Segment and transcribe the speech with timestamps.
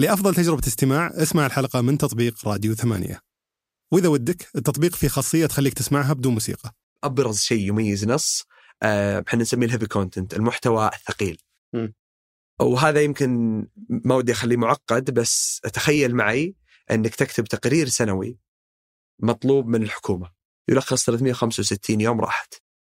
[0.00, 3.20] لأفضل تجربة استماع اسمع الحلقة من تطبيق راديو ثمانية.
[3.92, 6.72] وإذا ودك التطبيق فيه خاصية تخليك تسمعها بدون موسيقى.
[7.04, 8.44] أبرز شيء يميز نص
[8.82, 11.42] آه، إحنا نسميه ال heavy content المحتوى الثقيل.
[11.74, 11.94] مم.
[12.60, 13.30] وهذا يمكن
[13.88, 16.54] ما ودي أخليه معقد بس تخيل معي
[16.90, 18.38] إنك تكتب تقرير سنوي
[19.18, 20.30] مطلوب من الحكومة.
[20.68, 22.54] يلخص 365 يوم راحت.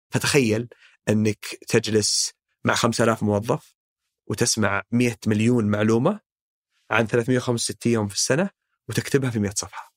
[0.09, 0.67] فتخيل
[1.09, 2.31] إنك تجلس
[2.65, 3.75] مع 5000 موظف
[4.27, 6.22] وتسمع 100 مليون معلومة
[6.93, 8.49] عن 365 يوم في السنة
[8.89, 9.93] وتكتبها في 100 صفحة.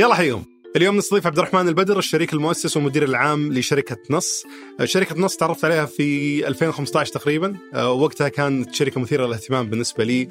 [0.00, 0.44] يلا حيهم
[0.76, 4.44] اليوم نستضيف عبد الرحمن البدر الشريك المؤسس والمدير العام لشركة نص.
[4.84, 7.56] شركة نص تعرفت عليها في 2015 تقريبا.
[7.74, 10.28] آه، وقتها كانت شركة مثيرة للاهتمام بالنسبة لي.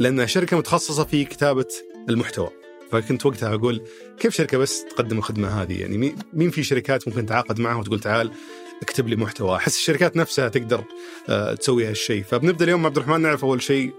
[0.00, 1.66] لأنها شركة متخصصة في كتابة
[2.08, 2.50] المحتوى.
[2.92, 3.82] فكنت وقتها أقول
[4.20, 8.30] كيف شركة بس تقدم الخدمة هذه؟ يعني مين- في شركات ممكن تعاقد معها وتقول تعال
[8.82, 10.84] اكتب لي محتوى؟ أحس الشركات نفسها تقدر
[11.28, 12.22] آه، تسوي هالشيء.
[12.22, 13.92] فبنبدأ اليوم مع عبد الرحمن نعرف أول شيء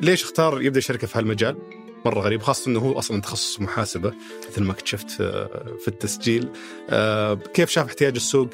[0.00, 1.56] ليش اختار يبدأ شركة في هالمجال.
[2.04, 4.12] مرة غريب خاصة أنه هو أصلا تخصص محاسبة
[4.50, 6.48] مثل ما اكتشفت آه، في التسجيل.
[6.90, 8.48] آه، كيف شاف احتياج السوق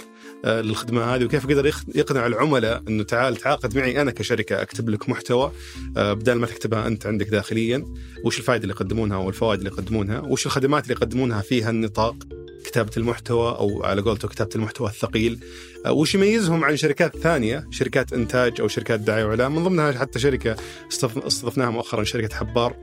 [0.45, 5.09] آه، للخدمة هذه وكيف قدر يقنع العملاء أنه تعال تعاقد معي أنا كشركة أكتب لك
[5.09, 5.53] محتوى
[5.97, 7.84] آه، بدل ما تكتبها أنت عندك داخليا
[8.25, 12.17] وش الفائدة اللي يقدمونها والفوائد اللي يقدمونها وش الخدمات اللي يقدمونها في هالنطاق
[12.64, 15.39] كتابة المحتوى أو على قولته كتابة المحتوى الثقيل
[15.87, 20.19] آه، وش يميزهم عن شركات ثانية شركات إنتاج أو شركات دعاية وإعلان من ضمنها حتى
[20.92, 22.77] استضف- استضفناها مؤخرا شركة حبار.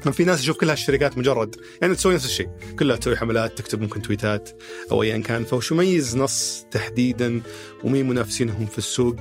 [0.00, 1.56] في ناس تشوف كل هالشركات مجرد.
[1.82, 2.48] يعني تسوي نفس الشيء.
[2.78, 4.50] كلها تسوي حملات تكتب ممكن تويتات
[4.90, 5.44] أو ايا كان.
[5.44, 7.40] فوش يميز نص تحديدا
[7.84, 9.16] ومين منافسينهم في السوق.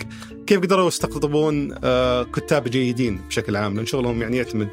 [0.48, 4.70] كيف قدروا يستقطبون آه، كتاب جيدين بشكل عام؟ لأن شغلهم يعني يعتمد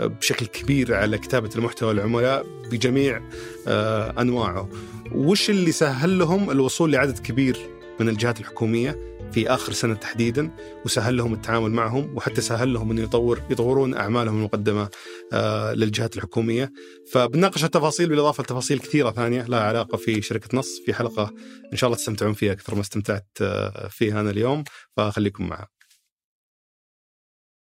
[0.00, 3.20] آه، بشكل كبير على كتابة المحتوى للعملاء بجميع
[3.66, 4.68] آه، أنواعه.
[5.12, 7.56] وش اللي سهل لهم؟ الوصول لعدد كبير
[8.00, 9.11] من الجهات الحكومية.
[9.32, 10.50] في آخر سنة تحديدا
[10.84, 14.88] وسهل لهم التعامل معهم وحتى سهل لهم انه يطور يطورون أعمالهم المقدمة
[15.32, 16.72] آه، للجهات الحكومية
[17.12, 21.32] فبنناقش التفاصيل بالإضافة لتفاصيل كثيرة ثانية لها علاقة في شركة نص في حلقة
[21.72, 24.64] إن شاء الله تستمتعون فيها أكثر ما استمتعت آه، فيها أنا اليوم
[24.96, 25.81] فخليكم معها.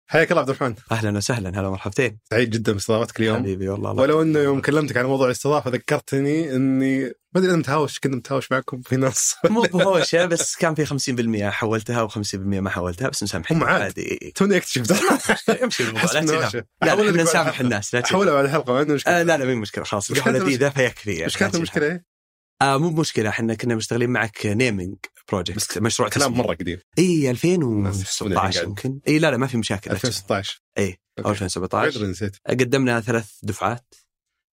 [0.07, 0.75] حياك الله عبد الرحمن.
[0.93, 3.37] أهلا وسهلا هلا مرحبتين سعيد جدا باستضافتك اليوم.
[3.39, 7.57] حبيبي والله الله ولو إنه يوم كلمتك عن موضوع الاستضافة ذكرتني إني ما أدري أنا
[7.59, 9.35] متهاوش كنت متهاوش معكم في نص.
[9.51, 10.87] مو بهوشه بس كان في
[11.49, 13.83] 50% حولتها و50% ما حولتها بس مسامحين هم عاد.
[13.83, 14.33] عادي.
[14.35, 14.93] توني أكتشف.
[15.63, 16.65] امشي الموضوع لا تنام.
[16.83, 17.61] لا إحنا نسامح.
[17.61, 18.03] الناس لا.
[18.05, 19.21] احولها بعد الحلقة ما عندنا مشكلة.
[19.21, 20.11] آه لا لا مين مشكلة خلاص.
[20.11, 22.01] القهوه لذيذه فيكفي يعني كانت المشكلة؟
[22.63, 24.97] آه مو مشكلة إحنا كنا مشتغلين معك naming
[25.29, 26.45] project بس مشروع كلام تسمية.
[26.47, 26.79] مرة قديم.
[26.99, 28.69] إي الناس يحسبوني الحين 2016 قاعد.
[28.69, 29.91] يمكن إي لا لا ما في مشاكل.
[29.91, 30.99] 2016 إي.
[31.25, 32.37] أو 2017 غير نسيت.
[32.49, 33.95] قدمنا ثلاث دفعات.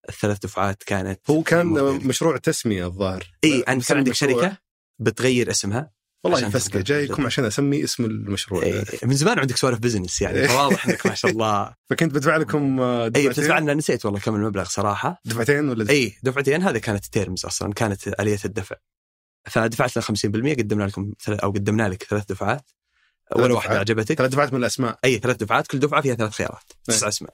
[0.09, 3.31] الثلاث دفعات كانت هو كان مرة- مشروع تسمية الظاهر.
[3.43, 4.57] إي انت كان عندك شركة
[4.99, 5.91] بتغير اسمها
[6.23, 8.63] والله فسكه جايكم عشان أسمي اسم المشروع.
[8.63, 11.73] إيه من زمان عندك سوالف بزنس يعني فواضح إنك ما شاء الله.
[11.89, 15.21] فكنت بدفع لكم آه، إي دفعتين؟ بتدفع لنا نسيت والله كم المبلغ صراحة.
[15.25, 16.61] دفعتين ولا؟ دفعتين؟ إي دفعتين.
[16.61, 18.75] هذه كانت terms أصلا كانت آلية الدفع.
[19.45, 22.69] فدفعت لنا 50% قدمنا لكم أو قدمنا لك ثلاث دفعات.
[23.35, 23.79] ولا واحدة.
[23.79, 24.17] عجبتك.
[24.17, 24.99] ثلاث دفعات من الأسماء.
[25.05, 26.63] أي ثلاث دفعات كل دفعة فيها ثلاث خيارات.
[26.89, 26.95] إيه.
[26.95, 27.33] تسع أسماء.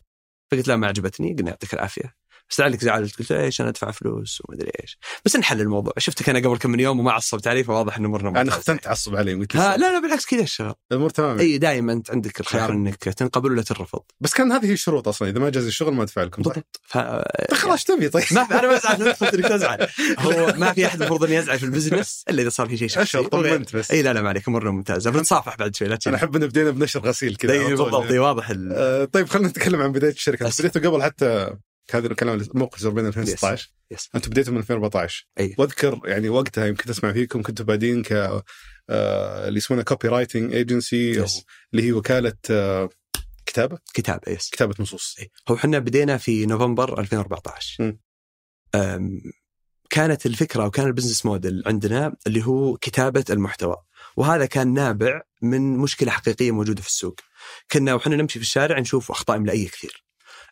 [0.51, 2.15] فقلت لا ما عجبتني قلنا يعطيك العافية.
[2.49, 6.29] بس لعلك زعلت قلت إيش أنا أدفع فلوس وما أدري إيش بس نحل الموضوع شفتك
[6.29, 8.49] أنا قبل كم من يوم وما عصبت علي فواضح ان امورنا أنا.
[8.49, 12.39] اختنت تعصب علي قلت لا لا بالعكس كذا الشغل الأمور تمام إي دائما أنت عندك
[12.39, 12.71] الخيار.
[12.71, 16.03] إنك تنقبل ولا ترفض بس كان هذه هي الشروط أصلا إذا ما جاز الشغل ما
[16.03, 16.97] أدفع لكم صح؟ بالضبط ف...
[16.97, 19.87] طيب خلاص إيش تبي طيب؟ ما أنا ما ازعل إنك تزعل
[20.19, 23.23] هو ما في أحد المفروض إنه يزعل في البزنس إلا إذا صار في شيء شخصي
[23.23, 26.35] طمنت بس إي لا لا ما عليك امورنا ممتازة بنتصافح بعد شوي لا أنا أحب
[26.35, 27.67] ان بدينا بنشر غسيل كذا.
[27.67, 28.53] بالضبط واضح.
[28.71, 30.51] آه، طيب خلينا نتكلم عن بداية الشركة.
[30.59, 31.57] بديتوا قبل حتى
[31.95, 34.09] هذا الكلام الموقع زربين 2016 yes.
[34.15, 35.55] أنتم بديتوا من 2014 أي.
[35.57, 38.11] واذكر يعني وقتها يمكن اسمع فيكم كنتوا بادين ك
[38.89, 41.43] آه، اللي يسمونها copywriting agency yes.
[41.73, 42.89] اللي هي وكالة آه،
[43.45, 45.29] كتابة كتاب yes كتابة نصوص إيه.
[45.49, 47.97] هو إحنا بدينا في نوفمبر 2014 م.
[48.75, 49.21] أم،
[49.89, 53.75] كانت الفكرة وكان ال business model عندنا اللي هو كتابة المحتوى
[54.17, 57.19] وهذا كان نابع من مشكلة حقيقية موجودة في السوق
[57.71, 60.06] كنا وحنا نمشي في الشارع نشوف أخطاء املائيه كثير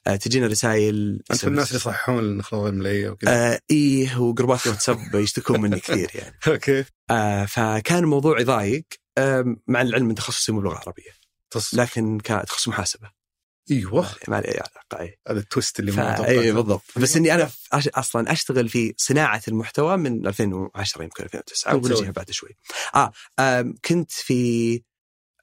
[0.06, 3.54] تجينا رسائل أنتم الناس اللي يصححون الاخطاء الإملائية وكذا.
[3.54, 6.40] آه إيه وجروبات واتساب يشتكون مني كثير يعني.
[6.48, 6.86] okay.
[7.10, 8.86] آه فكان الموضوع يضايق
[9.18, 11.12] آه مع العلم إن تخصصي مو لغه عربيه.
[11.74, 13.12] لكن كتخصص محاسبة.
[13.72, 14.10] أيوه.
[14.28, 15.20] ما لي أي علاقة إي.
[15.28, 15.96] هذا ال twist اللي ف...
[15.96, 16.28] ما.
[16.28, 16.84] إي بالضبط.
[16.96, 17.50] بس إني أنا.
[17.74, 22.50] أصلا أشتغل في صناعة المحتوى من 2010 يمكن 2009 كنت ونجيها تسوي؟ بعد شوي.
[22.96, 24.82] آه آم كنت في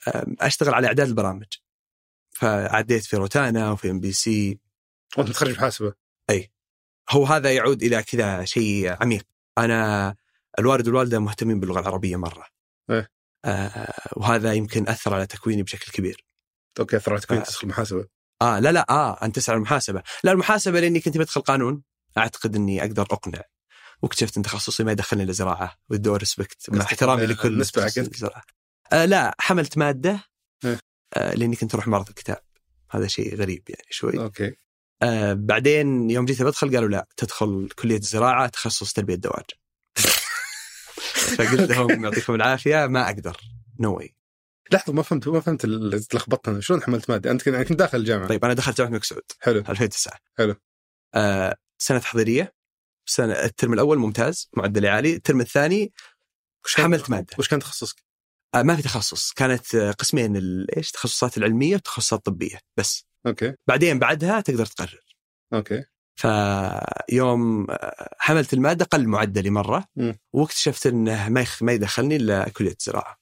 [0.09, 1.47] آم أشتغل على إعداد البرامج.
[2.43, 4.59] فعديت في روتانا وفي إم بي سي.
[5.17, 5.93] وأنت متخرج محاسبه
[7.11, 9.27] هو هذا يعود إلى كذا شيء عميق.
[9.59, 10.15] أنا
[10.59, 12.47] الوالد والوالدة مهتمين باللغة العربية مرة.
[12.91, 13.11] إيه.
[13.45, 16.25] آه وهذا يمكن أثر على تكويني بشكل كبير.
[16.81, 17.45] okay أثر على تكوين آه.
[17.45, 18.07] تدخل محاسبه
[18.43, 20.03] آه لا لا آه انت تسال المحاسبة.
[20.25, 21.83] لا المحاسبة لأني كنت بدخل قانون.
[22.19, 23.43] أعتقد أني أقدر أقنع.
[24.03, 25.77] واكتشفت أن تخصصي ما يدخلني الا زراعة.
[25.89, 27.65] with due respect مع احترامي ال- لكل؟
[28.15, 28.43] زراعة.
[28.93, 30.11] آه لا حملت مادة.
[30.11, 30.32] آه
[31.17, 32.39] لأني كنت أروح معرض الكتاب.
[32.91, 34.19] هذا شيء غريب يعني شوي.
[34.19, 34.57] okay.
[35.03, 39.57] آه بعدين يوم جيت بدخل قالوا لا تدخل كلية الزراعة تخصص تربية دواجن
[41.37, 43.37] فقلت لهم يعطيكم العافية ما أقدر.
[43.81, 44.15] no way
[44.73, 46.61] لحظة ما فهمت ما فهمت ال- تلخبطت أنا.
[46.61, 48.29] شلون حملت مادة؟ أنت كنت يعني كنت داخل الجامعة.
[48.29, 49.23] طيب أنا دخلت جامعة الملك سعود.
[49.41, 49.59] حلو.
[49.59, 50.55] 2009 حلو.
[51.15, 52.55] آه سنة تحضيرية.
[53.07, 55.15] سنة الترم الأول ممتاز معدلي عالي.
[55.15, 55.93] الترم الثاني
[56.77, 57.37] حملت مادة.
[57.39, 57.97] وش كان تخصصك؟
[58.55, 60.37] آه ما في تخصص كانت آه، قسمين
[60.77, 65.01] إيش التخصصات العلمية والتخصصات الطبيه بس okay بعدين بعدها تقدر تقرر
[65.55, 65.85] okay
[66.17, 70.19] فيوم آه، حملت المادة قل معدلي مرة مم.
[70.33, 71.63] واكتشفت إنه ما يخ...
[71.63, 73.19] ما يدخلني إلا كلية الزراعه.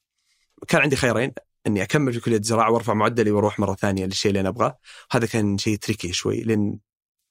[0.69, 1.33] كان عندي خيارين
[1.67, 4.79] إني أكمل في كلية الزراعه وأرفع معدلي وأروح مرة ثانية للشيء اللي أنا أبغاه،
[5.13, 6.79] وهذا كان شيء تريكي شوي لأن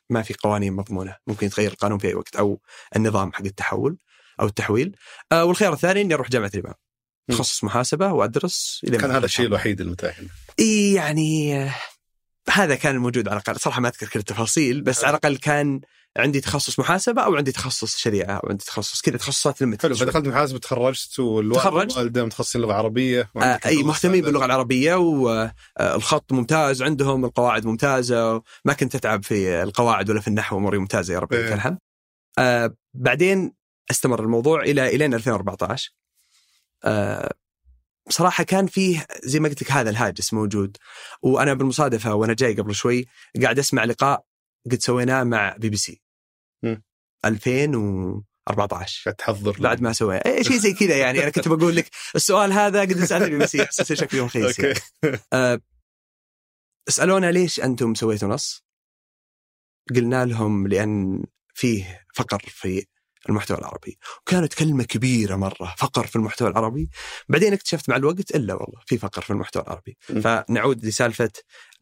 [0.10, 2.62] ما في قوانين مضمونة، ممكن يتغير القانون في أي وقت أو
[2.96, 3.98] النظام حق التحول
[4.40, 4.96] أو التحويل.
[5.32, 6.74] آه والخيار الثاني إني أروح جامعة الإمام.
[7.30, 9.46] تخصص محاسبة وأدرس إلى كان هذا الشيء.
[9.46, 10.22] الوحيد المتاح.
[10.60, 11.76] إي يعني آه،
[12.50, 15.04] هذا كان الموجود على الأقل صراحة ما أذكر كل التفاصيل بس.
[15.04, 15.82] على الأقل كان
[16.18, 20.28] عندي تخصص محاسبة أو عندي تخصص شريعة أو عندي تخصص كذا تخصصات لما حلو فدخلت
[20.28, 21.92] محاسبة تخرجت والوالد تخرجت.
[21.98, 24.26] والوالده متخصصين لغة عربية وعندك إي مهتمين.
[24.26, 30.58] باللغة العربية والخط ممتاز عندهم القواعد ممتازة ما كنت أتعب في القواعد ولا في النحو
[30.58, 31.46] أموري ممتازة يا رب إيه.
[31.46, 31.78] لك الحمد
[32.40, 33.54] آه بعدين
[33.92, 35.92] استمر الموضوع إلى إلين 2014
[36.84, 37.34] آه
[38.08, 40.78] بصراحة كان فيه زي ما قلت لك هذا الهاجس موجود.
[41.22, 43.06] وأنا بالمصادفة وأنا جاي قبل شوي
[43.44, 44.26] قاعد أسمع لقاء
[44.72, 46.02] قد سويناه مع بي بي سي.
[46.64, 46.84] مم.
[47.26, 51.24] 2014 قاعد تحضر بعد ما سوينا إيه شيء زي كذا يعني.
[51.24, 54.74] أنا كنت بقول لك السؤال هذا قد سالتني بس حسيت شكلي رخيص يعني.
[55.06, 55.62] okay أه
[56.90, 58.66] سالونا ليش أنتم سويتوا نص؟
[59.96, 61.24] قلنا لهم لأن
[61.54, 62.86] فيه فقر في
[63.30, 66.90] المحتوى العربي وكانت كلمة كبيرة مرة فقر في المحتوى العربي
[67.30, 70.22] بعدين اكتشفت مع الوقت إلا والله في فقر في المحتوى العربي م.
[70.22, 71.32] فنعود لسالفة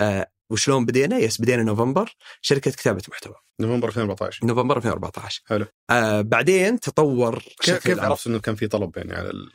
[0.01, 5.65] أه وشلون بدينا؟ يس بدينا نوفمبر شركة كتابة محتوى نوفمبر 2014 نوفمبر 2014 حلو.
[5.89, 7.99] آه بعدين تطور كيف كيف.
[7.99, 9.51] عرفت إنه كان في طلب يعني على ال...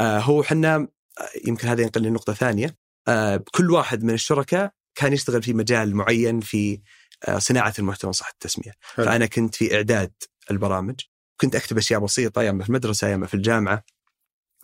[0.00, 0.88] آه هو حنا آه،
[1.46, 2.76] يمكن هذا ينقل لنقطة ثانية
[3.08, 6.80] آه كل واحد من الشركاء كان يشتغل في مجال معين في
[7.28, 9.06] آه صناعة المحتوى صح التسمية حلو.
[9.06, 10.12] فأنا كنت في إعداد
[10.50, 11.00] البرامج
[11.40, 13.84] كنت أكتب أشياء بسيطة يا إما في المدرسة يا إما في الجامعة.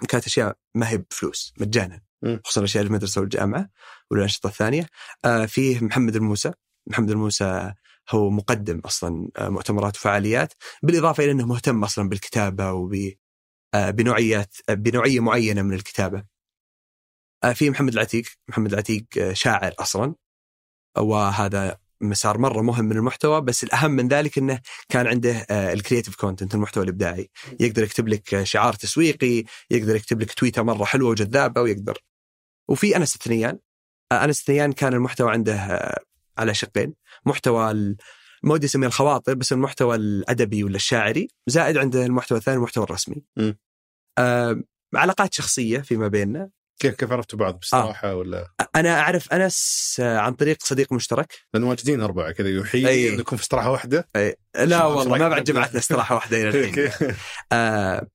[0.09, 2.01] كانت أشياء ما هي بفلوس مجانا.
[2.45, 3.71] خصوصا في المدرسة والجامعة
[4.11, 4.87] والأنشطة الثانية.
[5.25, 6.53] آه فيه محمد الموسى.
[6.87, 7.75] محمد الموسى
[8.11, 10.53] هو مقدم أصلا آه، مؤتمرات وفعاليات.
[10.83, 13.13] بالإضافة إلى أنه مهتم أصلا بالكتابة وب
[13.75, 16.25] آه، بنوعيات آه، بنوعية معينة من الكتابة.
[17.55, 20.15] في محمد العتيق، محمد العتيق شاعر أصلا.
[20.99, 21.79] وهذا
[22.09, 26.55] مسار مرة مهم من المحتوى بس الأهم من ذلك إنه كان عنده ال creative content
[26.55, 27.31] المحتوى الإبداعي،
[27.61, 31.99] يقدر يكتب لك آه، شعار تسويقي، يقدر يكتب لك تويتة مرة حلوة وجذابة ويقدر.
[32.69, 33.59] وفي انس الثنيان،
[34.13, 36.01] آه، انس الثنيان كان المحتوى عنده آه،
[36.39, 36.95] على شقين،
[37.27, 37.75] محتوى
[38.43, 41.29] ما ودي أسميه الخواطر بس المحتوى الأدبي ولا الشاعري.
[41.47, 43.23] زائد عنده المحتوى الثاني المحتوى الرسمي.
[44.19, 44.63] آه
[44.95, 46.51] علاقات شخصية فيما بيننا.
[46.79, 51.63] كيف كيف عرفتوا بعض باستراحه ولا أنا أعرف أنس آه، عن طريق صديق مشترك لأن
[51.63, 53.15] واجدين أربعة كذا يحيي أي.
[53.15, 54.37] انكم في استراحة واحدة أي.
[54.55, 56.91] لا والله ما؟ بعد جمعتنا استراحة واحدة إلى الحين.
[57.53, 58.07] آه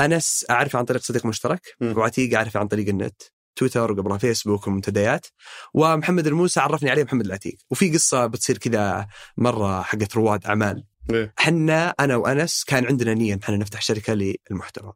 [0.00, 1.76] أنس اعرفه عن طريق صديق مشترك.
[1.80, 3.22] وعتيق أعرفه عن طريق النت
[3.56, 5.26] تويتر وقبلها فيسبوك ومنتديات
[5.74, 9.06] ومحمد الموسى عرفني عليه محمد العتيق وفي قصة بتصير كذا
[9.36, 11.32] مرة حقت رواد أعمال إيه.
[11.36, 14.92] حنا أنا وأنس كان عندنا نية إن إحنا نفتح شركة للمحتوى.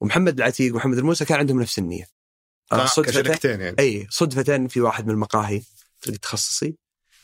[0.00, 2.04] ومحمد العتيق ومحمد الموسى كان عندهم نفس النية.
[2.72, 3.76] آه، كشركتين يعني.
[3.78, 5.62] إي صدفة في واحد من المقاهي
[5.98, 6.76] في التخصصي.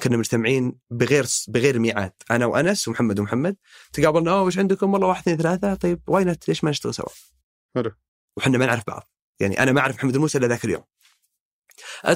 [0.02, 2.12] كنا مجتمعين بغير بغير ميعاد.
[2.30, 3.56] أنا وأنس ومحمد ومحمد.
[3.92, 5.74] تقابلنا أوه وش عندكم؟ والله واحد اثنين ثلاثة.
[5.74, 7.08] طيب واي نت؟ ليش ما نشتغل سوا؟
[7.74, 7.92] حلو.
[8.36, 9.10] وحنا ما نعرف بعض.
[9.40, 10.84] يعني أنا ما أعرف محمد الموسى إلا ذاك اليوم.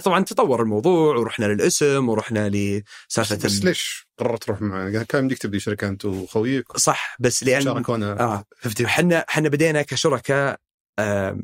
[0.05, 5.61] طبعا تطور الموضوع ورحنا للاسم ورحنا لسالفه بس, ليش قررت تروح معنا؟ كان يمديك تبدي
[5.61, 10.61] شركة أنت وخويك؟ صح بس لأن شاركونا آه 50 إحنا إحنا بدينا كشركاء
[10.99, 11.43] آم،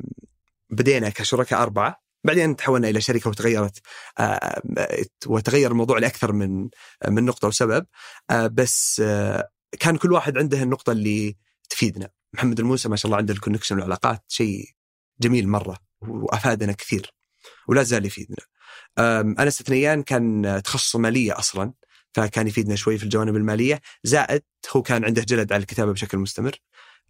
[0.69, 3.79] بدينا كشركاء أربعة بعدين تحولنا إلى شركة وتغيرت
[4.19, 4.61] آه،
[5.27, 6.69] وتغير الموضوع لأكثر من
[7.07, 7.85] من نقطة وسبب
[8.29, 11.37] آه، بس آه، كان كل واحد عنده النقطة اللي
[11.69, 12.09] تفيدنا.
[12.33, 14.65] محمد الموسى ما شاء الله عنده الكونكشن والعلاقات شيء
[15.21, 17.13] جميل مرة وأفادنا كثير.
[17.67, 18.37] ولا زال يفيدنا.
[18.99, 21.73] آم، انس الثنيان كان تخصص مالية أصلا
[22.13, 23.81] فكان يفيدنا شوي في الجوانب المالية.
[24.03, 26.55] زائد هو كان عنده جلد على الكتابة بشكل مستمر.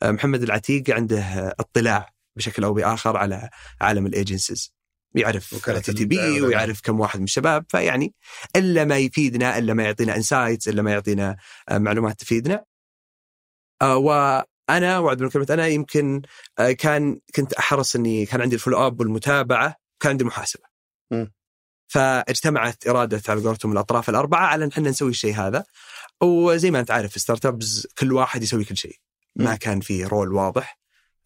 [0.04, 3.50] محمد العتيق عنده اطلاع بشكل أو بآخر على
[3.82, 4.76] عالم ال agencies.
[5.16, 6.42] يعرف TTB.
[6.42, 8.14] ويعرف كم واحد من الشباب فيعني
[8.56, 11.38] إلا ما يفيدنا إلا ما يعطينا insights إلا ما يعطينا
[11.72, 12.66] معلومات تفيدنا.
[13.82, 16.22] آه، وأنا وعد من كلمة أنا يمكن
[16.60, 20.64] آه، كان كنت أحرص إني كان عندي ال follow up والمتابعة كان عندي المحاسبه
[21.12, 21.34] مم.
[21.88, 25.64] فاجتمعت إرادة ال algorithm الأطراف الأربعة على إن إحنا نسوي الشيء هذا
[26.24, 28.96] وزي ما أنت عارف في startups كل واحد يسوي كل شيء
[29.36, 29.56] ما.
[29.56, 30.80] كان في role واضح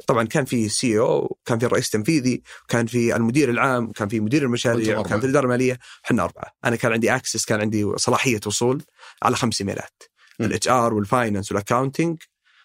[0.07, 4.43] طبعا كان في CEO كان في الرئيس التنفيذي كان في المدير العام كان في مدير
[4.43, 5.09] المشاريع أربعة.
[5.09, 8.83] كان في الإدارة المالية إحنا أربعة أنا كان عندي access كان عندي صلاحية وصول
[9.23, 10.03] على خمس إيميلات.
[10.41, 12.17] ال HR وال finance وال accounting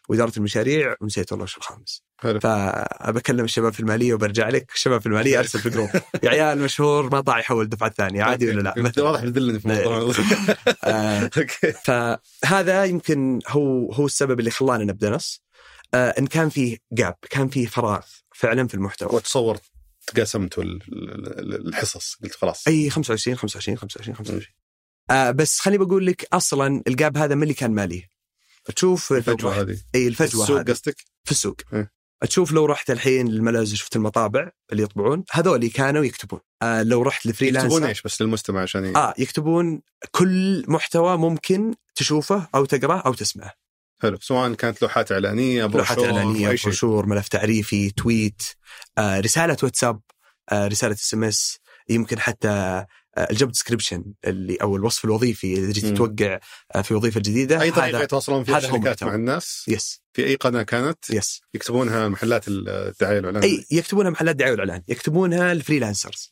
[0.09, 2.05] وإدارة المشاريع ونسيت والله وش الخامس.
[2.19, 5.89] فبكلم الشباب في المالية وبرجع لك الشباب في المالية أرسل في جروب
[6.23, 9.67] يا عيال مشهور ما طاع يحول الدفعه الثانية عادي ولا لا؟ مثلا واضح بتدلني في
[9.67, 10.15] الموضوع.
[10.85, 11.73] آه، okay.
[11.85, 15.43] فهذا يمكن هو هو السبب اللي خلانا نبدأ نص.
[15.95, 18.01] آه إن كان فيه gap كان فيه فراغ
[18.35, 19.09] فعلا في المحتوى.
[19.17, 19.57] وتصور
[20.07, 22.69] تقاسمتوا ال- ال- ال- الحصص قلت خلاص.
[22.69, 24.43] أي 25 25 25 25
[25.11, 28.09] آه بس خليني بقول لك أصلا ال gap هذا من اللي كان مالي.
[28.75, 29.79] تشوف الفجوة هذه.
[29.95, 30.71] إي الفجوة السوق هذه.
[30.73, 31.57] قصدك؟ في السوق.
[31.73, 31.91] إيه.
[32.29, 36.41] تشوف لو رحت الحين للملاذ شفت المطابع اللي يطبعون هذول كانوا يكتبون.
[36.63, 41.17] آه لو رحت ل freelancer يكتبون إيش بس للمستمع عشان ي- آه يكتبون كل محتوى
[41.17, 43.53] ممكن تشوفه أو تقرأه أو تسمعه.
[44.03, 44.19] حلو.
[44.21, 46.67] سواء كانت لوحات إعلانية لوحات بروشور، إعلانية أي شيء.
[46.67, 48.43] بروشور ملف تعريفي tweet
[48.99, 50.01] آه رسالة واتساب
[50.53, 52.85] آه رسالة SMS يمكن حتى
[53.19, 55.87] ال job description اللي أو الوصف الوظيفي اذا جيت.
[55.87, 56.41] تتوقع
[56.75, 59.05] آه في وظيفة جديدة أي طريقة يتواصلون فيها الشركات.
[59.05, 64.37] مع الناس؟ yes في أي قناة كانت؟ yes يكتبونها محلات الدعاية والإعلان؟ أي يكتبونها محلات
[64.37, 64.83] دعايه والإعلان.
[64.89, 66.31] يكتبونها ال freelancers.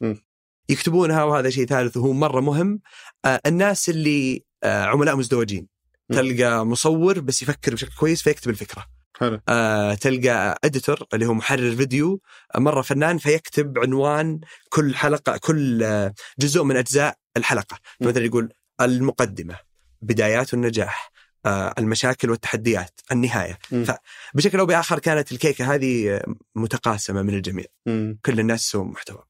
[0.69, 2.81] يكتبونها وهذا شيء ثالث وهو مرة مهم
[3.25, 5.67] آه الناس اللي آه عملاء مزدوجين.
[6.13, 8.87] تلقى مصور بس يفكر بشكل كويس فيكتب الفكرة.
[9.21, 12.21] حلو آه تلقى اديتور اللي هو محرر فيديو
[12.57, 18.09] مرة فنان فيكتب عنوان كل حلقة كل آه، جزء من أجزاء الحلقة م.
[18.09, 19.57] مثلا يقول المقدمة
[20.03, 21.13] بدايات النجاح
[21.47, 23.85] آه، المشاكل والتحديات النهاية م.
[23.85, 28.19] فبشكل أو بآخر كانت الكيكة هذه آه، متقاسمة من الجميع مم.
[28.25, 29.23] كل الناس يسوون محتوى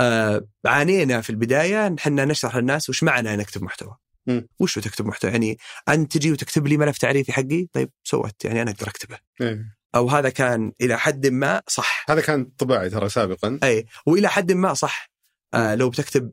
[0.00, 3.96] آه عانينا في البداية نحن نشرح للناس وش معنى نكتب محتوى
[4.26, 4.48] مم.
[4.58, 8.70] وش تكتب محتوى؟ يعني انت تجي وتكتب لي ملف تعريفي حقي؟ طيب سوت يعني أنا
[8.70, 9.18] أقدر أكتبه.
[9.40, 9.76] إيه.
[9.94, 12.06] أو هذا كان إلى حد ما صح.
[12.10, 13.58] هذا كان طباعي ترى سابقا.
[13.62, 15.10] اي وإلى حد ما صح.
[15.54, 16.32] آه لو بتكتب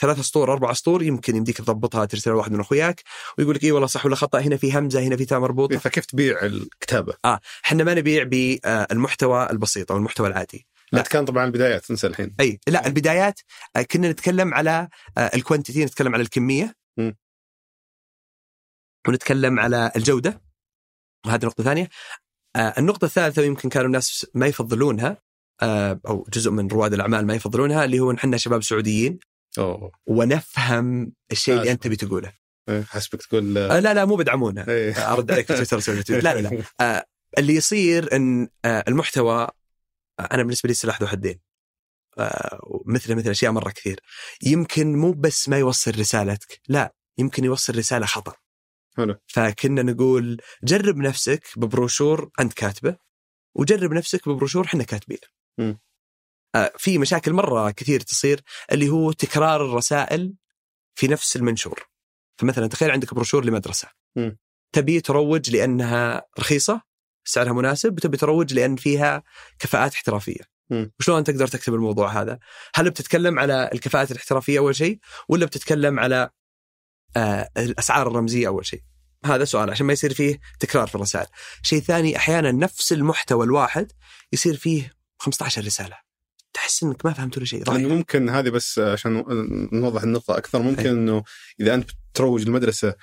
[0.00, 3.02] ثلاث سطور أربع سطور يمكن يمديك تضبطها ترسلها لواحد من أخوياك
[3.38, 5.78] ويقول لك اي والله صح ولا خطأ هنا في همزة هنا في تاء مربوطة.
[5.78, 7.14] فكيف تبيع الكتابة؟
[7.64, 10.66] إحنا ما نبيع بالمحتوى البسيط أو المحتوى العادي.
[10.92, 11.02] لا.
[11.02, 12.34] كان طبعا البدايات انسى الحين.
[12.40, 13.40] اي لا البدايات
[13.76, 16.74] آه، كنا نتكلم على آه، الكوانتيتي نتكلم على الكمية.
[16.98, 17.12] م.
[19.08, 20.42] ونتكلم على الجودة
[21.26, 21.88] وهذه نقطة ثانية
[22.56, 25.22] آه، النقطة الثالثة ويمكن كانوا الناس ما يفضلونها
[25.62, 29.18] آه، أو جزء من رواد الأعمال ما يفضلونها اللي هو نحن شباب سعوديين
[29.58, 31.72] أوه ونفهم الشيء اللي.
[31.72, 32.32] أنت بتقوله
[32.68, 34.92] إيه، حسبك تقول آه، لا لا مو بدعمونا إيه.
[34.92, 36.20] آه، أرد عليك في تويتر.
[36.22, 37.04] لا لا لا آه،
[37.38, 39.34] اللي يصير إن آه، المحتوى
[40.20, 41.51] آه، أنا بالنسبة لي سلاح ذو حدين آه،
[42.86, 44.00] مثل مثل أشياء مرة كثير
[44.42, 48.34] يمكن مو بس ما يوصل رسالتك لا يمكن يوصل رسالة خطأ
[48.96, 49.16] حلو.
[49.26, 52.96] فكنا نقول جرب نفسك ببروشور أنت كاتبه
[53.54, 55.20] وجرب نفسك ببروشور إحنا كاتبينه.
[56.54, 58.40] آه، في مشاكل مرة كثير تصير
[58.72, 60.34] اللي هو تكرار الرسائل
[60.94, 61.88] في نفس المنشور
[62.40, 64.38] فمثلا تخيل عندك بروشور لمدرسة مم.
[64.72, 66.82] تبي تروج لأنها رخيصة
[67.24, 69.22] سعرها مناسب وتبي تروج لأن فيها
[69.58, 70.51] كفاءات احترافية.
[71.00, 72.38] وشلون تقدر تكتب الموضوع هذا؟
[72.74, 74.98] هل بتتكلم على الكفاءات الاحترافية أول شيء
[75.28, 76.30] ولا بتتكلم على
[77.16, 78.80] آه الأسعار الرمزية أول شيء؟
[79.24, 81.26] هذا سؤال عشان ما يصير فيه تكرار في الرسائل.
[81.62, 83.92] شيء ثاني أحيانا نفس المحتوى الواحد
[84.32, 85.96] يصير فيه 15 رسالة.
[86.52, 87.82] تحس إنك ما فهمت ولا شيء رايح.
[87.82, 89.24] ممكن هذه بس عشان
[89.72, 90.90] نوضح النقطة أكثر ممكن أي.
[90.90, 91.22] إنه
[91.60, 92.94] إذا أنت بتروج المدرسة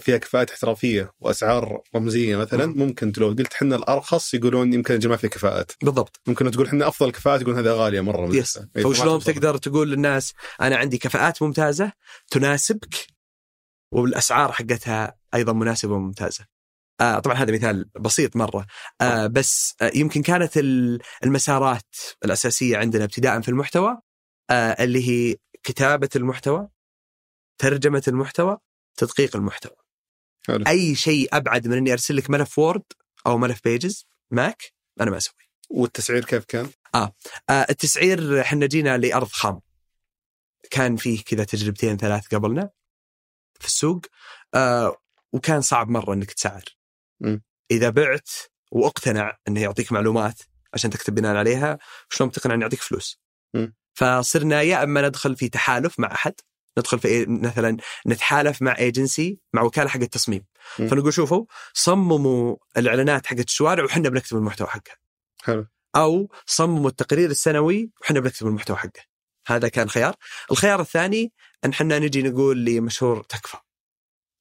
[0.00, 2.78] فيها كفاءات احترافية وأسعار رمزية مثلا مم.
[2.78, 7.10] ممكن لو قلت إحنا الأرخص يقولون يمكن جماعة فيها كفاءات بالضبط ممكن تقول إحنا أفضل
[7.12, 9.20] كفاءات يقولون هذا غالية مرة يس فشلون.
[9.20, 11.92] تقدر تقول للناس أنا عندي كفاءات ممتازة
[12.30, 12.94] تناسبك
[13.92, 16.46] والأسعار حقتها أيضا مناسبة وممتازة.
[17.00, 18.66] آه طبعا هذا مثال بسيط مرة
[19.00, 23.98] آه بس آه يمكن كانت ال- المسارات الأساسية عندنا ابتداء في المحتوى
[24.50, 26.68] آه اللي هي كتابة المحتوى
[27.58, 28.58] ترجمة المحتوى
[28.96, 29.76] تدقيق المحتوى
[30.46, 30.64] حلو.
[30.66, 32.82] أي شيء أبعد من إني أرسل لك ملف وورد
[33.26, 35.34] أو ملف بيجز ماك أنا ما أسوي
[35.70, 37.12] والتسعير كيف كان؟ آه
[37.70, 39.60] التسعير إحنا جينا لأرض خام
[40.70, 42.70] كان فيه كذا تجربتين ثلاث قبلنا
[43.60, 44.00] في السوق
[44.54, 44.96] آه
[45.32, 46.64] وكان صعب مرة إنك تسعر
[47.20, 47.38] م.
[47.70, 48.28] إذا بعت
[48.72, 50.42] وأقتنع إنه يعطيك معلومات
[50.74, 51.78] عشان تكتب بناء عليها
[52.10, 53.20] شلون بتقنع انه يعطيك فلوس
[53.54, 53.66] م.
[53.94, 56.34] فصرنا يا إما ندخل في تحالف مع أحد
[56.78, 57.76] ندخل في إيه مثلا
[58.06, 60.44] نتحالف مع ايجنسي مع وكالة حق التصميم.
[60.76, 64.96] فنقول شوفوا صمموا الإعلانات حقت الشوارع وحنا بنكتب المحتوى حقها.
[65.42, 65.66] حلو.
[65.96, 69.02] أو صمموا التقرير السنوي وحنا بنكتب المحتوى حقه.
[69.46, 70.14] هذا كان خيار.
[70.50, 71.32] الخيار الثاني
[71.64, 73.56] إن إحنا نجي نقول لمشهور تكفى.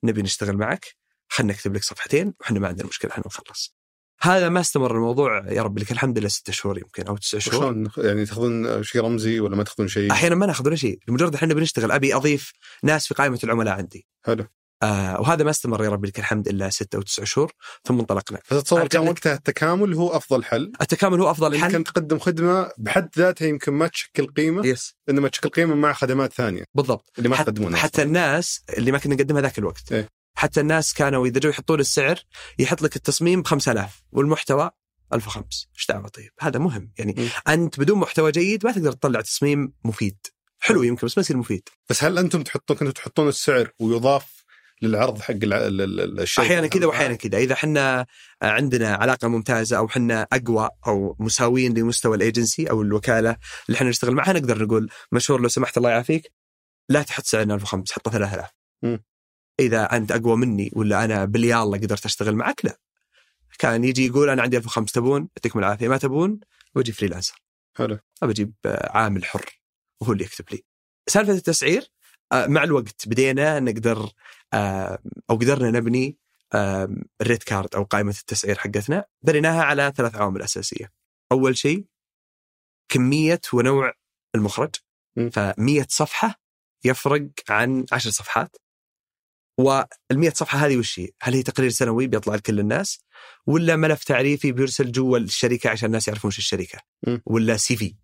[0.03, 0.85] نبي نشتغل معك
[1.27, 3.75] خلينا نكتب لك صفحتين وحنا ما عندنا مشكلة إحنا نخلص.
[4.21, 7.61] هذا ما استمر الموضوع يا رب لك الحمد لله ستة شهور يمكن أو تسعة شهور.
[7.61, 11.35] شلون يعني تاخذون شيء رمزي ولا ما تاخذون شيء؟ أحيانا ما ناخذ ولا شيء لمجرد
[11.35, 12.51] إحنا بنشتغل أبي أضيف
[12.83, 14.07] ناس في قائمة العملاء عندي.
[14.25, 14.45] حلو.
[14.83, 17.51] آه وهذا ما استمر يا رب لك الحمد الا ستة أو تسعة شهور
[17.83, 18.39] ثم انطلقنا.
[18.45, 19.07] فتتصور كان.
[19.07, 20.71] وقتها التكامل هو أفضل حل.
[20.81, 25.29] التكامل هو أفضل حل يمكن تقدم خدمة بحد ذاتها يمكن ما تشكل قيمة يس إنما
[25.29, 26.63] تشكل قيمة مع خدمات ثانية.
[26.73, 27.11] بالضبط.
[27.17, 28.05] اللي ما تقدمونها حتى أصلاً.
[28.05, 29.91] الناس اللي ما كنا نقدمها ذاك الوقت.
[29.91, 30.07] إيه.
[30.35, 32.19] حتى الناس كانوا إذا جو يحطون السعر
[32.59, 34.71] يحط لك التصميم ب 5000 والمحتوى
[35.13, 36.91] 1005 إيش دعوة طيب؟ هذا مهم.
[36.97, 37.27] يعني مم.
[37.47, 40.17] أنت بدون محتوى جيد ما تقدر تطلع تصميم مفيد.
[40.59, 41.69] حلو يمكن بس ما يصير مفيد.
[41.89, 44.43] بس هل أنتم تحطون كنتوا تحطون السعر ويضاف
[44.81, 47.37] للعرض حق الشيء؟ أحيانا كذا وأحيانا كذا.
[47.37, 48.05] إذا إحنا
[48.41, 53.37] عندنا علاقة ممتازة أو إحنا أقوى أو مساويين لمستوى الإيجنسي أو الوكالة
[53.67, 56.31] اللي إحنا نشتغل معها نقدر نقول مشهور لو سمحت الله يعافيك
[56.89, 58.49] لا تحط سعرنا 1005 حطه 3000
[58.83, 59.03] مم.
[59.59, 62.77] إذا أنت أقوى مني ولا أنا باليالله قدرت أشتغل معك؟ لا.
[63.59, 66.39] كان يجي يقول أنا عندي 1005 تبون يعطيكم العافية ما تبون؟
[66.75, 67.41] واجي freelancer.
[67.77, 67.99] حلو.
[68.23, 69.61] ابى أجيب عامل حر
[70.01, 70.63] وهو اللي يكتب لي.
[71.07, 71.91] سالفة التسعير
[72.31, 74.09] آه، مع الوقت بدينا نقدر
[74.53, 76.17] آه، أو قدرنا نبني
[76.53, 76.89] آه،
[77.21, 80.91] ال rate card أو قائمة التسعير حقتنا بنيناها على ثلاث عوامل أساسية.
[81.31, 81.85] أول شيء
[82.89, 83.93] كمية ونوع
[84.35, 84.75] المخرج.
[85.15, 85.29] م.
[85.29, 86.41] ف100 صفحة
[86.83, 88.55] يفرق عن 10 صفحات.
[89.61, 92.99] وال100 صفحة هذه وش هي؟ هل هي تقرير سنوي بيطلع لكل الناس
[93.45, 97.17] ولا ملف تعريفي بيرسل جوا الشركة عشان الناس يعرفون وش الشركة م.
[97.25, 97.95] ولا سي في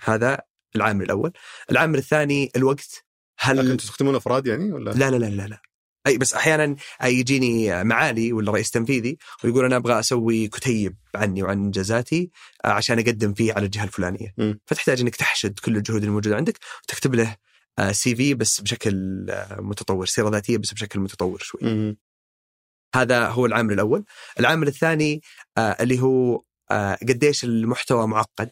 [0.00, 0.38] هذا
[0.76, 1.32] العامل الأول
[1.70, 3.04] العامل الثاني الوقت
[3.38, 5.60] هل لكن تستخدمون أفراد يعني ولا؟ لا لا لا لا لا
[6.06, 11.64] أي بس أحيانا يجيني معالي ولا رئيس تنفيذي ويقول أنا أبغى أسوي كتيب عني وعن
[11.64, 12.30] انجازاتي
[12.64, 14.60] آه، عشان أقدم فيه على الجهة الفلانية مم.
[14.66, 17.36] فتحتاج إنك تحشد كل الجهود الموجودة عندك وتكتب له
[17.92, 21.96] سي في بس بشكل آه، متطور سيرة ذاتية بس بشكل متطور شوي مم.
[22.94, 24.04] هذا هو العامل الأول
[24.40, 25.22] العامل الثاني
[25.58, 28.50] آه، اللي هو آه، قديش المحتوى معقد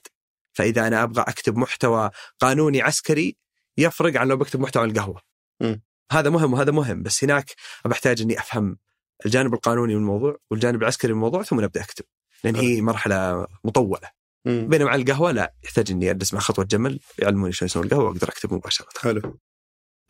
[0.53, 2.11] فإذا أنا أبغى أكتب محتوى
[2.41, 3.37] قانوني عسكري
[3.79, 5.21] يفرق عن لو بكتب محتوى عن القهوة
[5.61, 5.83] مم.
[6.13, 8.79] هذا مهم وهذا مهم بس هناك بحتاج إني أفهم
[9.27, 12.05] الجانب القانوني من الموضوع والجانب العسكري من الموضوع ثم نبدا أكتب
[12.45, 14.24] لأن هي مرحلة مطولة.
[14.45, 18.29] بينما مع القهوة لا يحتاج إني اجلس مع خطوة جمل يعلموني شلون يسوون القهوة وأقدر
[18.29, 18.89] أكتب مباشرة.
[19.03, 19.39] حلو.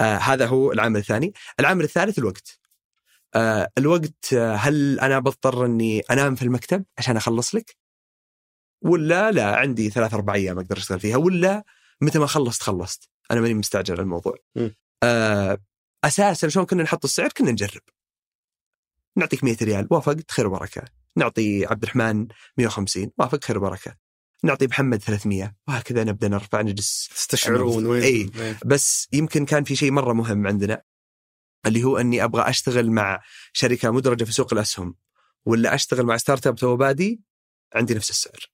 [0.01, 1.33] آه هذا هو العامل الثاني.
[1.61, 2.59] العامل الثالث الوقت.
[3.35, 7.77] آه الوقت آه هل أنا بضطر إني أنام في المكتب عشان أخلص لك؟
[8.83, 11.65] ولا لا عندي ثلاث أربع أيام أقدر أشتغل فيها ولا
[12.01, 13.11] متى ما خلصت خلصت.
[13.31, 14.35] أنا ماني مستعجل على الموضوع.
[14.57, 14.69] م.
[15.03, 15.59] آه
[16.05, 17.83] أساسا شلون كنا نحط السعر؟ كنا نجرب.
[19.17, 20.83] نعطيك 100 ريال وافقت خير وبركة.
[21.17, 22.27] نعطي عبد الرحمن
[22.59, 24.04] 150 وافق خير وبركة.
[24.45, 27.09] نعطي محمد 300 وهكذا نبدأ نرفع نجلس.
[27.09, 28.31] تستشعرون وين إي.
[28.65, 30.83] بس يمكن كان في شيء مرة مهم عندنا
[31.67, 34.97] اللي هو إني أبغى أشتغل مع شركة مدرجة في سوق الأسهم
[35.47, 37.21] ولا أشتغل مع startup توه بادي
[37.75, 38.51] عندي نفس السعر.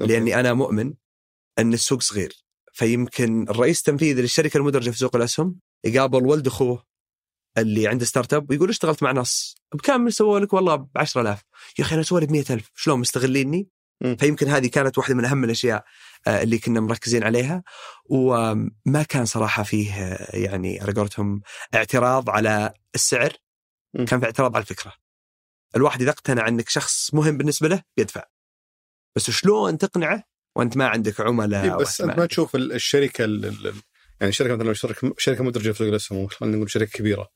[0.00, 0.12] okay.
[0.12, 0.94] لأني أنا مؤمن
[1.58, 2.44] إن السوق صغير.
[2.72, 6.84] فيمكن الرئيس التنفيذي للشركة المدرجة في سوق الأسهم يقابل ولد أخوه
[7.58, 9.54] اللي عنده startup ويقول اشتغلت مع نص.
[9.74, 11.42] بكم سووا لك والله ب 10000
[11.78, 13.68] يا أخي أنا سووا لي ب 100000 شلون مستغليني؟
[14.18, 15.84] فيمكن هذه كانت واحدة من أهم الأشياء
[16.26, 17.62] آه، اللي كنا مركزين عليها.
[18.04, 21.40] وما كان صراحة فيه آه، يعني على قولتهم
[21.74, 23.32] اعتراض على السعر
[23.94, 24.04] مم.
[24.04, 24.92] كان في اعتراض على الفكرة.
[25.76, 28.24] الواحد إذا اقتنع إنك شخص مهم بالنسبة له بيدفع
[29.16, 30.24] بس شلون تقنعه
[30.56, 33.74] وأنت ما عندك عملاء إي، بس أنت ما تشوف ال- الشركة ال- ال-
[34.20, 37.28] يعني الشركة مثلا شركة شركة مدرجة في سوق الأسهم خلينا نقول شركة كبيرة.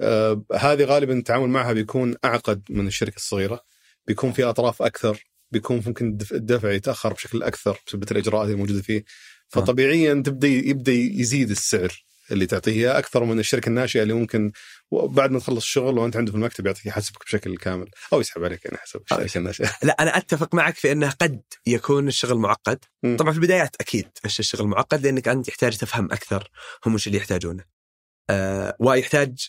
[0.00, 3.64] آه هذه غالبا التعامل معها بيكون أعقد من الشركة الصغيرة
[4.06, 9.04] بيكون في أطراف أكثر بيكون ممكن الدف- الدفع يتأخر بشكل أكثر بسبب الإجراءات الموجوده فيه.
[9.48, 12.98] فطبيعيا تبدأ يبدأ يزيد السعر اللي تعطيه.
[12.98, 14.52] أكثر من الشركة الناشئة اللي ممكن
[14.92, 17.90] بعد ما تخلص الشغل وأنت عنده في المكتب يعطيك يحاسبك بشكل كامل.
[18.12, 19.76] أو يسحب عليك يعني حسب الشركة الناشئة.
[19.82, 22.78] لا أنا أتفق معك في أنه قد يكون الشغل معقد.
[23.02, 23.16] مم.
[23.16, 26.50] طبعا في البدايات أكيد الشغل معقد لأنك أنت يحتاج تفهم أكثر
[26.86, 27.64] هم وش اللي يحتاجونه.
[28.30, 29.48] آه ويحتاج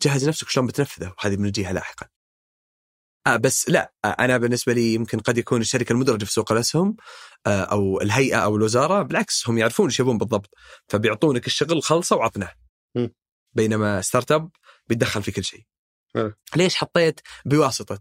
[0.00, 1.14] تجهز نفسك شلون بتنفذه.
[1.18, 2.06] وهذه بنجيها لاحقا.
[3.26, 6.96] آه بس لا آه أنا بالنسبة لي يمكن قد يكون الشركة المدرجة في سوق الأسهم
[7.46, 10.50] آه أو الهيئة أو الوزارة بالعكس هم يعرفون إيش يبون بالضبط
[10.88, 12.52] فبيعطونك الشغل خلصه وعطناه.
[13.52, 14.50] بينما startup
[14.88, 15.62] بيتدخل في كل شيء.
[16.56, 18.00] ليش حطيت بواسطة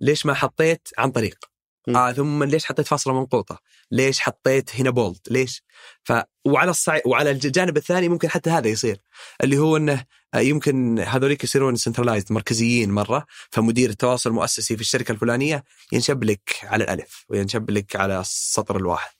[0.00, 1.47] ليش ما حطيت عن طريق.
[1.96, 3.58] آه ثم ليش حطيت فاصلة منقوطة؟
[3.90, 5.62] ليش حطيت هنا bold ليش؟
[6.04, 6.12] ف
[6.44, 9.00] وعلى الصعيد وعلى الجانب الثاني ممكن حتى هذا يصير
[9.44, 15.12] اللي هو إنه آه، يمكن هذوليك يصيرون centralized مركزيين مرة فمدير التواصل المؤسسي في الشركة
[15.12, 19.12] الفلانية ينشب لك على الألف وينشب لك على السطر الواحد.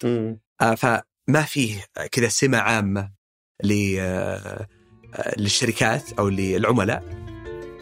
[0.60, 3.10] آه، فما فيه كذا سمة عامة
[3.64, 4.66] ل- آه،
[5.36, 7.04] للشركات أو للعملاء.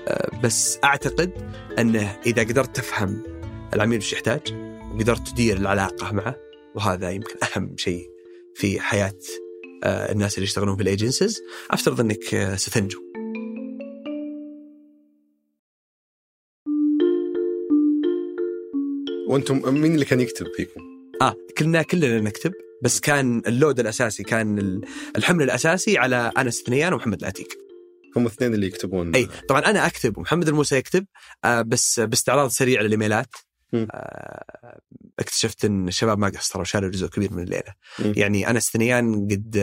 [0.08, 1.32] آه، بس أعتقد
[1.78, 3.22] أنه إذا قدرت تفهم
[3.74, 4.65] العميل وش يحتاج
[4.96, 6.36] وقدرت تدير العلاقة معه
[6.74, 8.06] وهذا يمكن أهم شيء
[8.54, 9.18] في حياة
[9.84, 12.98] آه، الناس اللي يشتغلون في الايجنسيز أفترض إنك آه، ستنجو
[19.28, 20.80] وأنتم مين اللي كان يكتب فيكم؟
[21.22, 24.80] آه كنا كلنا نكتب بس كان اللود الأساسي كان ال-
[25.16, 27.48] الحمل الأساسي على أنس ثنيان ومحمد العتيق
[28.16, 31.06] هم الاثنين اللي يكتبون إي طبعا أنا أكتب ومحمد الموسى يكتب
[31.44, 33.34] آه بس باستعراض سريع للإيميلات.
[33.90, 34.80] آه
[35.18, 37.74] اكتشفت إن الشباب ما قصروا شالوا جزء كبير من الليلة.
[37.98, 39.56] يعني انس ثنيان قد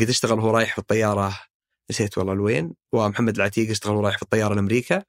[0.00, 1.38] قد أشتغل وهو رايح في الطيارة
[1.90, 2.74] نسيت والله لوين.
[2.92, 5.02] ومحمد العتيق أشتغل وهو رايح في الطيارة لأمريكا.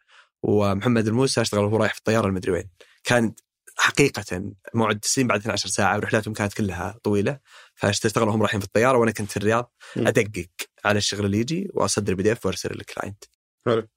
[0.44, 2.70] ومحمد الموسى أشتغل وهو رايح في الطيارة المدري وين.
[3.04, 3.40] كانت
[3.78, 7.40] حقيقة موعد تسليم بعد 12 ساعة ورحلاتهم كانت كلها طويلة.
[7.76, 9.74] فاشتغلوا هم رايحين في الطيارة وأنا كنت في الرياض.
[9.98, 10.50] أدقق
[10.86, 13.24] على الشغل اللي يجي وأصدر PDF وأرسل لل client.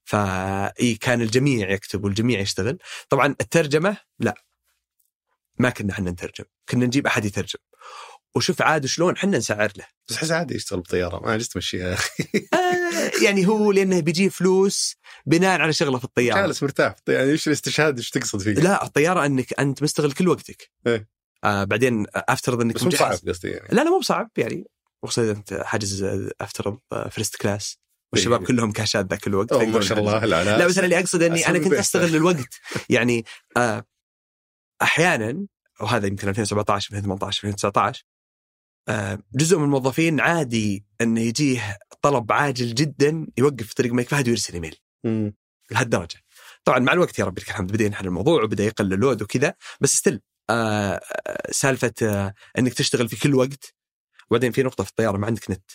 [0.05, 2.79] فإيه كان الجميع يكتب والجميع يشتغل.
[3.09, 4.35] طبعا الترجمة لا.
[5.59, 6.45] ما كنا إحنا نترجم.
[6.69, 7.59] كنا نجيب أحد يترجم.
[8.35, 9.87] وشوف عاد شلون إحنا نسعر له.
[10.09, 12.25] بس أحس عادي يشتغل بطياره ما جلست تمشيها يا أخي
[13.25, 16.41] يعني هو لأنه بيجيب فلوس بناء على شغله في الطيارة.
[16.41, 16.95] جالس مرتاح.
[17.09, 20.71] يعني إيش الاستشهاد إيش تقصد فيه؟ لا الطيارة أنك أنت مستغل كل وقتك.
[20.87, 21.09] إيه.
[21.45, 22.91] آه بعدين أفترض أنك بس مو.
[22.91, 23.69] صعب قصدي يعني.
[23.73, 24.65] لا لا مو بصعب يعني.
[25.03, 26.05] وخصوصا أنت حاجز
[26.41, 26.79] أفترض
[27.11, 27.80] first class
[28.13, 28.47] والشباب إيه.
[28.47, 30.25] كلهم كاشات ذاك الوقت ما شاء الله.
[30.25, 31.73] العناء لا بس أنا اللي أقصد إني أنا كنت.
[31.73, 33.25] أستغل الوقت يعني
[33.57, 33.85] آه
[34.83, 35.47] أحيانا
[35.81, 38.05] وهذا يمكن 2017 2018 2019
[38.89, 44.29] آه جزء من الموظفين عادي إنه يجيه طلب عاجل جدا يوقف في طريق الملك فهد
[44.29, 44.77] ويرسل إيميل.
[45.71, 46.21] لهالدرجة
[46.65, 49.55] طبعا مع الوقت يا ربي لك الحمد بدأ ينحل الموضوع وبدأ يقل ال load وكذا
[49.81, 50.21] بس still
[50.51, 53.75] آه آه، سالفة آه إنك تشتغل في كل وقت
[54.31, 55.71] وبعدين في نقطة في الطيارة ما عندك نت.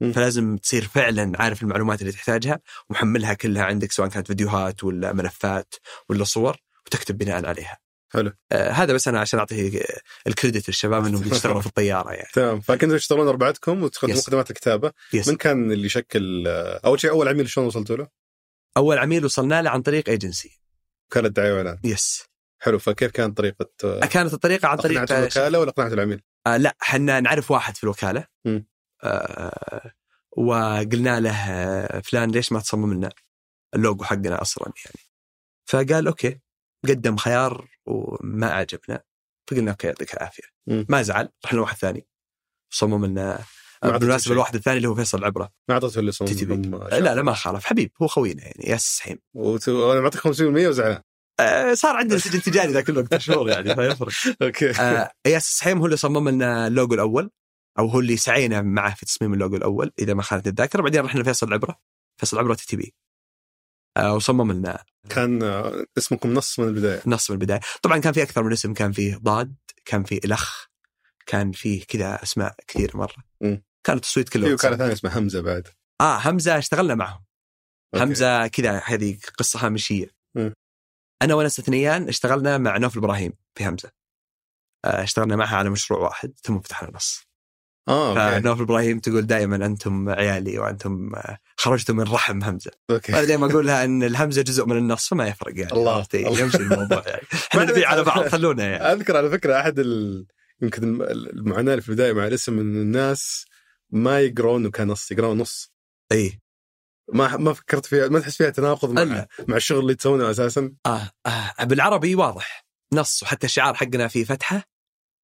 [0.00, 5.74] فلازم تصير فعلا عارف المعلومات اللي تحتاجها ومحملها كلها عندك سواء كانت فيديوهات ولا ملفات
[6.08, 6.56] ولا صور
[6.86, 7.78] وتكتب بناء عليها
[8.12, 8.32] حلو.
[8.52, 9.82] آه هذا بس أنا عشان اعطي
[10.26, 14.26] ال credit للشباب إنهم يشتغلوا في الطيارة يعني تمام فكنتوا تشتغلون أربعتكم وتقدموا Yes.
[14.26, 15.28] خدمات الكتابة yes.
[15.28, 18.08] من كان اللي شكل آه، أول شيء أول عميل شلون وصلتوا له؟
[18.76, 20.60] أول عميل وصلنا له عن طريق ايجنسي
[21.10, 22.24] وكاله دعاية وإعلان yes
[22.62, 23.66] حلو فكيف كانت طريقة
[24.10, 27.84] كانت الطريقة عن طريق اقنعت الوكالة ولا اقنعت العميل؟ آه لا حنا نعرف واحد في
[27.84, 28.66] الوكالة مم.
[29.04, 29.92] آه
[30.36, 33.10] وقلنا له آه، فلان ليش ما تصمم لنا
[33.74, 34.98] اللوجو حقنا أصلا يعني.
[35.68, 36.40] فقال okay
[36.88, 39.02] قدم خيار وما عجبنا
[39.50, 40.42] فقلنا أوكي يعطيك العافية.
[40.66, 42.06] ما زعل رحنا لواحد ثاني
[42.70, 43.38] صمم لنا.
[43.82, 44.32] بالمناسبة.
[44.32, 46.12] الواحد الثاني اللي هو فيصل العبره ما أعطيته اللي.
[46.12, 46.28] صمم.
[46.90, 47.64] لا لا ما خالف.
[47.64, 51.02] حبيب هو خوينا يعني إياس سحيم وت- وأنا معطيك 500% وزعلان.
[51.40, 54.08] آه صار عندنا سجل تجاري ذاك الوقت مشهور يعني فيفرق
[54.42, 54.70] okay.
[54.70, 57.30] آه إياس سحيم هو اللي صمم لنا اللوجو الأول.
[57.78, 60.82] أو هو اللي سعينا معه في تصميم اللوجو الأول إذا ما خانت الذاكرة.
[60.82, 61.80] بعدين رحنا لفيصل العبره
[62.16, 62.94] فيصل العبره TTB
[63.96, 64.84] آه وصمم لنا.
[65.08, 67.02] كان آه، اسمكم نص من البداية.
[67.06, 67.60] نص من البداية.
[67.82, 68.74] طبعا كان في أكثر من اسم.
[68.74, 70.66] كان فيه ضاد كان فيه إلخ
[71.26, 73.24] كان فيه كذا أسماء كثير مرة.
[73.40, 73.62] مم.
[73.84, 74.74] كان التصويت كله واتساب.
[74.74, 75.68] ثانية اسمها همزه بعد.
[76.00, 77.24] آه همزه اشتغلنا معهم.
[77.94, 78.04] okay.
[78.04, 80.10] همزه كذا هذه قصة هامشية.
[81.22, 83.90] أنا وأنس الثنيان اشتغلنا مع نوف إبراهيم في همزه
[84.84, 87.27] آه، اشتغلنا معها على مشروع واحد ثم فتحنا نص.
[87.88, 92.70] آه فنوف إبراهيم تقول دائما أنتم عيالي وأنتم آه، خرجتم من رحم همزة.
[92.90, 93.12] أوكي.
[93.12, 96.06] وأنا دائما أقول لها إن الهمزة جزء من النص فما يفرق يعني الله،.
[96.14, 97.22] يمشي الموضوع يعني.
[97.50, 98.28] إحنا نبيع على بعض.
[98.28, 98.92] خلونا يعني.
[98.92, 100.26] أذكر على فكرة أحد ال...
[100.62, 103.44] يمكن الم- المعاناة اللي في البداية مع الاسم إن الناس
[103.90, 105.72] ما يقرونه كنص يقرون نص.
[106.12, 106.40] إي.
[107.12, 109.26] ما ما فكرت فيها ما تحس فيها تناقض مع.
[109.48, 112.66] مع الشغل اللي تسوونه أساسا؟ آه آه بالعربي واضح.
[112.92, 114.62] نص وحتى الشعار حقنا فيه فتحة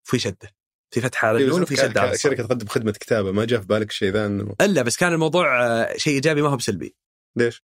[0.07, 0.64] وفي شدة.
[0.95, 2.19] في فتحة على النون وفي شدة على.
[2.19, 5.67] شركه تقدم خدمة كتابة ما جاء في بالك الشيء ذا إنه؟ إلا بس كان الموضوع
[5.67, 6.97] آه، شيء إيجابي ما هو بسلبي.
[7.37, 7.63] ليش؟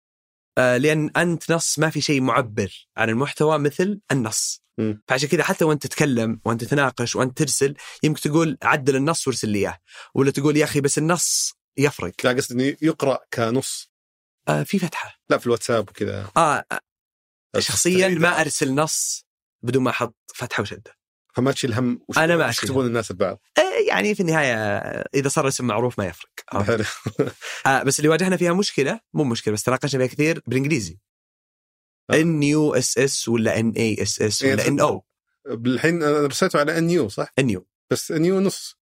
[0.57, 4.63] آه، لأن أنت نص ما في شيء معبر عن المحتوى مثل النص.
[4.77, 5.03] مم.
[5.07, 9.59] فعشان كذا حتى وأنت تتكلم وأنت تناقش وأنت ترسل يمكن تقول عدل النص وارسل لي
[9.59, 9.77] إياه.
[10.15, 12.13] ولا تقول يا أخي بس النص يفرق.
[12.23, 13.91] لا قصدي إنه يقرأ كنص.
[14.47, 15.19] آه في فتحة.
[15.29, 16.31] لا في الواتساب وكذا.
[16.38, 16.65] آه
[17.55, 19.25] آه، شخصيا ما أرسل نص
[19.63, 21.02] بدون ما أحط فتحة وشدة.
[21.34, 24.56] فما تشيل هم وش أنا ما يكتبون الناس البعض آه يعني في النهاية
[25.15, 26.30] إذا صار الاسم معروف ما يفرق.
[27.65, 31.00] آه بس اللي واجهنا فيها مشكلة مو مشكلة بس تناقشنا فيها كثير بالإنجليزي.
[32.10, 32.15] آه.
[32.15, 35.06] N U S S ولا N A S S ولا N O
[35.50, 38.84] بالحين أنا رسيته على N U صح؟ N U بس N U نص.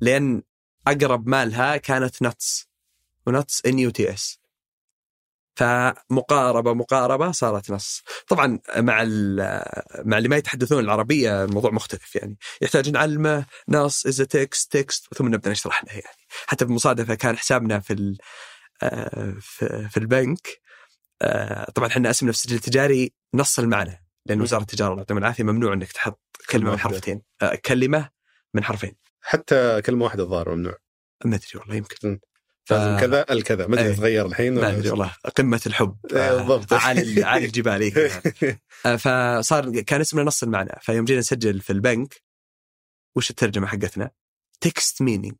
[0.00, 0.42] لأن
[0.86, 2.68] أقرب مالها كانت nuts
[3.26, 4.37] و nuts N U T S
[5.58, 8.02] فمقاربة مقاربة صارت نص.
[8.28, 9.62] طبعا مع ال-
[10.04, 12.36] مع اللي ما يتحدثون العربية الموضوع مختلف يعني.
[12.62, 16.16] يحتاج نعلمه نص is text text ثم نبدأ نشرح له يعني.
[16.46, 18.18] حتى بالمصادفه كان حسابنا في ال-
[18.82, 20.48] آه، في, في البنك
[21.22, 24.40] آه، طبعا إحنا أسمنا في السجل التجاري نص المعنى لأن.
[24.40, 26.78] وزارة التجارة الله يعطيهم العافية ممنوع إنك تحط كلمة من.
[26.78, 28.08] حرفتين آه، كلمة
[28.54, 28.96] من حرفين.
[29.20, 30.74] حتى كلمة واحدة الظاهر ممنوع.
[31.24, 32.20] ما أدري والله يمكن.
[32.68, 33.66] ف- كذا الكذا.
[33.66, 33.94] ما أدري إيه.
[33.96, 35.14] تغير الحين ما أدري والله.
[35.36, 35.96] قمة الحب.
[36.12, 36.72] إيه، بالضبط.
[36.72, 37.92] عالي عالي الجبال.
[38.86, 40.72] آه، فصار كان اسمنا نص المعنى.
[40.82, 42.14] فيوم جينا نسجل في البنك
[43.16, 44.10] وش الترجمة حقتنا؟
[44.60, 45.36] text meaning.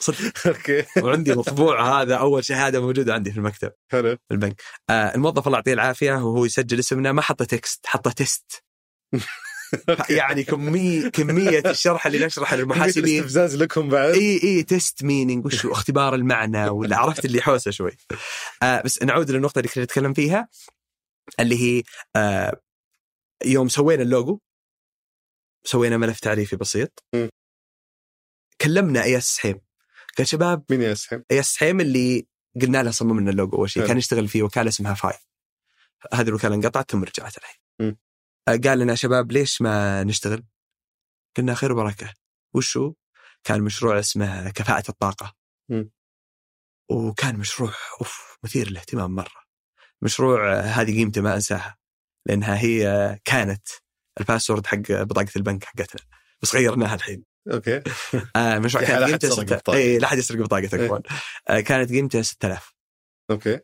[0.00, 0.46] صدق.
[0.46, 0.84] okay.
[1.02, 3.72] وعندي مطبوع هذا أول شهاده موجوده عندي في المكتب.
[3.92, 4.16] حلو.
[4.28, 4.62] في البنك.
[4.90, 7.12] آه الموظف الله يعطيه العافية وهو يسجل اسمنا.
[7.12, 8.62] ما حط text حط test
[10.10, 13.18] يعني كمية كمية الشرح اللي نشرحه للمحاسبين.
[13.18, 14.14] استفزاز لكم بعد.
[14.14, 17.96] إيه إيه test meaning وش هو؟ اختبار المعنى ولا عرفت اللي حوسه شوي.
[18.62, 20.48] آه بس نعود للنقطة اللي كنا نتكلم فيها
[21.40, 21.82] اللي هي
[22.16, 22.60] آه
[23.44, 24.38] يوم سوينا اللوجو
[25.64, 27.04] سوينا ملف تعريفي بسيط.
[27.14, 27.28] م.
[28.60, 29.60] كلمنا إياس سحيم.
[30.18, 32.26] قال شباب مين إياس سحيم؟ إياس سحيم اللي
[32.62, 33.86] قلنا له صمم لنا اللوجو أول شيء.
[33.86, 35.18] كان يشتغل في وكاله اسمها فاي.
[36.14, 37.96] هذه الوكالة انقطعت ثم رجعت الحين
[38.48, 40.44] قال لنا شباب ليش ما نشتغل؟
[41.36, 42.14] قلنا خير وبركة
[42.54, 42.94] وشو؟
[43.44, 45.34] كان مشروع اسمه كفاءة الطاقة
[45.68, 45.84] م.
[46.90, 49.42] وكان مشروع أوف مثير للاهتمام مرة
[50.02, 51.78] مشروع هذه قيمته ما أنساها
[52.26, 53.68] لأنها هي كانت
[54.20, 56.02] ال password حق بطاقة البنك حقتنا
[56.42, 57.82] بس غيرناها الحين أوكي
[58.36, 59.76] آه مشروع لا كانت قيمته بطاقة.
[59.76, 61.02] اي لا احد يسرق بطاقتك إيه.
[61.48, 62.74] آه كانت قيمته 6000
[63.30, 63.60] أوكي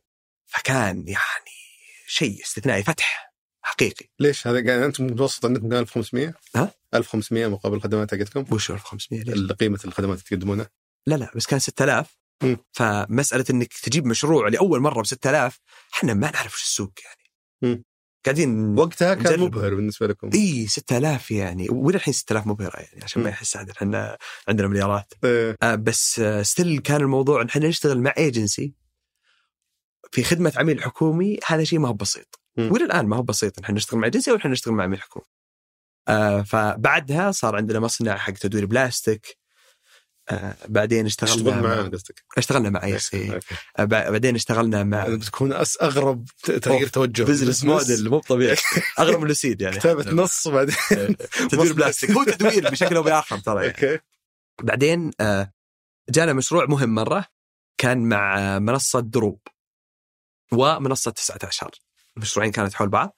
[0.46, 1.58] فكان يعني
[2.06, 3.27] شيء استثنائي فتح
[3.68, 8.70] حقيقي ليش هذا قاعد أنتم متوسط عندكم كان 1500 ها؟ 1500 مقابل الخدمات حقتكم وش
[8.70, 10.70] 1500 ليش؟ قيمة الخدمات اللي تقدمونها
[11.07, 12.57] لا لا بس كان 6000 مم.
[12.72, 15.61] فمسألة إنك تجيب مشروع لأول مرة ب 6000
[15.94, 17.85] إحنا ما نعرف وش السوق يعني.
[18.26, 19.40] قاعدين وقتها كان نجرب.
[19.40, 23.28] مبهر بالنسبة لكم إي 6000 يعني وإلى الحين 6000 مبهرة يعني عشان ما.
[23.28, 25.57] يحس احد إحنا عندنا مليارات إيه.
[25.62, 28.74] آه بس still كان الموضوع إن إحنا نشتغل مع ايجنسي
[30.12, 32.40] في خدمة عميل حكومي هذا شيء ما هو بسيط.
[32.58, 35.26] والى الان ما هو بسيط نحن نشتغل مع ايجنسي ونحن نشتغل مع عميل حكومي
[36.08, 39.38] آه فبعدها صار عندنا مصنع حق تدوير بلاستيك.
[40.30, 42.24] آه بعدين اشتغلنا مع- معانا قصدك.
[42.38, 43.34] اشتغلنا مع yes إيه.
[43.34, 43.54] أوكي.
[43.78, 46.24] آه، بع- بعدين اشتغلنا مع بتكون أغرب
[46.62, 47.22] تغيير توجه.
[47.22, 48.56] business model مو طبيعي.
[48.98, 49.76] أغرب من لوسيد يعني.
[49.78, 50.76] كتابة نص وبعدين
[51.50, 52.10] تدوير بلاستيك.
[52.10, 53.74] هو تدوير بشكل أو بآخر ترى يعني.
[53.74, 53.98] أوكي.
[54.62, 55.52] بعدين آه،
[56.10, 57.24] جانا مشروع مهم مرة
[57.80, 59.40] كان مع منصة دروب.
[60.52, 61.70] ومنصة 19
[62.18, 63.16] المشروعين كانت حول بعض.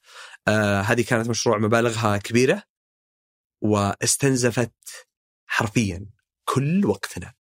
[0.49, 2.63] آه، هذه كانت مشروع مبالغها كبيرة
[3.63, 5.07] واستنزفت
[5.47, 6.07] حرفيا
[6.49, 7.35] كل وقتنا.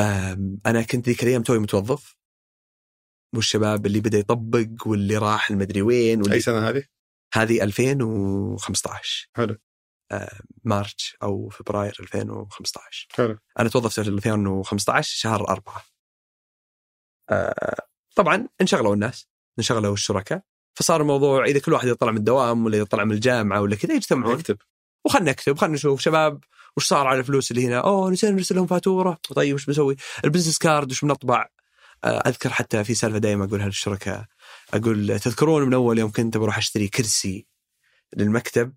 [0.00, 2.16] آم، أنا كنت ذيك الأيام توي متوظف.
[3.34, 6.84] والشباب اللي بدأ يطبق واللي راح المدري وين واللي أي سنة هذه؟
[7.34, 9.56] هذه 2015 حلو.
[10.12, 13.38] آه، March أو فبراير 2015 حلو.
[13.58, 15.82] أنا توظفت في 2015 شهر أربعة.
[17.30, 19.31] آه، طبعا انشغلوا الناس.
[19.58, 20.42] انشغلوا الشركاء
[20.74, 24.34] فصار الموضوع إذا كل واحد يطلع من الدوام ولا يطلع من الجامعة ولا كذا يجتمعون.
[24.34, 24.58] اكتب
[25.04, 26.44] وخلنا نكتب خلنا نشوف شباب
[26.76, 27.78] وش صار على الفلوس اللي هنا.
[27.78, 29.18] أوه نسينا نرسل لهم فاتورة.
[29.34, 31.48] طيب وش بنسوي؟ ال business card وش بنطبع؟
[32.04, 34.24] آه، أذكر حتى في سالفة دائما أقولها للشركاء.
[34.74, 37.46] أقول تذكرون من أول يوم كنت بروح أشتري كرسي
[38.16, 38.74] للمكتب؟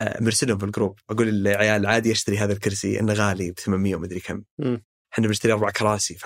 [0.00, 0.98] آه، مرسلهم في الجروب.
[1.10, 4.42] أقول للعيال عادي أشتري هذا الكرسي إنه غالي ب 800 ومدري كم.
[5.12, 6.18] إحنا بنشتري أربع كراسي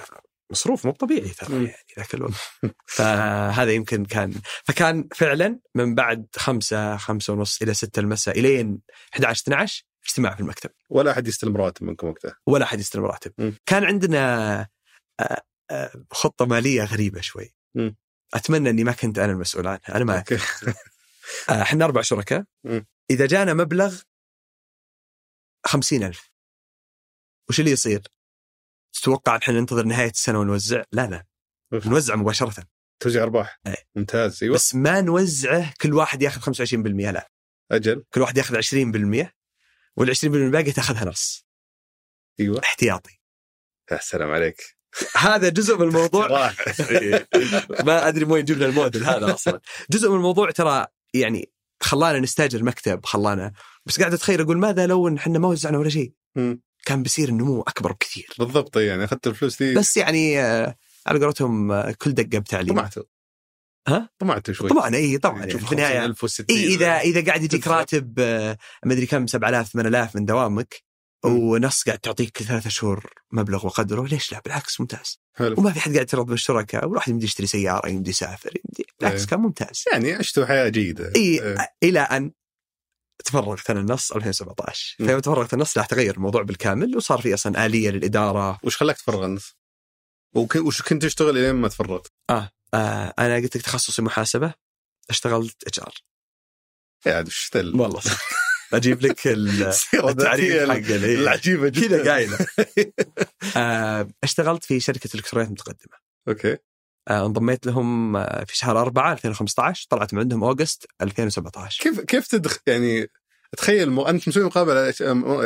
[0.51, 1.55] مصروف مو طبيعي ترى.
[1.55, 2.33] يعني ذاك الوقت
[2.97, 4.35] فهذا يمكن كان
[4.65, 8.81] فكان فعلا من بعد خمسة خمسة ونص إلى ستة المساء إلين
[9.15, 13.55] 11 12 اجتماع في المكتب ولا أحد يستلم رواتب منكم وقتها ولا أحد يستلم راتب.
[13.67, 14.61] كان عندنا
[15.21, 17.55] آه، آه، خطة مالية غريبة شوي.
[18.35, 20.25] أتمنى أني ما كنت أنا المسؤول عنها أنا ما
[21.51, 22.45] آه، إحنا أربع شركاء.
[23.11, 24.01] إذا جانا مبلغ
[25.67, 26.31] خمسين ألف
[27.49, 28.03] وش اللي يصير؟
[28.93, 31.27] تتوقع إحنا ننتظر نهاية السنة ونوزع؟ لا لا.
[31.73, 31.87] أوف.
[31.87, 32.65] نوزع مباشرة.
[33.03, 33.61] توزيع أرباح.
[33.67, 33.77] إيه.
[33.97, 34.55] ممتاز أيوه.
[34.55, 37.31] بس ما نوزعه كل واحد ياخذ 25% لا.
[37.73, 38.05] أجل.
[38.15, 39.33] كل واحد ياخذ 20%
[39.97, 41.47] وال 20% الباقي تاخذها نص.
[42.41, 42.61] أيوه.
[42.65, 43.21] احتياطي.
[43.93, 44.77] يا سلام عليك.
[45.17, 46.29] هذا جزء من الموضوع.
[47.87, 49.61] ما أدري وين جبنا الموديل هذا أصلا.
[49.91, 53.53] جزء من الموضوع ترى يعني خلانا نستأجر مكتب خلانا.
[53.87, 56.13] بس قاعد أتخيل أقول ماذا لو إن إحنا ما وزعنا ولا شيء.
[56.85, 58.29] كان بيصير النمو أكبر بكثير.
[58.39, 59.75] بالضبط يعني أخذت الفلوس دي.
[59.75, 63.03] بس يعني آه، على قولتهم آه، كل دقة بتعليم طمعتوا
[63.89, 64.69] ها؟ طمعتوا شوي.
[64.69, 67.69] طبعا إي طبعا يعني تشوف في النهاية 50,060 إي إذا إذا قاعد يجيك.
[67.69, 70.91] راتب آه، مدري كم 7000 8000 من دوامك.
[71.25, 75.21] ونص قاعد تعطيك ثلاثة شهور مبلغ وقدره ليش لا؟ بالعكس ممتاز.
[75.35, 75.55] حلو.
[75.59, 79.27] وما في حد قاعد يترضى بالشركاء والواحد يمدي يشتري سيارة يمدي يسافر يمدي بالعكس إيه.
[79.27, 79.85] كان ممتاز.
[79.93, 81.13] يعني عشتوا حياة جيدة.
[81.17, 81.57] إيه.
[81.83, 82.33] إلى أن
[83.25, 85.07] تفرغت أنا النص 2017 مم.
[85.07, 88.59] فيوم تفرغت النص لا تغير الموضوع بالكامل وصار في أصلا آلية للإدارة.
[88.63, 89.57] وش خلاك تفرغ النص؟
[90.37, 92.51] وش كنت تشتغل إلين ما تفرغت؟ آه
[93.19, 94.55] أنا قلت لك تخصصي محاسبة
[95.11, 95.95] اشتغلت HR
[97.07, 98.01] يا عاد وش والله.
[98.73, 99.27] أجيب لك
[100.11, 101.89] التعريف حق ال- العجيبة جدا.
[102.03, 102.39] كذا قايلة.
[103.57, 105.97] آه، اشتغلت في شركة إلكترونيات متقدمة.
[106.29, 106.53] أوكي.
[106.53, 106.59] آه،
[107.09, 112.61] انضميت لهم آه، في شهر 4 2015 طلعت من عندهم August 2017 كيف كيف تدخل
[112.67, 113.07] يعني
[113.57, 114.01] تخيل م...
[114.01, 114.95] أنت مسوي مقابلة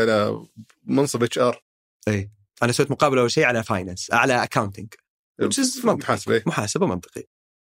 [0.02, 0.46] إلى
[0.84, 1.64] منصب HR
[2.08, 2.30] اي
[2.62, 4.94] أنا سويت مقابلة أول شيء على finance على accounting
[5.84, 6.04] منطقي.
[6.04, 6.42] محاسبة.
[6.46, 7.22] محاسبة منطقي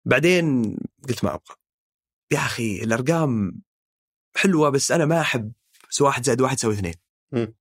[0.05, 0.77] بعدين
[1.09, 1.55] قلت ما أبغى
[2.31, 3.61] يا أخي الأرقام
[4.35, 5.51] حلوة بس أنا ما أحب
[5.89, 6.95] سوى واحد زائد واحد يساوي اثنين.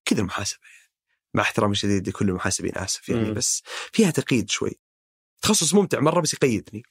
[0.05, 0.93] كذا المحاسبة يعني.
[1.35, 3.35] مع احترامي الشديد لكل المحاسبين آسف يعني مم.
[3.35, 4.80] بس فيها تقييد شوي
[5.43, 6.83] تخصص ممتع مرة بس يقيدني.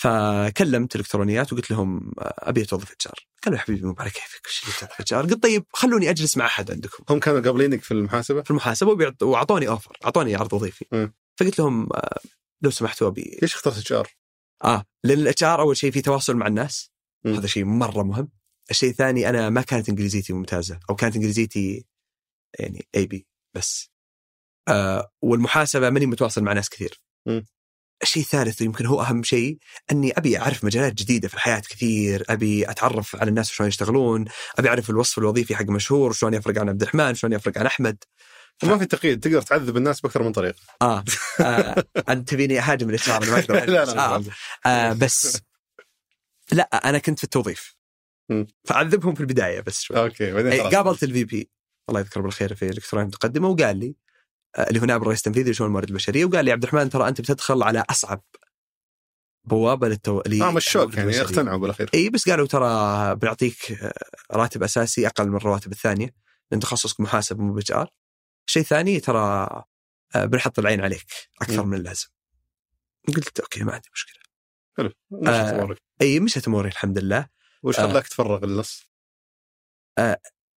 [0.00, 3.26] فكلمت الكترونيات وقلت لهم أبي أتوظف HR.
[3.44, 5.22] قالوا يا حبيبي مو على كيفك وش HR.
[5.22, 7.04] قلت طيب خلوني أجلس مع أحد عندكم.
[7.10, 11.10] هم كانوا قابلينك في المحاسبة؟ في المحاسبة وأعطوني offer أعطوني عرض وظيفي.
[11.36, 12.20] فقلت لهم آه،
[12.62, 13.38] لو سمحتوا أبي.
[13.42, 14.08] ليش اخترت HR؟
[14.64, 16.90] آه لأن ال HR أول شيء في تواصل مع الناس.
[17.24, 17.34] مم.
[17.34, 18.28] هذا شيء مرة مهم.
[18.70, 21.86] الشيء الثاني أنا ما كانت إنجليزيتي ممتازة أو كانت إنجليزيتي
[22.58, 23.90] يعني ABC بس.
[24.68, 27.00] آه والمحاسبة ماني متواصل مع ناس كثير.
[27.26, 27.46] مم.
[28.02, 29.58] الشيء الثالث يمكن هو أهم شيء
[29.92, 34.24] أني أبي أعرف مجالات جديدة في الحياة كثير أبي أتعرف على الناس شلون يشتغلون
[34.58, 38.04] أبي أعرف الوصف الوظيفي حق مشهور شلون يفرق عن عبد الرحمن شلون يفرق عن أحمد
[38.62, 41.04] وما في تقييد تقدر تعذب الناس بأكثر من طريقة آه,
[41.40, 44.22] آه أنت تبيني أهاجم ال HR ما أقدر لا لا آه.
[44.66, 45.40] آه بس
[46.52, 47.76] لا أنا كنت في التوظيف
[48.30, 48.46] مم.
[48.64, 50.74] فعذبهم في البداية بس شوي أوكي بعدين خلاص.
[50.74, 51.50] قابلت ال VP
[51.88, 53.94] الله يذكره بالخير في الالكترونيات المتقدمه وقال لي
[54.58, 57.62] اللي هو نائب الرئيس التنفيذي لشؤون الموارد البشرية وقال لي عبد الرحمن ترى أنت بتدخل
[57.62, 58.22] على أصعب
[59.44, 60.20] بوابة للتو...
[60.20, 61.20] آه مشوك يعني.
[61.20, 63.92] اقتنعوا بالأخير إي بس قالوا ترى بنعطيك آه،
[64.32, 66.14] راتب أساسي أقل من الرواتب الثانية
[66.50, 67.90] لأن تخصصك محاسب مو ب HR
[68.46, 69.48] شيء ثاني ترى
[70.14, 71.06] آه، بنحط العين عليك
[71.42, 71.64] أكثر.
[71.64, 72.08] من اللازم
[73.08, 74.22] قلت أوكي ما عندي مشكلة
[74.76, 75.50] حلو وش آه.
[75.50, 77.28] تصورك؟ إي مشت أموري الحمد لله
[77.62, 77.86] وش آه.
[77.86, 78.90] خلاك تفرغ النص؟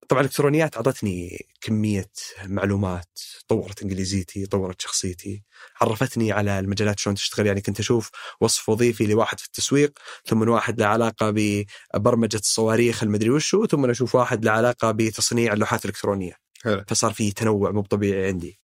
[0.09, 2.11] طبعا الإلكترونيات أعطتني كمية
[2.45, 5.43] معلومات طورت إنجليزيتي طورت شخصيتي
[5.81, 8.11] عرفتني على المجالات شلون تشتغل يعني كنت أشوف
[8.41, 14.15] وصف وظيفي لواحد في التسويق ثم واحد له علاقة ببرمجة الصواريخ المدري وشو ثم أشوف
[14.15, 18.59] واحد له علاقة بتصنيع اللوحات الإلكترونية حلو فصار في تنوع مو طبيعي عندي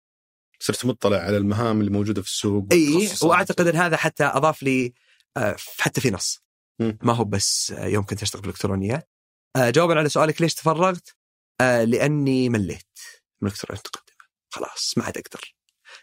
[0.60, 3.08] صرت مطلع على المهام اللي موجوده في السوق إي.
[3.22, 4.92] وأعتقد إن هذا حتى أضاف لي
[5.36, 6.42] آه، حتى في نص
[6.80, 6.98] مم.
[7.02, 9.10] ما هو بس يوم كنت أشتغل بالإلكترونيات
[9.56, 11.17] آه، جوابا على سؤالك ليش تفرغت؟
[11.60, 12.98] آه، لأني مليت.
[13.40, 15.54] من الالكترونيات المتقدمه خلاص ما عاد أقدر.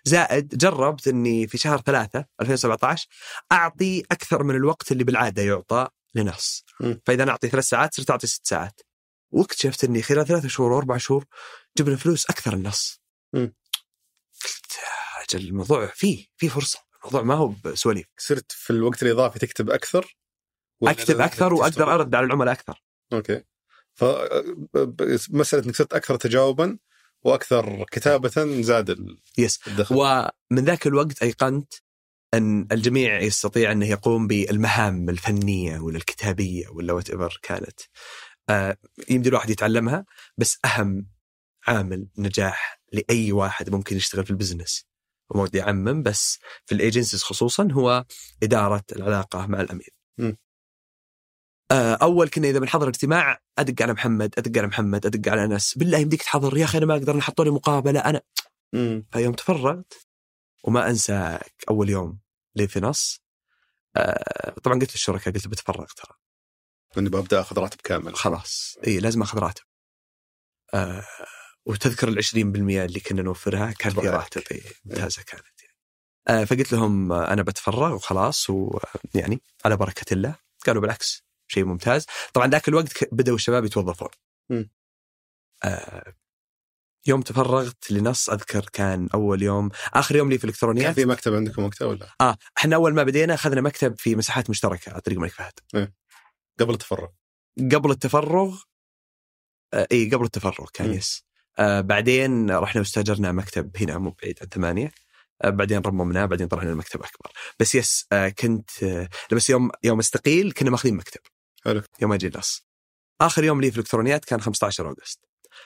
[0.04, 3.08] زائد جربت إني في شهر ثلاثة 2017
[3.52, 6.66] أعطي أكثر من الوقت اللي بالعادة يعطى لنص.
[7.06, 8.82] فإذا نعطي ثلاث ساعات صرت أعطي ست ساعات.
[9.32, 11.26] واكتشفت إني خلال ثلاثة شهور واربع شهور
[11.78, 13.02] جبنا فلوس أكثر النص.
[14.44, 14.80] قلت
[15.30, 16.80] أجل الموضوع فيه في فرصة.
[17.00, 18.06] الموضوع ما هو بسواليف.
[18.18, 20.18] صرت في الوقت الإضافي تكتب أكثر؟
[20.84, 22.84] أكتب أكثر؟ وأقدر أرد على العملاء أكثر.
[23.14, 23.44] أوكي.
[23.96, 24.04] ف
[24.74, 26.78] ب- مسألة إنك صرت أكثر تجاوبا
[27.24, 28.98] وأكثر كتابة زاد
[29.38, 29.96] yes الدخل.
[29.96, 31.74] ومن ذاك الوقت أيقنت
[32.34, 37.80] أن الجميع يستطيع انه يقوم بالمهام الفنية ولا الكتابية ولا whatever كانت.
[38.50, 38.78] آه
[39.10, 40.06] يمدي الواحد يتعلمها
[40.38, 41.08] بس أهم
[41.68, 44.86] عامل نجاح لأي واحد ممكن يشتغل في ال business.
[45.30, 48.06] وما ودي اعمم بس في ال agencies خصوصا هو
[48.44, 49.90] إدارة العلاقة مع العميل.
[51.72, 55.78] آه، أول كنا إذا بنحضر اجتماع أدق على محمد أدق على محمد أدق على انس
[55.78, 56.58] بالله يمديك تحضر.
[56.58, 58.22] يا أخي أنا ما أقدر نحطوا لي مقابلة أنا
[58.74, 59.06] مم.
[59.12, 59.94] فيوم تفرغت
[60.64, 61.40] وما انسى
[61.70, 62.20] أول يوم
[62.56, 63.22] لي في نص.
[63.96, 66.16] آه، طبعا قلت للشركاء قلت بتفرغ ترى.
[66.98, 68.16] إني ببدأ أخذ راتب كامل.
[68.16, 68.78] خلاص.
[68.88, 69.64] إي لازم أخذ راتب.
[70.74, 71.06] آه
[71.66, 74.10] وتذكر ال 20% اللي كنا نوفرها كان في.
[74.10, 74.42] راتب.
[74.86, 75.76] ممتازة كانت يعني.
[76.42, 80.36] آه فقلت لهم آه، أنا بتفرغ وخلاص ويعني على بركة الله.
[80.66, 81.25] قالوا بالعكس.
[81.48, 82.06] شيء ممتاز.
[82.34, 84.10] طبعا ذاك الوقت بدأوا الشباب يتوظفون.
[85.64, 86.14] آه
[87.08, 89.70] يوم تفرغت لنص أذكر كان أول يوم.
[89.94, 93.04] آخر يوم لي في كان الالكترونيات في مكتب عندكم وقتها ولا؟ آه إحنا أول ما
[93.04, 95.54] بدينا أخذنا مكتب في مساحات مشتركة على طريق الملك فهد.
[96.60, 97.08] قبل التفرغ.
[97.72, 98.62] قبل التفرغ
[99.74, 100.94] آه إي قبل التفرغ كان.
[100.94, 101.26] يس.
[101.60, 104.92] آه بعدين رحنا واستأجرنا مكتب هنا مو بعيد عن ثمانية.
[105.42, 107.32] آه بعدين رممناه بعدين طلعنا المكتب أكبر.
[107.60, 111.22] بس يس آه كنت آه بس يوم يوم استقيل كنا ماخذين مكتب.
[111.66, 111.82] حلو.
[112.02, 112.66] يوم أجي النص
[113.22, 115.20] آخر يوم لي في الإلكترونيات كان 15 August.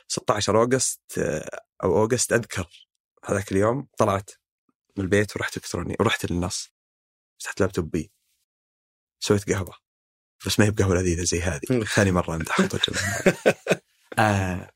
[0.08, 2.88] 16 August آه أو August أذكر.
[3.26, 4.32] هذاك اليوم طلعت
[4.98, 6.70] من البيت ورحت إلكتروني ورحت للنص.
[7.40, 8.12] فتحت لابتوبي
[9.20, 9.76] سويت قهوة.
[10.46, 11.84] بس ما هي بقهوة لذيذة زي هذه.
[11.84, 12.58] ثاني مرة امدح
[14.20, 14.72] آه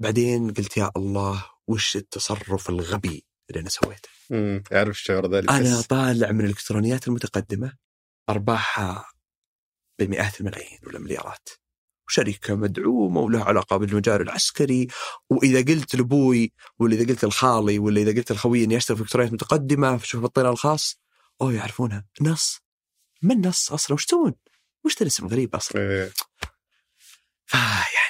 [0.00, 5.80] بعدين قلت يا الله وش التصرف الغبي اللي أنا سويته؟ امم اعرف الشعور ذا أنا
[5.80, 7.76] طالع من الإلكترونيات المتقدمة
[8.30, 9.11] أرباحها
[10.04, 11.48] بمئات الملايين ولا مليارات.
[12.08, 14.88] وشركة مدعومة ولها علاقة بالمجال العسكري
[15.30, 19.32] وإذا قلت لأبوي ولا إذا قلت لخالي ولا إذا قلت لخوي إني اشتغل في الكترونيات
[19.32, 21.00] متقدمة فشوف الطيران الخاص
[21.40, 22.04] أوه يعرفونها.
[22.20, 22.60] نص.
[23.22, 24.34] من نص أصلا؟ وش تسوون؟
[24.84, 26.10] وش الاسم غريب أصلا؟ إيه،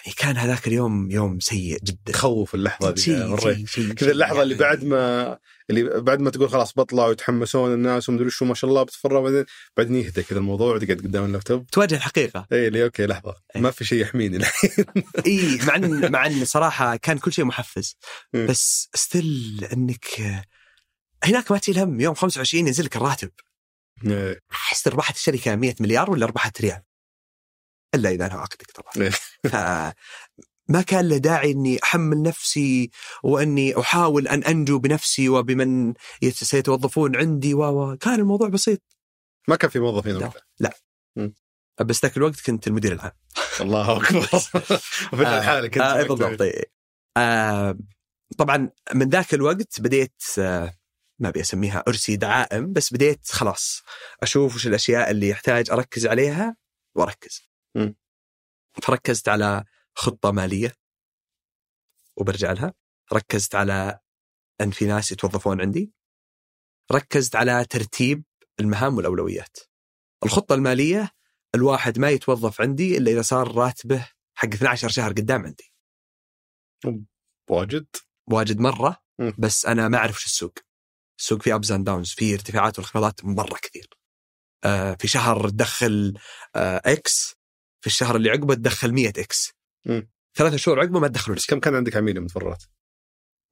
[0.03, 2.13] فيعني كان هذاك اليوم يوم سيء جدا.
[2.13, 4.65] تخوف اللحظة شيء- كذا اللحظة اللي يعني.
[4.67, 5.39] بعد ما
[5.71, 9.45] اللي بعد ما تقول خلاص بطلع ويتحمسون الناس ومدري شو ما شاء الله بتفرغ بعدين
[9.77, 11.67] بعدين يهدى كذا الموضوع وتقعد قدام اللابتوب.
[11.67, 12.47] تواجه الحقيقة.
[12.53, 13.35] اي اللي أوكي لحظة.
[13.57, 13.63] إيه.
[13.63, 14.71] ما في شيء يحميني الحين.
[15.27, 17.97] إي مع ان مع إن صراحة كان كل شيء محفز.
[18.35, 18.47] مم.
[18.47, 20.07] بس still انك
[21.25, 23.31] هناك ما تشيل هم يوم 25 ينزل لك الراتب.
[24.07, 24.41] إيه.
[24.53, 26.83] أحس ربحت الشركة 100 مليار ولا ربحت ريال؟
[27.95, 28.93] إلا إذا أنا عقدك طبعا.
[29.07, 29.95] إيه.
[30.69, 32.91] ما كان له داعي إني أحمل نفسي
[33.23, 38.83] وإني أحاول أن أنجو بنفسي وبمن يت- سيتوظفون عندي و و- كان الموضوع بسيط.
[39.49, 40.27] ما كان في موظفين لا.
[40.27, 41.33] وقتها؟
[41.81, 43.13] بس ذاك الوقت كنت المدير العام.
[43.61, 44.21] الله أكبر.
[45.17, 46.43] في آه، حالك آه انت بالضبط.
[46.43, 46.65] إيه.
[47.17, 47.79] آه
[48.39, 50.75] طبعا من ذاك الوقت بديت آه
[51.19, 53.83] ما أبي أسميها أرسي دعائم بس بديت خلاص
[54.23, 56.57] أشوف وش الأشياء اللي يحتاج أركز عليها
[56.97, 57.52] وأركز.
[57.77, 57.95] مم.
[58.83, 59.65] فركزت على
[59.95, 60.73] خطة مالية
[62.17, 62.75] وبرجع لها،
[63.13, 63.99] ركزت على
[64.61, 65.93] أن في ناس يتوظفون عندي.
[66.93, 68.25] ركزت على ترتيب
[68.61, 69.57] المهام والأولويات.
[70.25, 71.11] الخطة المالية
[71.55, 75.73] الواحد ما يتوظف عندي إلا إذا صار راتبه حق 12 شهر قدام عندي.
[77.51, 77.87] واجد
[78.31, 78.97] واجد مرة.
[79.39, 80.55] بس أنا ما أعرف وش السوق
[81.19, 83.89] السوق فيه ups and downs فيه ارتفاعات وانخفاضات مرة كثير
[84.65, 86.15] آه في شهر تدخل
[86.57, 87.35] آه x
[87.83, 89.53] في الشهر اللي عقبه تدخل 100 x.
[90.35, 92.27] ثلاثة شهور عقبه ما تدخلوا كم كان عندك عميل؟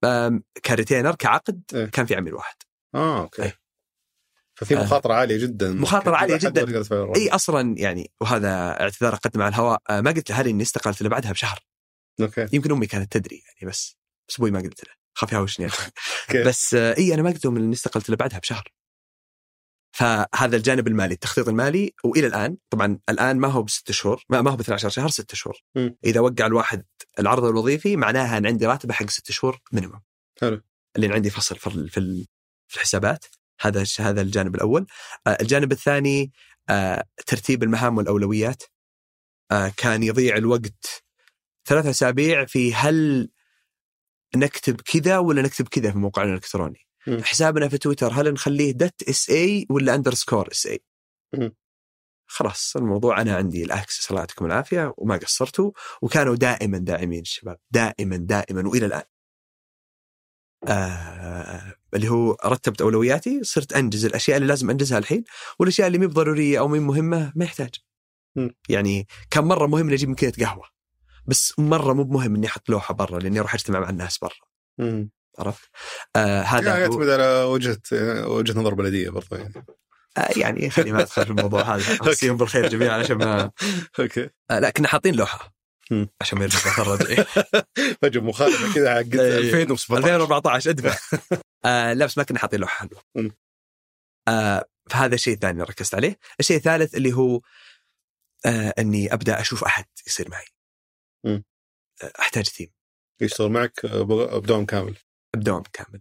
[0.04, 1.84] آم، ك retainer كعقد إيه.
[1.84, 2.56] كان في عميل واحد
[2.94, 3.60] آه أوكي إيه.
[4.54, 4.82] ففي آه.
[4.82, 7.12] مخاطرة عالية جدا مخاطرة عالية حد جداً.
[7.16, 11.08] اي أصلا يعني وهذا اعتذار أقدم على الهواء آه ما قلت لأهلي إني استقلت الا
[11.08, 11.58] بعدها بشهر
[12.20, 13.96] أوكي يمكن أمي كانت تدري يعني بس
[14.28, 15.68] بس أبوي ما قلت له خاف يهاوشني
[16.46, 18.68] بس آه، إي أنا ما قلت لهم إني استقلت الا بعدها بشهر
[19.92, 24.56] فهذا الجانب المالي التخطيط المالي وإلى الآن طبعا الآن ما هو بست شهور ما هو
[24.56, 25.56] ب 12 شهر ست شهور.
[25.76, 25.96] مم.
[26.04, 26.84] إذا وقع الواحد
[27.18, 30.00] العرض الوظيفي معناها ان عندي راتبه حق ست شهور minimum
[30.40, 30.60] حلو.
[30.96, 32.26] اللي عندي فصل في في ال-
[32.68, 33.24] في الحسابات.
[33.60, 34.86] هذا هذا الجانب الأول.
[35.26, 36.32] آه، الجانب الثاني
[36.70, 38.62] آه، ترتيب المهام والأولويات.
[39.50, 41.02] آه، كان يضيع الوقت
[41.68, 43.28] ثلاث أسابيع في هل
[44.36, 46.86] نكتب كذا ولا نكتب كذا في موقعنا الإلكتروني.
[47.06, 47.22] مم.
[47.22, 50.80] حسابنا في تويتر هل نخليه dot sa ولا underscore sa.
[52.26, 55.72] خلاص الموضوع أنا عندي الأكسس الله يعطيكم العافية وما قصرتوا
[56.02, 59.02] وكانوا دائما داعمين الشباب دائما دائما وإلى الآن
[60.68, 65.24] آه اللي هو رتبت أولوياتي صرت أنجز الأشياء اللي لازم أنجزها الحين
[65.58, 67.70] والأشياء اللي مي بضرورية أو مي مهمة ما يحتاج.
[68.68, 70.66] يعني كان مرة مهم إني أجيب ماكينه قهوة
[71.26, 74.34] بس مرة مو بمهم إني أحط لوحة برا لأني أروح أجتمع مع الناس برا.
[75.40, 75.70] عرفت؟
[76.16, 77.78] آه هذا يعني هو يعتمد على وجهه
[78.28, 79.54] وجهة نظر بلدية برضه يعني
[80.18, 83.50] آه يعني خليني ما أدخل في الموضوع هذا امسيهم بالخير جميعا عشان ما
[84.00, 85.54] أوكي آه لا كنا حاطين لوحة.
[86.20, 87.26] عشان ما يرجع يتفرج إيه.
[88.02, 89.38] فجأة مخالفة كذا إيه.
[89.38, 90.96] 2017 2014 أدفع
[91.64, 93.30] آه لا بس ما كنا حاطين لوحة حلوة.
[94.28, 97.40] آه فهذا الشيء الثاني اللي ركزت عليه الشيء الثالث اللي هو
[98.46, 100.46] آه إني أبدأ أشوف أحد يصير معي.
[101.26, 101.42] آه
[102.20, 102.70] أحتاج ثيم
[103.20, 104.96] يشتغل معك بدوام كامل
[105.36, 106.00] بدوام كامل.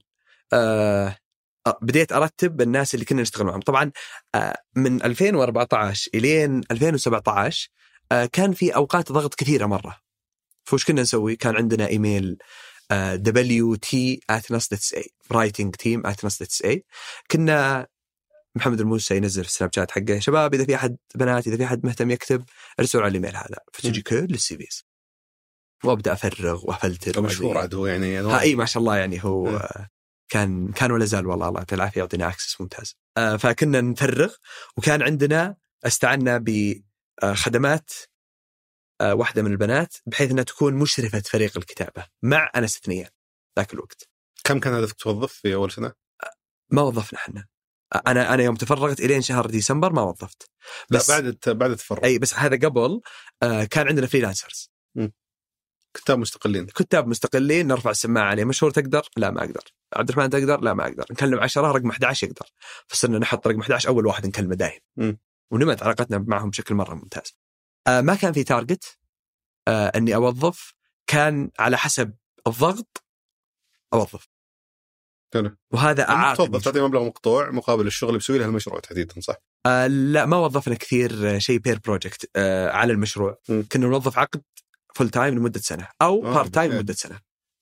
[0.53, 1.17] آه
[1.67, 3.59] آه، بديت أرتب الناس اللي كنا نشتغل معهم.
[3.61, 3.91] طبعا
[4.35, 7.69] آه، من 2014 إلين 2017
[8.11, 9.97] آه، كان في أوقات ضغط كثيرة مرة.
[10.65, 12.37] فوش كنا نسوي؟ كان عندنا إيميل
[13.13, 16.77] WT @nas.sa writing team @nas.sa
[17.31, 17.87] كنا
[18.55, 21.65] محمد الموسى ينزل في السناب شات حقه يا شباب إذا في أحد بنات إذا في
[21.65, 22.45] أحد مهتم يكتب
[22.79, 23.57] ارسلوا على الإيميل هذا.
[23.73, 24.88] فتجي كل ال CVs.
[25.83, 29.55] وأبدأ أفرغ وأفلتر مشهور عاد هو يعني ها إي ما شاء الله يعني هو مم.
[29.55, 29.89] آه،
[30.29, 32.95] كان كان ولا زال والله الله يعطيه العافية يعطينا access ممتاز.
[33.17, 34.33] آه، فكنا نفرغ
[34.77, 35.55] وكان عندنا
[35.85, 36.45] استعنا
[37.23, 37.91] بخدمات
[39.01, 43.09] آه، واحدة من البنات بحيث إنها تكون مشرفة فريق الكتابة مع أنس الثنيان
[43.59, 44.09] ذاك الوقت.
[44.43, 45.93] كم كان هدفك توظف في أول سنة؟
[46.71, 47.45] ما وظفنا إحنا.
[48.07, 50.51] أنا أنا يوم تفرغت إلين شهر ديسمبر ما وظفت.
[50.91, 52.03] بس لا بعد بعد التفرغ.
[52.03, 53.01] إي بس هذا قبل
[53.43, 54.71] آه، كان عندنا freelancers
[55.93, 56.65] كتاب مستقلين.
[56.65, 59.63] كتاب مستقلين نرفع السماعة عليه مشهور تقدر؟ لا ما أقدر.
[59.95, 61.05] عبد الرحمن تقدر؟ لا ما أقدر.
[61.11, 62.45] نكلم 10 رقم 11 يقدر.
[62.87, 65.17] فصرنا نحط رقم 11 أول واحد نكلمه دايم.
[65.51, 67.37] ونمت علاقتنا معهم بشكل مرة ممتاز.
[67.87, 68.97] آه ما كان في target
[69.67, 70.73] آه إني أوظف.
[71.07, 72.13] كان على حسب
[72.47, 73.03] الضغط
[73.93, 74.27] أوظف.
[75.33, 76.37] حلو وهذا أعاقب.
[76.37, 79.35] توظف تعطي مبلغ مقطوع مقابل الشغل اللي بيسوي له المشروع تحديدا صح؟
[79.65, 83.37] آه لا ما وظفنا كثير آه، شيء per project آه على المشروع.
[83.49, 83.61] م.
[83.61, 84.41] كنا نوظف عقد
[84.95, 87.19] full time لمدة سنة أو آه part time لمدة سنة.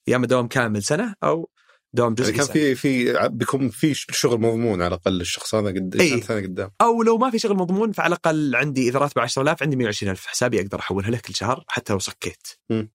[0.07, 1.49] يا أما دوام كامل سنة أو
[1.93, 5.95] دوام جزئي يعني كان في في بيكون في شغل مضمون على الأقل الشخص هذا قد
[5.95, 6.21] أي.
[6.21, 6.71] ثاني قدام.
[6.81, 10.29] أو لو ما في شغل مضمون فعلى الأقل عندي إذا راتب 10000 عندي 120000 في
[10.29, 12.87] حسابي أقدر أحولها له كل شهر حتى لو صكيت آه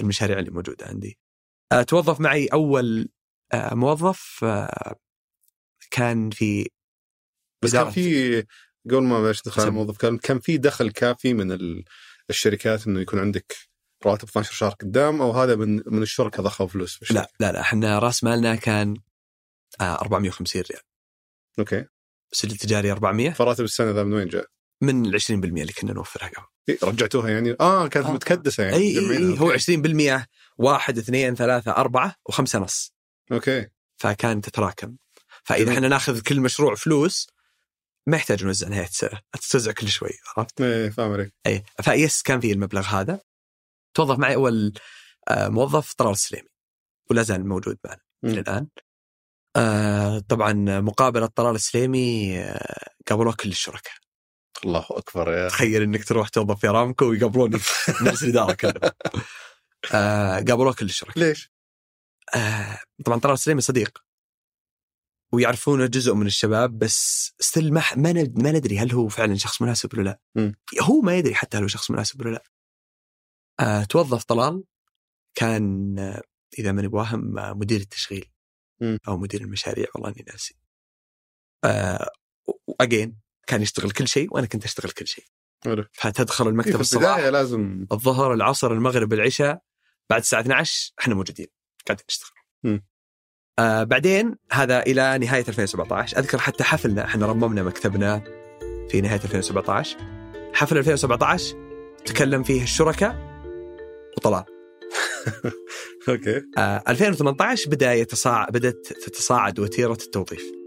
[0.00, 1.18] المشاريع اللي موجودة عندي.
[1.72, 3.08] آه توظف معي أول
[3.52, 4.96] آه موظف آه
[5.90, 6.68] كان في
[7.62, 8.40] بس كان في
[8.90, 11.52] قبل ما باش على الموظف؟ كان كان في دخل كافي من
[12.30, 13.56] الشركات إنه يكون عندك
[14.06, 17.98] راتب 12 شهر قدام أو هذا من من الشركة ضخوا فلوس لا لا لا إحنا
[17.98, 18.96] رأس مالنا كان
[19.80, 20.82] 450 ريال.
[21.58, 21.84] أوكي.
[22.32, 24.46] سجل تجاري 400 فراتب السنة ذا من وين جاء؟
[24.80, 26.46] من ال 20% اللي كنا نوفرها قبل.
[26.68, 28.12] إيه رجعتوها يعني؟ آه كانت آه.
[28.12, 29.56] متكدسة يعني إي, أي هو
[30.22, 30.26] 20%
[30.58, 32.94] واحد اثنين ثلاثة أربعة وخمسة نص.
[33.32, 33.66] أوكي.
[33.96, 34.96] فكان تتراكم.
[35.44, 37.26] فإذا إحنا ناخذ كل مشروع فلوس
[38.06, 41.34] ما يحتاج نوزع نهاية السنة تتوزع كل شوي عرفت؟ إيه فاهم عليك.
[41.46, 43.20] اي فيس كان في المبلغ هذا.
[43.94, 44.72] توظف معي أول
[45.28, 46.48] آه، موظف طلال السليمي
[47.10, 48.68] ولا زال موجود معنا إلى الآن.
[49.56, 53.94] آه، طبعا مقابله طلال السليمي آه، قابلوه كل الشركاء.
[54.64, 55.48] الله أكبر يا.
[55.48, 57.54] تخيل إنك تروح توظف في ارامكو ويقابلونك
[58.02, 58.92] نفس الإدارة كلهم
[60.48, 61.18] قابلوه كل الشركاء.
[61.18, 61.52] ليش؟
[63.04, 64.11] طبعا طلال السليمي صديق.
[65.32, 70.02] ويعرفونه جزء من الشباب بس ستيل ما ما ندري هل هو فعلا شخص مناسب ولا
[70.02, 70.20] لا.
[70.34, 70.52] م.
[70.80, 72.42] هو ما يدري حتى هل هو شخص مناسب ولا لا.
[73.60, 74.64] آه توظف طلال
[75.34, 76.22] كان آه
[76.58, 78.30] إذا ماني بواهم آه مدير التشغيل.
[78.80, 78.96] م.
[79.08, 80.54] أو مدير المشاريع والله إني ناسي.
[81.64, 82.10] آه
[82.66, 83.16] واجين
[83.46, 85.24] كان يشتغل كل شيء وأنا كنت أشتغل كل شيء.
[85.92, 89.62] فتدخل المكتب في الصباح لازم الظهر العصر المغرب العشاء
[90.10, 91.46] بعد الساعة 12 إحنا موجودين.
[91.86, 92.82] قاعدين نشتغل.
[93.58, 98.22] آه بعدين هذا إلى نهاية 2017 أذكر حتى حفلنا إحنا رممنا مكتبنا
[98.90, 99.96] في نهاية 2017
[100.54, 101.56] حفل 2017
[102.04, 103.16] تكلم فيه الشركاء
[104.16, 104.44] وطلال
[106.08, 106.42] أوكي.
[106.58, 110.61] آه 2018 بدأ يتصاعد بدأت تتصاعد وتيرة التوظيف.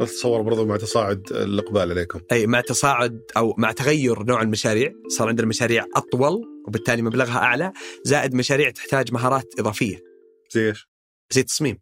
[0.00, 2.20] اتصور برضو مع تصاعد الإقبال عليكم.
[2.32, 4.92] أي مع تصاعد أو مع تغير نوع المشاريع.
[5.08, 7.72] صار عندنا مشاريع أطول وبالتالي مبلغها أعلى.
[8.04, 10.02] زائد مشاريع تحتاج مهارات إضافية.
[10.50, 10.88] زي إيش؟
[11.30, 11.78] زي التصميم.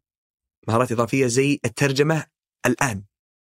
[0.68, 2.26] مهارات إضافية زي الترجمة
[2.66, 3.02] الآن.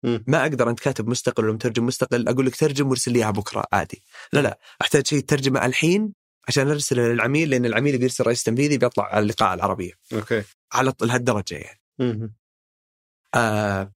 [0.03, 0.20] م.
[0.28, 3.66] ما أقدر أنت كاتب مستقل ولا مترجم مستقل أقول لك ترجم وارسل لي إياها بكرة
[3.74, 4.03] عادي.
[4.34, 6.14] لا لا أحتاج شيء ترجمة الحين
[6.47, 9.91] عشان أرسل للعميل لأن العميل بيرسل رئيس تنفيذي بيطلع على اللقاء العربية.
[10.14, 10.43] أوكي.
[10.74, 11.82] على لهالدرجة يعني.
[11.99, 12.30] م.
[13.36, 13.93] آه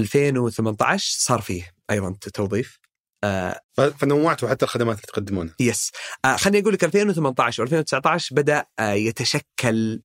[0.00, 2.78] 2018 صار فيه أيضا توظيف.
[3.24, 3.60] آه
[3.98, 5.54] فنوعتوا حتى الخدمات اللي تقدمونها.
[5.60, 5.90] yes
[6.24, 10.02] آه خليني أقول لك 2018 و2019 بدأ آه يتشكل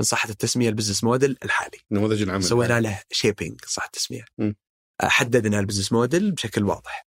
[0.00, 1.78] ان صحت التسمية ال business model الحالي.
[1.90, 2.44] نموذج العمل.
[2.44, 4.24] سوينا له shaping صح التسمية.
[4.38, 4.52] م.
[5.00, 7.06] آه حددنا ال business model بشكل واضح.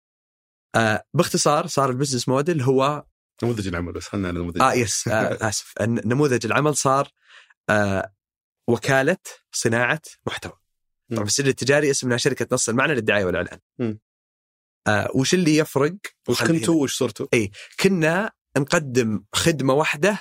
[0.75, 3.05] آه باختصار صار ال business model هو
[3.43, 4.63] نموذج العمل بس خلينا نموذج.
[4.63, 5.75] آه يس آه آسف.
[5.81, 7.09] نموذج العمل صار
[7.71, 8.15] آه
[8.69, 9.17] وكالة
[9.53, 10.61] صناعة محتوى.
[11.11, 13.59] طبعا في السجل التجاري اسمنا شركة نص المعنى للدعاية والإعلان.
[14.87, 15.97] آه وش اللي يفرق؟
[16.29, 17.51] وش كنتوا وش صرتوا؟ اي
[17.81, 20.19] كنا نقدم خدمة واحدة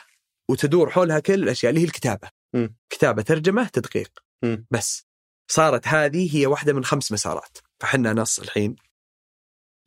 [0.49, 2.29] وتدور حولها كل الأشياء اللي هي الكتابة.
[2.53, 2.67] م.
[2.89, 4.19] كتابة ترجمة تدقيق.
[4.43, 4.57] م.
[4.71, 5.07] بس
[5.51, 8.75] صارت هذه هي واحدة من خمس مسارات فحنا نص الحين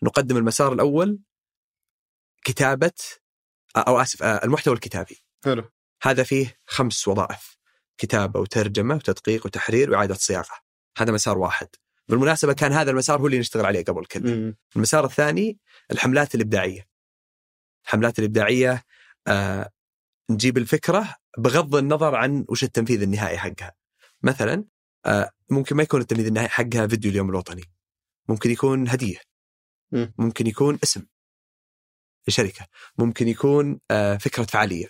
[0.02, 1.18] نقدم المسار الأول
[2.44, 2.92] كتابة
[3.76, 5.24] أو آسف المحتوى الكتابي.
[5.44, 5.70] حلو.
[6.02, 7.56] هذا فيه خمس وظائف
[7.98, 10.54] كتابة وترجمة وتدقيق وتحرير وإعادة صياغة.
[10.96, 11.68] هذا مسار واحد.
[12.08, 15.58] بالمناسبة كان هذا المسار هو اللي نشتغل عليه قبل كله المسار الثاني
[15.90, 16.86] الحملات الإبداعية.
[17.84, 18.82] الحملات الإبداعية
[19.26, 19.70] آه
[20.30, 23.72] نجيب الفكرة بغض النظر عن وش التنفيذ النهائي حقها.
[24.22, 24.64] مثلا
[25.06, 27.64] آه ممكن ما يكون التنفيذ النهائي حقها فيديو اليوم الوطني.
[28.28, 29.18] ممكن يكون هدية.
[30.18, 31.06] ممكن يكون اسم
[32.28, 32.66] لشركة.
[32.98, 34.88] ممكن يكون آه فكرة فعالية.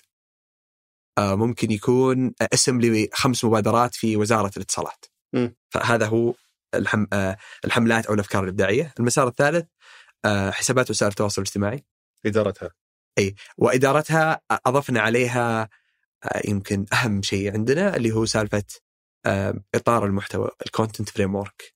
[1.18, 5.04] آه ممكن يكون اسم لخمس مبادرات في وزارة الاتصالات.
[5.32, 5.48] م.
[5.70, 6.34] فهذا هو
[6.74, 7.06] الحم...
[7.12, 9.66] آه، الحملات أو الأفكار الإبداعية، المسار الثالث
[10.24, 11.84] آه، حسابات وسائل التواصل الاجتماعي.
[12.26, 12.70] إدارتها.
[13.58, 15.68] وإدارتها أضفنا عليها
[16.24, 18.64] آه، يمكن أهم شيء عندنا اللي هو سالفة
[19.26, 21.74] آه، إطار المحتوى ال content framework.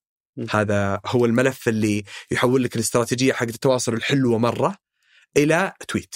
[0.51, 4.77] هذا هو الملف اللي يحول لك الاستراتيجية حق التواصل الحلوه مره
[5.37, 6.15] إلى tweet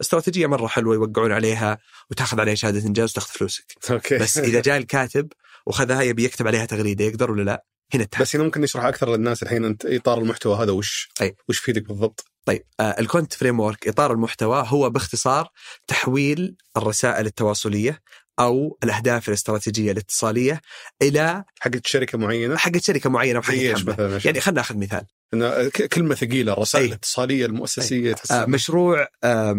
[0.00, 1.78] استراتيجية مرة حلوة يوقعون عليها
[2.10, 3.64] وتاخذ عليها شهادة إنجاز وتاخذ فلوسك.
[3.90, 4.18] أوكي.
[4.18, 5.32] بس إذا جاء الكاتب
[5.66, 9.16] وخذها يبي يكتب عليها تغريدة يقدر ولا لا؟ هنا التحدي بس هنا ممكن نشرح أكثر
[9.16, 11.36] للناس الحين أنت إطار المحتوى هذا وش أي.
[11.48, 15.48] وش يفيدك بالضبط؟ طيب آه ال content framework إطار المحتوى هو باختصار
[15.86, 18.00] تحويل الرسائل التواصلية
[18.40, 20.60] أو الأهداف الاستراتيجية الاتصالية
[21.02, 23.54] إلى حقت شركة معينة حقت شركة معينة وحقت.
[23.88, 25.04] مثلا يعني خلينا ناخذ مثال
[25.70, 26.84] ك- كلمة ثقيلة الرسائل.
[26.84, 29.52] الاتصاليه المؤسسية تحس آه مشروع آه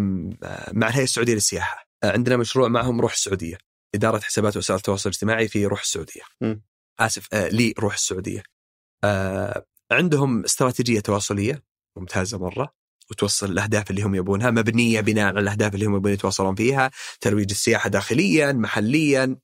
[0.72, 3.58] مع الهيئة السعودية للسياحة آه عندنا مشروع معهم روح السعودية
[3.94, 6.56] إدارة حسابات وسائل التواصل الاجتماعي في روح السعودية م.
[7.00, 8.42] آسف آه لي روح السعودية
[9.04, 11.62] آه عندهم استراتيجية تواصلية
[11.96, 12.74] ممتازة مرة
[13.10, 16.90] وتوصل الأهداف اللي هم يبونها مبنية بناء على الأهداف اللي هم يبون يتواصلون فيها
[17.20, 19.36] ترويج السياحة داخليا محليا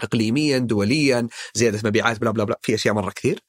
[0.00, 3.40] اقليميا دوليا زيادة مبيعات blah blah blah في أشياء مرة كثير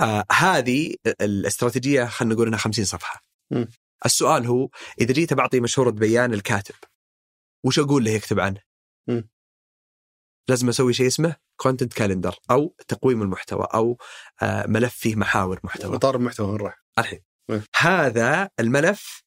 [0.00, 3.64] آه هذه الاستراتيجية خلينا نقول إنها 50 صفحة م.
[4.06, 4.68] السؤال هو
[5.00, 6.74] إذا جيت بعطي مشهورة بيان الكاتب
[7.64, 8.60] وش أقول له يكتب عنه؟
[9.08, 9.22] م.
[10.48, 13.98] لازم أسوي شيء اسمه content calendar أو تقويم المحتوى أو
[14.42, 17.58] آه ملف فيه محاور محتوى إطار المحتوى وين راح؟ الحين م.
[17.76, 19.24] هذا الملف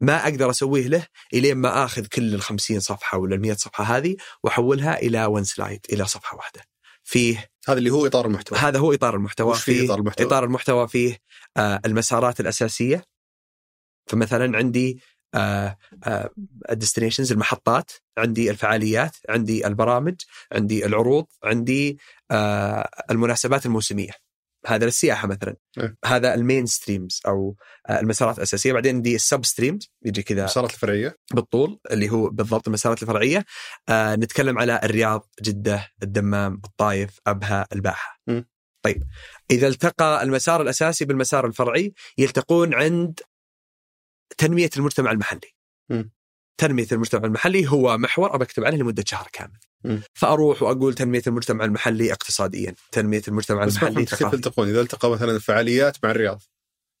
[0.00, 3.84] ما أقدر أسويه له إلين ما آخذ كل ال 50 صفحة ولا ال 100 صفحة
[3.84, 6.60] هذه وأحولها إلى one slide إلى صفحة واحدة.
[7.02, 10.44] فيه هذا اللي هو إطار المحتوى هذا هو إطار المحتوى وش فيه إطار المحتوى؟ إطار
[10.44, 11.18] المحتوى فيه
[11.56, 13.04] آه المسارات الأساسية
[14.06, 15.02] فمثلا عندي
[16.70, 17.90] ال destinations المحطات.
[18.18, 20.14] عندي الفعاليات عندي البرامج
[20.52, 21.98] عندي العروض عندي
[22.30, 24.12] آه المناسبات الموسمية.
[24.66, 25.56] هذا للسياحة مثلا.
[25.78, 25.96] إيه.
[26.04, 27.56] هذا ال main streams أو
[27.88, 28.72] آه المسارات الأساسية.
[28.72, 29.92] بعدين عندي ال sub streams.
[30.04, 31.16] يجي كذا المسارات الفرعية.
[31.34, 33.44] بالطول اللي هو بالضبط المسارات الفرعية.
[33.88, 38.20] آه نتكلم على الرياض جدة الدمام الطايف أبها الباحة.
[38.28, 38.42] م.
[38.82, 39.02] طيب.
[39.50, 43.20] إذا التقى المسار الأساسي بالمسار الفرعي يلتقون عند
[44.38, 45.54] تنمية المجتمع المحلي
[45.90, 46.04] م.
[46.58, 49.98] تنمية المجتمع المحلي هو محور أبى أكتب عنه لمدة شهر كامل م.
[50.14, 55.10] فأروح وأقول تنمية المجتمع المحلي اقتصاديا تنمية المجتمع بس المحلي فهمت كيف يلتقون إذا التقى
[55.10, 56.42] مثلا الفعاليات مع الرياض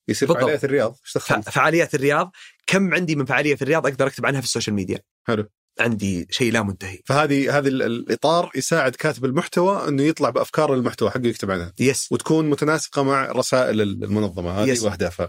[0.08, 0.42] يصير بالضبط.
[0.42, 2.32] فعاليات الرياض إيش؟ فعاليات الرياض
[2.66, 5.48] كم عندي من فعالية في الرياض أقدر أكتب عنها في ال social media حلو.
[5.80, 11.10] عندي شيء لا منتهي فهذه هذه ال- الإطار يساعد كاتب المحتوى إنه يطلع بأفكار المحتوى
[11.10, 14.82] حقه يكتب عنها yes وتكون متناسقة مع رسائل المنظمة هذه yes.
[14.82, 15.28] وأهدافها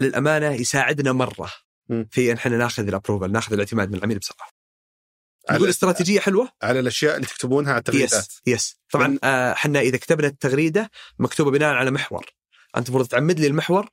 [0.00, 1.52] وللأمانة يساعدنا مرة.
[2.10, 4.48] في إن إحنا ناخذ ال approval ناخذ الاعتماد من العميل بسرعة.
[5.50, 8.12] نقول استراتيجية حلوة؟ على الأشياء اللي تكتبونها على التغريدات.
[8.12, 12.26] yes yes طبعا آه، إحنا إذا كتبنا التغريدة مكتوبة بناء على محور.
[12.76, 13.88] أنت المفروض تعمد لي المحور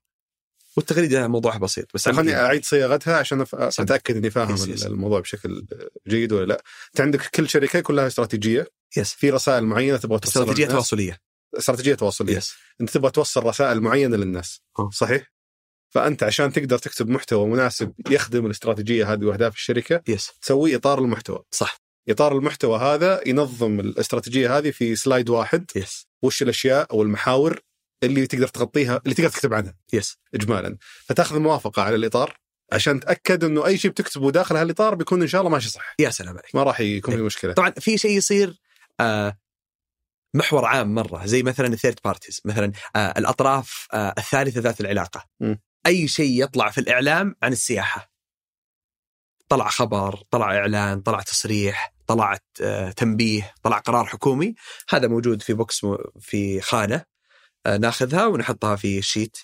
[0.77, 3.45] والتغريدة موضوعها بسيط بس خليني أعيد صياغتها عشان.
[3.53, 4.85] أتأكد إني فاهم yes، yes.
[4.85, 5.65] الموضوع بشكل
[6.07, 6.63] جيد ولا لا.
[6.87, 10.67] أنت عندك كل شركة يكون لها استراتيجية؟ yes في رسائل معينة تبغى توصلها استراتيجية.
[10.67, 11.19] تواصلية.
[11.57, 12.37] استراتيجية تواصلية.
[12.37, 14.89] yes أنت تبغى توصل رسائل معينة للناس أه.
[14.93, 15.31] صحيح؟
[15.91, 21.43] فأنت عشان تقدر تكتب محتوى مناسب يخدم الاستراتيجية هذه وأهداف الشركة yes تسوي إطار المحتوى.
[21.51, 21.77] صح.
[22.09, 25.71] إطار المحتوى هذا ينظم الاستراتيجية هذه في slide واحد.
[25.75, 27.59] yes وش الأشياء أو المحاور
[28.03, 29.75] اللي تقدر تغطيها اللي تقدر تكتب عنها.
[29.93, 30.77] yes اجمالا.
[31.05, 32.37] فتأخذ موافقة على الإطار
[32.71, 35.95] عشان تأكد إنه أي شيء بتكتبه داخل هالإطار بيكون إن شاء الله ماشي صح.
[35.99, 36.55] يا سلام عليك.
[36.55, 37.53] ما راح يكون في مشكلة.
[37.53, 38.59] طبعا في شيء يصير
[38.99, 39.37] آه
[40.33, 45.25] محور عام مرة زي مثلا ال third parties مثلا آه الأطراف آه الثالثة ذات العلاقة.
[45.39, 45.55] م.
[45.85, 48.11] أي شيء يطلع في الإعلام عن السياحة.
[49.49, 54.55] طلع خبر طلع إعلان طلع تصريح طلعت آه تنبيه طلع قرار حكومي.
[54.89, 55.85] هذا موجود في box
[56.19, 57.03] في خانة
[57.65, 59.37] آه ناخذها ونحطها في sheet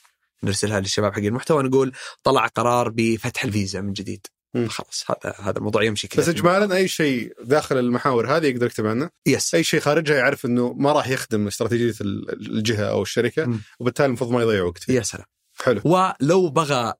[0.43, 4.27] نرسلها للشباب حق المحتوى نقول طلع قرار بفتح الفيزا من جديد.
[4.67, 6.21] خلاص هذا هذا الموضوع يمشي كذا.
[6.21, 10.45] بس اجمالا أي شيء داخل المحاور هذه يقدر يكتب عنه؟ yes أي شيء خارجها يعرف
[10.45, 13.61] إنه ما راح يخدم استراتيجية ال- الجهة أو الشركة م.
[13.79, 14.89] وبالتالي المفروض ما يضيع وقت.
[14.89, 15.25] يا سلام.
[15.63, 16.93] حلو ولو بغى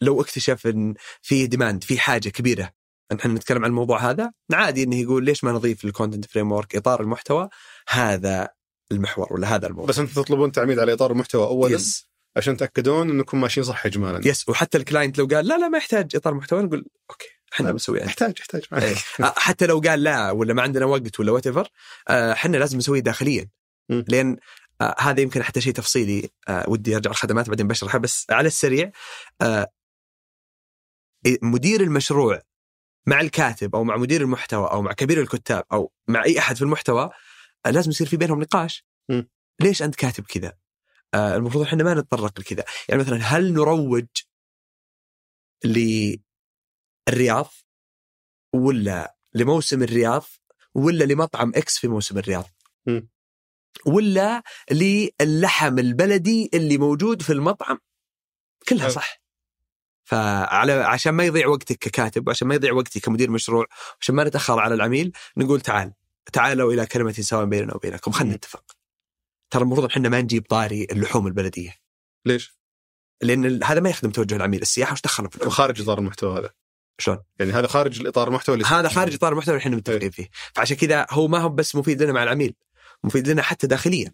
[0.00, 2.72] لو اكتشف إن في demand في حاجة كبيرة
[3.12, 7.00] نحن نتكلم عن الموضوع هذا عادي إنه يقول ليش ما نضيف ال content framework إطار
[7.00, 7.48] المحتوى
[7.88, 8.48] هذا
[8.92, 13.10] المحور ولا هذا الموضوع بس أنتم تطلبون تعميد على إطار المحتوى اولا yes عشان تأكدون
[13.10, 16.34] إنكم ماشيين صح اجمالا yes وحتى ال client لو قال لا لا ما يحتاج إطار
[16.34, 17.72] محتوى نقول okay إحنا طيب.
[17.72, 18.94] بنسوي يحتاج يحتاج إيه.
[19.26, 21.68] آه، حتى لو قال لا ولا ما عندنا وقت ولا whatever
[22.08, 23.48] إحنا لازم نسويه داخليا.
[23.88, 24.36] لأن
[24.80, 28.92] آه، هذا يمكن حتى شيء تفصيلي آه، ودي أرجع الخدمات بعدين بشرحه بس على السريع
[29.42, 29.66] آه،
[31.42, 32.42] مدير المشروع
[33.06, 36.62] مع الكاتب أو مع مدير المحتوى أو مع كبير الكتاب أو مع أي أحد في
[36.62, 37.10] المحتوى
[37.66, 39.28] آه، لازم يصير في بينهم نقاش مم.
[39.60, 40.58] ليش أنت كاتب كذا؟
[41.14, 44.06] آه المفروض إحنا ما نتطرق لكذا، يعني مثلا هل نروج
[45.64, 47.50] للرياض
[48.54, 50.24] ولا لموسم الرياض
[50.74, 52.44] ولا لمطعم إكس في موسم الرياض؟
[52.86, 53.00] م.
[53.86, 57.78] ولا للحم البلدي اللي موجود في المطعم
[58.68, 58.92] كلها حلو.
[58.92, 59.20] صح
[60.04, 63.66] فعلى عشان ما يضيع وقتك ككاتب وعشان ما يضيع وقتي كمدير مشروع
[64.00, 65.92] عشان ما نتأخر على العميل نقول تعال
[66.32, 68.34] تعالوا إلى كلمة سواء بيننا وبينكم خلينا.
[68.34, 68.64] نتفق
[69.50, 71.76] ترى المفروض إحنا ما نجيب طاري اللحوم البلدية
[72.26, 72.58] ليش؟
[73.22, 76.50] لأن هذا ما يخدم توجه العميل السياحة وش دخلنا في؟ خارج إطار المحتوى هذا
[76.98, 80.28] شلون؟ يعني هذا خارج الاطار المحتوى اللي هذا خارج إطار المحتوى اللي إحنا متفقين فيه
[80.54, 82.54] فعشان كذا هو ما هو بس مفيد لنا مع العميل
[83.04, 84.12] مفيد لنا حتى داخليا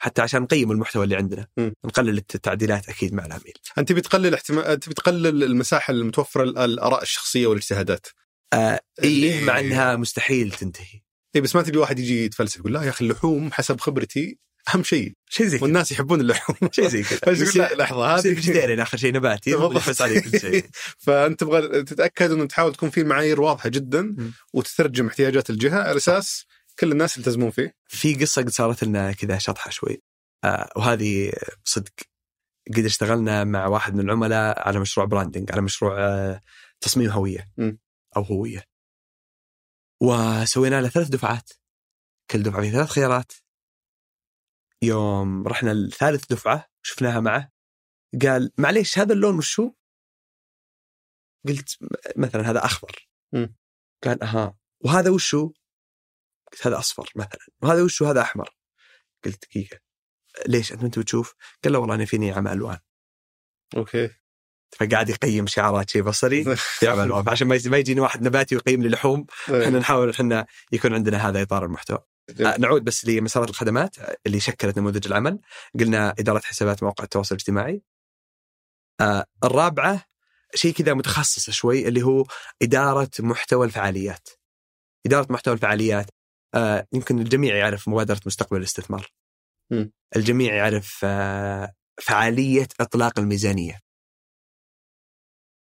[0.00, 1.46] حتى عشان نقيم المحتوى اللي عندنا.
[1.56, 1.72] مم.
[1.84, 3.52] نقلل التعديلات أكيد مع العميل.
[3.78, 8.06] أنت بتقلل احتمال تبي تقلل المساحة المتوفرة الآراء الشخصية والاجتهادات.
[8.52, 11.00] آه اللي- مع إنها مستحيل تنتهي.
[11.36, 14.38] إي بس ما تبي واحد يجي يتفلسف يقول لا يا أخي اللحوم حسب خبرتي
[14.74, 15.12] أهم شيء.
[15.30, 16.56] شيء زي والناس يحبون اللحوم.
[16.72, 17.44] شيء زي كذا.
[17.68, 19.54] لا لحظة هذه vegetarian آخر شيء نباتي.
[19.56, 20.64] بس عليه كل شيء.
[21.04, 24.16] فأنت تبغى تتأكد إنه تحاول تكون في المعايير واضحة جدا.
[24.52, 26.46] وتترجم احتياجات الجهة على أساس
[26.80, 30.02] كل الناس يلتزمون فيه في قصة قد صارت لنا كذا شطحة شوي
[30.44, 31.32] آه وهذه
[31.64, 31.92] صدق
[32.76, 36.42] قد اشتغلنا مع واحد من العملاء على مشروع branding على مشروع آه
[36.80, 37.78] تصميم هوية مم.
[38.16, 38.64] أو هوية
[40.02, 41.50] وسوينا له ثلاث دفعات
[42.30, 43.32] كل دفعة فيها ثلاث خيارات
[44.82, 47.50] يوم رحنا الثالث دفعة شفناها معه
[48.22, 49.74] قال معليش هذا اللون وش هو؟
[51.48, 51.86] قلت م-
[52.22, 53.08] مثلا هذا أخضر.
[54.04, 55.52] قال أها وهذا وش هو؟
[56.52, 58.50] قلت هذا أصفر مثلا وهذا وش؟ هذا أحمر؟
[59.24, 59.78] قلت دقيقة
[60.46, 61.34] ليش أنت انت بتشوف؟
[61.64, 62.78] قال لا والله أنا فيني عمى ألوان.
[63.76, 64.10] أوكي.
[64.80, 67.24] فقاعد يقيم شعارات شيء بصري في عمى ألوان.
[67.24, 71.28] فعشان ما يجي- ما يجيني واحد نباتي ويقيم لي لحوم إحنا نحاول إحنا يكون عندنا
[71.28, 71.98] هذا إطار المحتوى.
[72.40, 73.96] آه، نعود بس لمسارات الخدمات
[74.26, 75.38] اللي شكلت نموذج العمل.
[75.80, 77.82] قلنا إدارة حسابات مواقع التواصل الاجتماعي.
[79.00, 80.04] آه، الرابعة
[80.54, 82.24] شيء كذا متخصص شوي اللي هو
[82.62, 84.28] إدارة محتوى الفعاليات.
[85.06, 86.10] إدارة محتوى الفعاليات
[86.54, 89.12] آه، يمكن الجميع يعرف مبادرة مستقبل الاستثمار
[89.72, 89.92] مم.
[90.16, 91.72] الجميع يعرف آه،
[92.02, 93.80] فعالية إطلاق الميزانية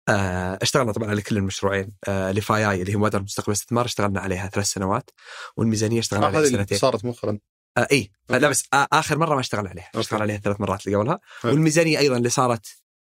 [0.08, 4.20] آه، اشتغلنا طبعا على كل المشروعين آه، ل FII اللي هي مبادرة مستقبل الاستثمار اشتغلنا
[4.20, 5.10] عليها ثلاث سنوات
[5.56, 7.38] والميزانية اشتغلنا آه، عليها سنتين صارت مؤخرا
[7.78, 8.10] آه إي.
[8.30, 10.00] لا بس آه آخر مرة ما اشتغل عليها okay.
[10.00, 11.20] اشتغل عليها ثلاث مرات اللي قبلها.
[11.44, 12.66] والميزانية أيضا اللي صارت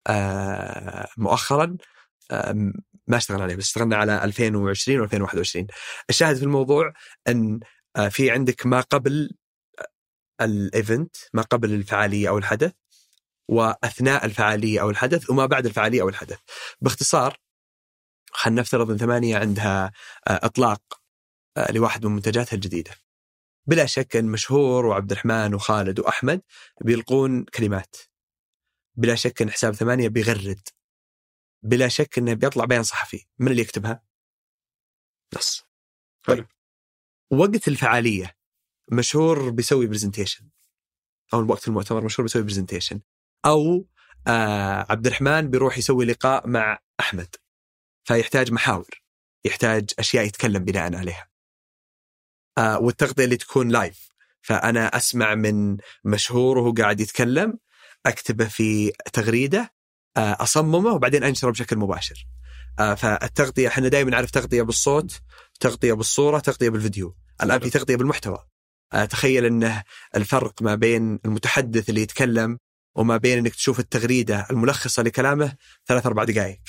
[0.07, 1.77] آه مؤخرا
[3.09, 5.67] ما اشتغلنا عليها بس اشتغلنا على 2020 و2021
[6.11, 6.93] الشاهد في الموضوع
[7.29, 7.61] أن
[7.97, 9.31] آه في عندك ما قبل
[10.41, 12.73] الايفنت ما قبل الفعالية أو الحدث
[13.49, 16.39] وأثناء الفعالية أو الحدث وما بعد الفعالية أو الحدث.
[16.81, 17.37] باختصار
[18.33, 19.93] خلينا نفترض إن ثمانية عندها
[20.29, 20.83] آه إطلاق
[21.57, 22.91] آه لواحد من منتجاتها الجديدة.
[23.67, 26.43] بلا شك أن مشهور وعبد الرحمن وخالد وأحمد
[26.81, 27.97] بيلقون كلمات.
[28.97, 30.61] بلا شك أن حساب ثمانية بيغرد.
[31.63, 33.27] بلا شك إنه بيطلع بيان صحفي.
[33.39, 34.03] من اللي يكتبها؟
[35.37, 35.67] نص.
[36.27, 36.37] حلو.
[36.37, 36.47] طيب.
[37.31, 38.37] وقت الفعالية
[38.93, 40.49] مشهور بيسوي presentation
[41.35, 43.01] أو وقت المؤتمر مشهور بيسوي presentation
[43.47, 43.87] أو
[44.27, 47.37] آه عبد الرحمن بيروح يسوي لقاء مع أحمد.
[48.05, 49.03] فيحتاج محاور.
[49.45, 51.29] يحتاج أشياء يتكلم بناء عليها.
[52.59, 54.09] آه والتغطية اللي تكون live
[54.43, 57.59] فأنا أسمع من مشهور وهو قاعد يتكلم
[58.07, 59.75] أكتبه في تغريدة
[60.19, 62.27] أصممه وبعدين أنشره بشكل مباشر.
[62.79, 65.21] آه فالتغطية إحنا دائما نعرف تغطية بالصوت
[65.61, 67.17] تغطية بالصورة تغطية بالفيديو.
[67.43, 68.39] الآن في تغطية بالمحتوى.
[68.93, 69.83] آه تخيل إنه
[70.17, 72.59] الفرق ما بين المتحدث اللي يتكلم
[72.95, 75.53] وما بين إنك تشوف التغريدة الملخصة لكلامه
[75.87, 76.61] ثلاث أربع دقائق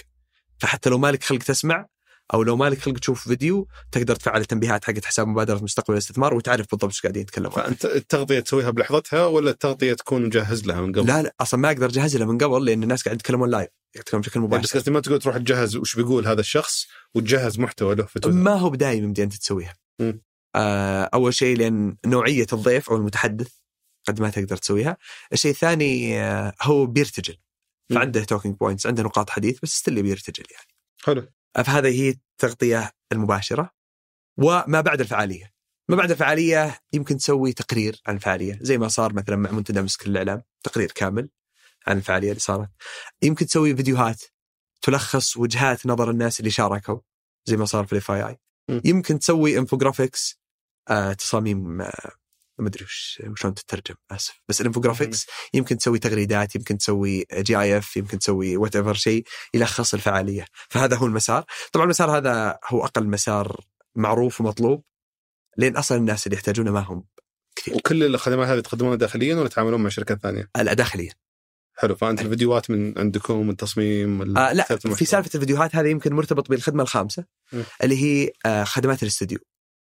[0.60, 1.86] فحتى لو مالك خلق تسمع
[2.34, 6.68] أو لو مالك خلق تشوف فيديو تقدر تفعل التنبيهات حقت حساب مبادرة مستقبل الاستثمار وتعرف
[6.72, 7.52] بالضبط إيش قاعدين يتكلمون.
[7.52, 11.68] فأنت التغطية تسويها بلحظتها ولا التغطية تكون مجهز لها من قبل؟ لا لا أصلا ما
[11.72, 14.80] أقدر أجهز له من قبل لأن الناس قاعد يتكلمون لايف يتكلمون بشكل يعني بس مباشر.
[14.80, 18.38] قصدي ما تقول تروح تجهز وش بيقول هذا الشخص وتجهز محتوى له في تويتر.
[18.38, 19.76] ما هو بدايم يمدي انت تسويها.
[20.56, 23.48] آه أول شيء لأن نوعية الضيف أو المتحدث
[24.08, 24.98] قد ما تقدر تسويها.
[25.34, 27.38] الشيء الثاني آه هو بيرتجل.
[27.90, 30.68] فعنده talking points عنده نقاط حديث بس still بيرتجل يعني.
[31.04, 31.32] حلو.
[31.56, 33.72] فهذه هي التغطية المباشرة.
[34.38, 35.54] وما بعد الفعالية.
[35.90, 38.60] ما بعد الفعالية يمكن تسوي تقرير عن الفعالية.
[38.62, 41.30] زي ما صار مثلا مع منتدى مسك الإعلام تقرير كامل
[41.88, 42.70] عن الفعالية اللي صارت.
[43.22, 44.24] يمكن تسوي فيديوهات
[44.82, 47.00] تلخص وجهات نظر الناس اللي شاركوا
[47.46, 48.38] زي ما صار في ال FII.
[48.86, 50.40] يمكن تسوي infographics
[50.90, 52.12] آه تصاميم آه
[52.60, 54.42] ما أدري وش شلون تترجم آسف.
[54.50, 60.46] بس ال infographics يمكن تسوي تغريدات يمكن تسوي GIF يمكن تسوي whatever شيء يلخص الفعالية.
[60.70, 61.44] فهذا هو المسار.
[61.74, 64.84] طبعا المسار هذا هو أقل مسار معروف ومطلوب
[65.58, 67.04] لأن أصلا الناس اللي يحتاجونه ما هم
[67.56, 67.76] كثير.
[67.76, 71.12] وكل الخدمات هذه تقدمونها داخليا ولا تعاملون مع شركات ثانية؟ لا داخليا.
[71.78, 71.96] حلو.
[71.96, 75.06] فأنت الفيديوهات من عندكم التصميم آه لا في.
[75.06, 77.62] سالفة الفيديوهات هذه يمكن مرتبط بالخدمة الخامسة م.
[77.84, 79.40] اللي هي آه خدمات الاستوديو.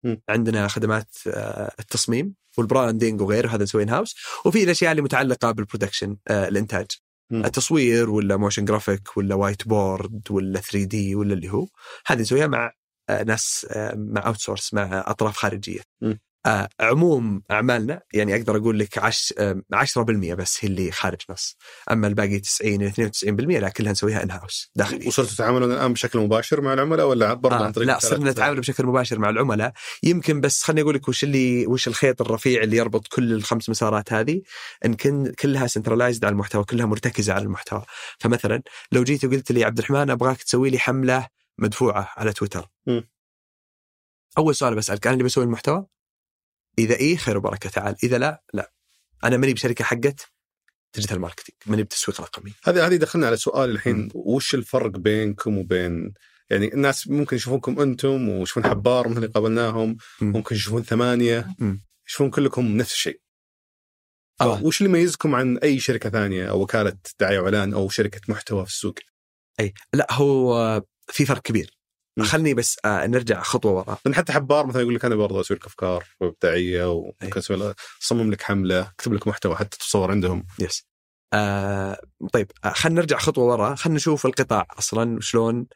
[0.04, 0.16] م.
[0.30, 5.52] عندنا خدمات آه التصميم وال branding وغيره هذا نسويه in house وفي الأشياء اللي متعلقة
[5.52, 6.88] بال production آه الإنتاج
[7.32, 7.46] م.
[7.46, 11.68] التصوير ولا motion graphic ولا whiteboard ولا 3D ولا اللي هو
[12.08, 12.72] هذه نسويها مع
[13.10, 16.14] آه ناس مع outsource مع أطراف خارجية م.
[16.46, 21.58] آه عموم أعمالنا يعني أقدر أقول لك عش آه 10% بس هي اللي خارج نص.
[21.92, 25.08] أما الباقي 90 إلى 92% لا كلها نسويها in house داخلي.
[25.08, 28.60] وصرتوا تتعاملون الآن بشكل مباشر مع العملاء ولا برضه آه عن طريق لا؟ صرنا نتعامل
[28.60, 29.74] بشكل مباشر مع العملاء.
[30.04, 34.14] يمكن بس خليني أقول لك وش اللي وش الخيط الرفيع اللي يربط كل الخمس مسارات
[34.14, 34.42] هذه؟
[34.86, 37.84] إن كن كلها centralized على المحتوى كلها مرتكزة على المحتوى.
[38.20, 38.62] فمثلا
[38.92, 41.28] لو جيت وقلت لي عبد الرحمن أبغاك تسوي لي حملة
[41.58, 42.68] مدفوعة على تويتر.
[42.88, 43.02] م.
[44.38, 45.86] أول سؤال بسألك أنا اللي بسوي المحتوى؟
[46.80, 48.72] إذا إيه خير وبركة تعال إذا لا لا
[49.24, 50.32] أنا ماني بشركة حقت
[50.96, 54.10] digital marketing ماني بتسويق رقمي هذه هذه دخلنا على سؤال الحين م.
[54.16, 56.14] وش الفرق بينكم وبين
[56.50, 60.26] يعني الناس ممكن يشوفونكم أنتم ويشوفون حبار مثل اللي قابلناهم م.
[60.26, 61.78] ممكن يشوفون ثمانية م.
[62.08, 63.22] يشوفون كلكم نفس الشيء
[64.42, 64.64] آه.
[64.64, 68.72] وش اللي يميزكم عن أي شركة ثانية أو وكالة دعاية وإعلان أو شركة محتوى في
[68.72, 68.96] السوق؟
[69.60, 71.79] أي لا هو في فرق كبير.
[72.24, 73.98] خلني بس آه نرجع خطوة ورا.
[74.06, 77.38] لأن حتى حبار مثلا يقول لك أنا برضه أسوي لك أفكار ابداعيه وممكن أي.
[77.38, 80.46] أسوي لك- اصمم لك حملة أكتب لك محتوى حتى تصور عندهم.
[80.60, 80.84] يس
[81.34, 82.02] آه
[82.34, 83.76] طيب آه خلينا نرجع خطوة ورا.
[83.76, 85.68] خلينا نشوف القطاع أصلا وشلون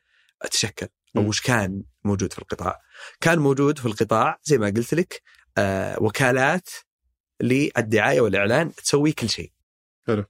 [0.52, 0.88] تشكل
[1.18, 1.28] أو.
[1.28, 2.82] وش كان موجود في القطاع.
[3.22, 5.22] كان موجود في القطاع زي ما قلت لك
[5.58, 6.70] آه وكالات
[7.42, 9.52] للدعاية والإعلان تسوي كل شيء.
[10.08, 10.26] حلو.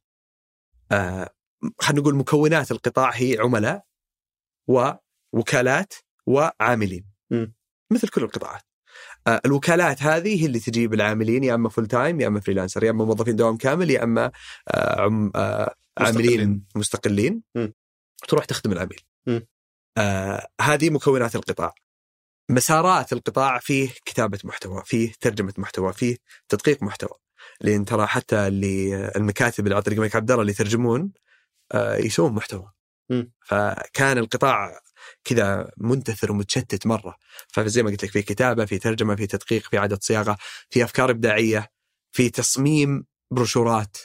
[0.92, 1.30] آه
[1.80, 3.84] خلينا نقول مكونات القطاع هي عملاء
[4.68, 5.94] ووكالات
[6.28, 7.46] وعاملين م.
[7.92, 8.62] مثل كل القطاعات
[9.28, 12.90] آه، الوكالات هذه هي اللي تجيب العاملين يا أما full time يا أما freelancer يا
[12.92, 14.32] أما موظفين دوام كامل يا أما
[14.68, 17.68] آه، عم آه، عاملين مستقلين م.
[18.28, 19.02] تروح تخدم العميل.
[19.98, 21.74] آه هذه مكونات القطاع
[22.50, 26.18] مسارات القطاع فيه كتابة محتوى فيه ترجمة محتوى فيه
[26.50, 27.18] تدقيق محتوى
[27.62, 31.12] لأن ترى حتى اللي المكاتب اللي على طريق الملك عبد الله اللي يترجمون
[31.72, 32.72] آه يسوون محتوى
[33.10, 33.24] م.
[33.46, 34.80] فكان القطاع
[35.24, 37.18] كذا منتثر ومتشتت مرة.
[37.48, 40.38] فزي ما قلت لك في كتابة في ترجمة في تدقيق في اعاده صياغة
[40.70, 41.70] في أفكار إبداعية
[42.12, 43.98] في تصميم بروشورات.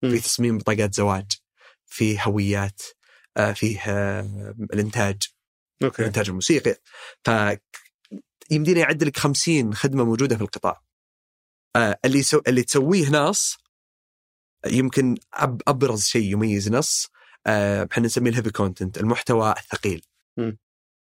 [0.00, 1.32] في تصميم بطاقات زواج
[1.86, 2.82] في هويات
[3.36, 5.22] آه، فيه آه، الإنتاج
[5.82, 6.02] okay.
[6.02, 6.76] الإنتاج الموسيقي.
[7.24, 7.30] ف
[8.50, 10.82] يمديني يعد لك 50 خدمة موجودة في القطاع.
[11.76, 12.40] آه، اللي يسو...
[12.48, 13.58] اللي تسويه نص
[14.66, 15.62] يمكن أب...
[15.68, 17.06] أبرز شيء يميز نص
[17.46, 20.04] إحنا نسميه ال heavy content المحتوى الثقيل.
[20.36, 20.52] م.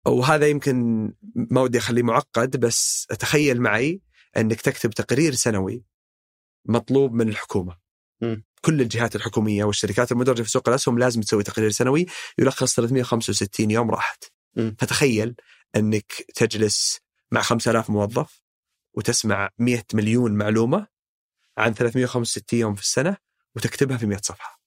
[0.06, 4.00] وهذا يمكن ما ودي أخليه معقد بس تخيل معي
[4.36, 5.84] أنك تكتب تقرير سنوي
[6.64, 7.78] مطلوب من الحكومة
[8.22, 8.36] م.
[8.60, 12.06] كل الجهات الحكومية والشركات المدرجة في سوق الأسهم لازم تسوي تقرير سنوي
[12.38, 14.24] يلخص 365 يوم راحت
[14.56, 14.70] م.
[14.78, 15.34] فتخيل
[15.76, 17.00] أنك تجلس
[17.30, 18.42] مع 5000 موظف
[18.94, 20.86] وتسمع 100 مليون معلومة
[21.58, 23.16] عن 365 يوم في السنة
[23.56, 24.60] وتكتبها في 100 صفحة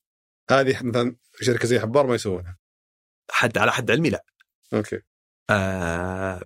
[0.49, 2.57] هذه مثلا شركة زي حبار ما يسوونها
[3.31, 4.25] حد على حد علمي لا
[4.73, 4.99] أوكي.
[5.49, 6.41] آه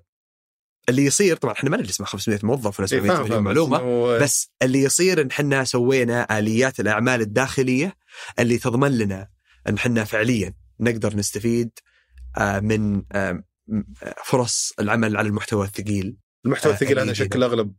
[0.90, 3.44] اللي يصير طبعا إحنا ما نجلس مع 500 موظف ولا إيه، 700 فاهم- مليون فاهم،
[3.44, 3.78] معلومة
[4.18, 7.96] إنه- بس اللي يصير إن إحنا سوينا آليات الأعمال الداخلية
[8.40, 9.30] اللي تضمن لنا
[9.70, 11.72] إن إحنا فعليا نقدر نستفيد
[12.38, 13.44] آه، من آه،
[14.04, 17.74] آه، فرص العمل على المحتوى الثقيل المحتوى الثقيل هذا يشكل أغلب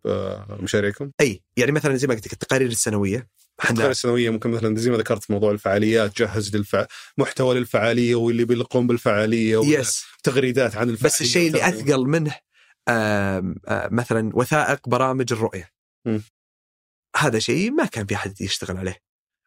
[0.62, 1.11] مشاريعكم.
[1.20, 3.28] أي يعني مثلا زي ما قلت لك التقارير السنوية.
[3.61, 6.87] التقارير إحنا السنويه ممكن مثلا زي ما ذكرت موضوع الفعاليات جهز للفع...
[7.19, 12.37] محتوى للفعالية واللي بيقوم بالفعالية يس وتغريدات عن الفعالية بس الشيء اللي أثقل منه
[12.89, 15.71] آم، آه، مثلا وثائق برامج الرؤية.
[16.07, 16.19] م.
[17.17, 18.97] هذا شيء ما كان في أحد يشتغل عليه.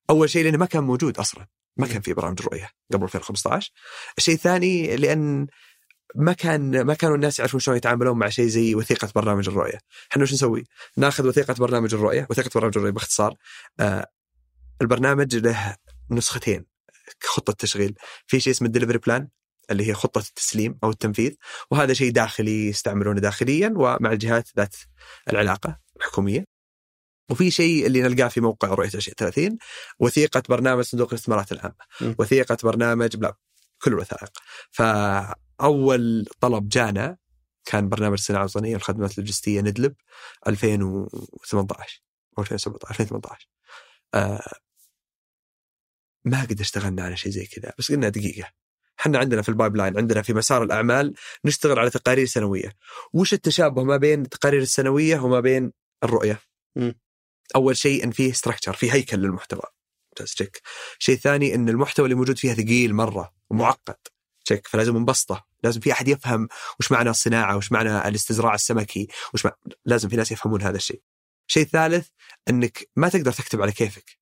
[0.10, 1.47] أول شيء لأنه ما كان موجود أصلا.
[1.78, 3.72] ما كان في برامج رؤية قبل 2015
[4.18, 5.47] الشيء الثاني لأن
[6.16, 9.80] ما كان ما كانوا الناس يعرفون شلون يتعاملون مع شيء زي وثيقة برنامج الرؤية.
[10.11, 10.63] إحنا وش نسوي؟
[10.97, 12.28] ناخذ وثيقة برنامج الرؤية.
[12.30, 13.36] وثيقة برنامج الرؤية باختصار
[13.80, 14.07] آه
[14.82, 15.76] البرنامج له
[16.11, 16.66] نسختين.
[17.24, 17.95] خطة تشغيل.
[18.28, 19.28] في شيء اسمه ال delivery plan
[19.72, 21.34] اللي هي خطة التسليم أو التنفيذ.
[21.72, 24.76] وهذا شيء داخلي يستعملونه داخليا ومع الجهات ذات
[25.30, 26.45] العلاقة الحكومية.
[27.30, 29.57] وفي شيء اللي نلقاه في موقع رؤية 2030
[29.99, 31.76] وثيقة برنامج صندوق الاستثمارات العامة.
[32.01, 32.13] م.
[32.20, 33.36] وثيقة برنامج بلا
[33.82, 34.32] كل الوثائق.
[35.60, 37.18] فاول طلب جانا
[37.66, 39.95] كان برنامج الصناعه الوطنيه والخدمات اللوجستية ندلب
[40.47, 42.01] 2018
[42.38, 43.47] أو 2017 2018
[44.14, 44.41] آه
[46.26, 48.51] ما قد اشتغلنا على شيء زي كذا بس قلنا دقيقة.
[48.99, 51.14] إحنا عندنا في ال pipeline عندنا في مسار الأعمال
[51.45, 52.72] نشتغل على تقارير سنوية.
[53.14, 55.72] وش التشابه ما بين التقارير السنوية وما بين
[56.03, 56.39] الرؤية؟
[56.76, 56.91] م.
[57.56, 59.62] أول شيء إن فيه structure في هيكل للمحتوى.
[60.10, 60.36] ممتاز
[60.99, 63.97] شيء ثاني إن المحتوى اللي موجود فيها ثقيل مرة ومعقد.
[64.45, 66.47] check فلازم نبسطه لازم في أحد يفهم
[66.79, 69.51] وش معنى الصناعة وش معنى الاستزراع السمكي وش مع...
[69.85, 71.01] لازم في ناس يفهمون هذا الشيء.
[71.49, 72.07] الشيء الثالث
[72.49, 74.17] إنك ما تقدر تكتب على كيفك.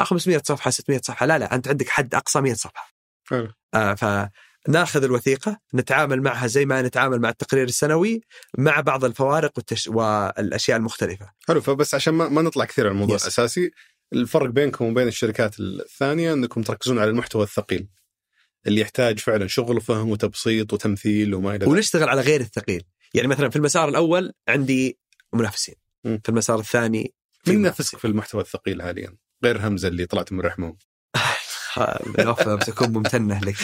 [0.00, 2.94] آه 500 صفحة 600 صفحة لا لا أنت عندك حد أقصى 100 صفحة.
[3.30, 3.52] حلو.
[3.74, 8.20] آه فناخذ الوثيقة نتعامل معها زي ما نتعامل مع التقرير السنوي
[8.58, 9.88] مع بعض الفوارق والتش...
[9.88, 11.30] والأشياء المختلفة.
[11.48, 13.22] حلو فبس عشان ما, ما نطلع كثير عن الموضوع Yes.
[13.22, 13.70] الأساسي
[14.12, 17.88] الفرق بينكم وبين الشركات الثانية إنكم تركزون على المحتوى الثقيل.
[18.66, 22.82] اللي يحتاج فعلا شغل وفهم وتبسيط وتمثيل وما إلى ذلك ونشتغل على غير الثقيل
[23.14, 24.98] يعني مثلا في المسار الأول عندي
[25.34, 26.20] منافسين مم.
[26.24, 27.56] في المسار الثاني في من.
[27.58, 30.76] ينافسك في المحتوى الثقيل حاليا غير همزة اللي طلعت من رحمه
[32.18, 33.56] الوفاء بتكون ممتنه لك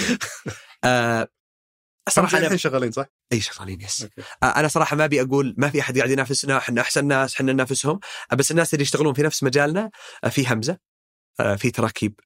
[0.84, 1.28] آه
[2.08, 4.22] صراحة أنا شغالين صح؟ إي شغالين yes okay.
[4.42, 7.52] آه أنا صراحة ما أبي أقول ما في أحد قاعد ينافسنا إحنا أحسن ناس إحنا
[7.52, 8.00] ننافسهم
[8.32, 9.90] بس الناس اللي يشتغلون في نفس مجالنا
[10.24, 10.78] آه في همزة
[11.40, 12.20] آه في تراكيب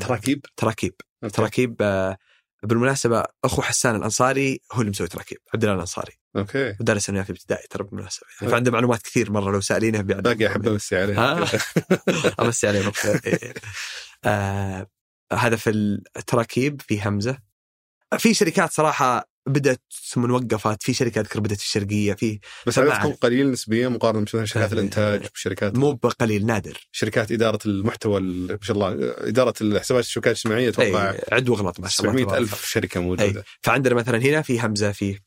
[0.00, 0.94] تراكيب تراكيب.
[1.28, 2.18] تراكيب آه
[2.62, 7.30] بالمناسبة أخو حسان الأنصاري هو اللي مسوي تراكيب عبد الله الأنصاري okay ودرس معي في
[7.30, 8.52] ابتدائي ترى بالمناسبة يعني.
[8.52, 11.46] فعنده معلومات كثير مرة لو سألينه بيعد باقي أحب أمسي عليه؟
[12.40, 13.20] أمسي عليه نقطة.
[13.26, 13.54] إيه.
[14.24, 14.86] آه
[15.32, 15.70] هذا في
[16.16, 17.38] التراكيب في همزة
[18.18, 19.80] في شركات صراحة بدأت
[20.10, 23.12] ثم وقفت في شركات اذكر بدأت في الشرقية في بس عددكم.
[23.12, 28.58] قليل نسبيا مقارنة بمثلا شركات الإنتاج وشركات مو بقليل نادر شركات إدارة المحتوى ال- ما
[28.62, 32.38] شاء الله إدارة الحسابات الشبكات الاجتماعية أتوقع أي عد واغلط ما شاء الله 700 تبارك
[32.42, 32.52] الله.
[32.52, 35.18] الف شركة موجودة فعندنا مثلا هنا في همزة في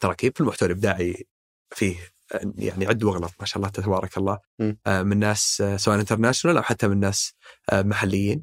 [0.00, 1.26] تراكيب في المحتوى الإبداعي
[1.74, 1.96] فيه
[2.58, 4.38] يعني عد واغلط ما شاء الله تبارك الله.
[4.86, 7.32] آه، من ناس آه، سواء انترناشونال أو حتى من ناس
[7.70, 8.42] آه، محليين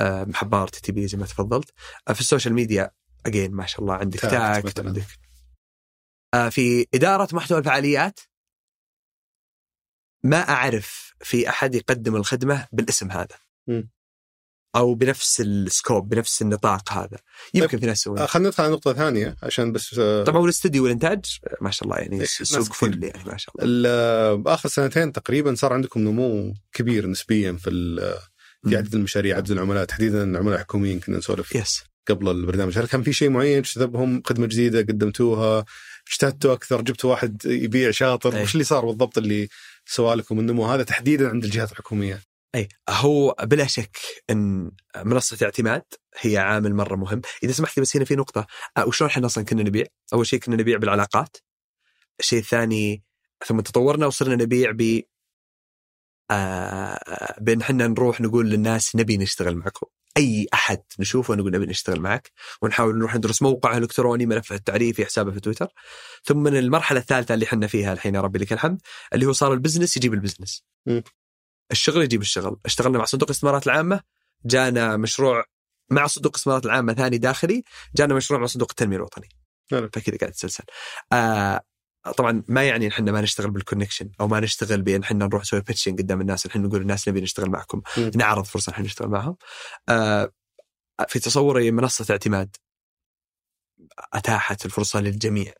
[0.00, 1.70] محبار تي تي بي زي ما تفضلت
[2.14, 2.90] في السوشيال ميديا
[3.26, 4.80] اجين ما شاء الله عندك تاكت.
[4.80, 5.04] عندك
[6.34, 8.20] آه، في إدارة محتوى الفعاليات
[10.24, 13.90] ما أعرف في أحد يقدم الخدمة بالاسم هذا مم.
[14.76, 17.18] أو بنفس ال scope بنفس النطاق هذا
[17.54, 20.44] يمكن في ناس يسوون آه، خلينا ندخل على نقطة ثانية عشان بس آه، طبعا هو
[20.44, 22.62] الاستوديو والإنتاج ما شاء الله يعني إيه، كثير.
[22.62, 27.52] فل يعني ما شاء الله ال- آه، باخر سنتين تقريبا صار عندكم نمو كبير نسبيا
[27.52, 27.70] في
[28.64, 28.76] في.
[28.76, 32.78] عدد المشاريع عدد العملاء تحديدا العملاء الحكوميين كنا نسولف yes قبل البرنامج.
[32.78, 35.64] هل كان في شيء معين اجتذبهم خدمة جديدة قدمتوها؟
[36.12, 38.42] اجتهدتوا أكثر؟ جبتوا واحد يبيع شاطر؟ أي.
[38.42, 39.48] وش اللي صار بالضبط اللي
[39.86, 42.22] سوى لكم النمو هذا تحديدا عند الجهات الحكومية؟
[42.54, 43.96] اي هو بلا شك
[44.30, 45.82] إن منصة اعتماد
[46.20, 47.20] هي عامل مرة مهم.
[47.42, 48.46] إذا سمحت لي بس هنا في نقطة.
[48.76, 51.36] أه وشلون إحنا أصلا كنا نبيع؟ أول شيء كنا نبيع بالعلاقات.
[52.20, 53.02] الشيء الثاني
[53.46, 55.00] ثم تطورنا وصرنا نبيع ب
[56.30, 59.86] آه بأن إحنا نروح نقول للناس نبي نشتغل معكم.
[60.16, 65.32] أي أحد نشوفه نقول نبي نشتغل معك ونحاول نروح ندرس موقعه الالكتروني ملفه التعريفي حسابه
[65.32, 65.68] في تويتر.
[66.24, 68.80] ثم من المرحلة الثالثة اللي إحنا فيها الحين يا ربي لك الحمد
[69.12, 70.64] اللي هو صار ال business يجيب ال business.
[71.70, 72.60] الشغل يجيب الشغل.
[72.64, 74.00] اشتغلنا مع صندوق الاستثمارات العامة
[74.46, 75.44] جانا مشروع
[75.90, 77.62] مع صندوق الاستثمارات العامة ثاني داخلي
[77.96, 79.28] جانا مشروع مع صندوق التنمية الوطني.
[79.70, 80.64] فكذا قاعد تسلسل.
[81.12, 81.60] آه
[82.12, 85.60] طبعا ما يعني إحنا ما نشتغل بال connection أو ما نشتغل بأن إحنا نروح نسوي
[85.60, 86.46] pitching قدام الناس.
[86.46, 87.82] الحين نقول الناس نبي نشتغل معكم.
[87.98, 88.10] مم.
[88.14, 89.36] نعرض فرصة إحنا نشتغل معهم.
[89.88, 90.32] آه
[91.08, 92.56] في تصوري منصة اعتماد.
[94.12, 95.52] أتاحت الفرصة للجميع.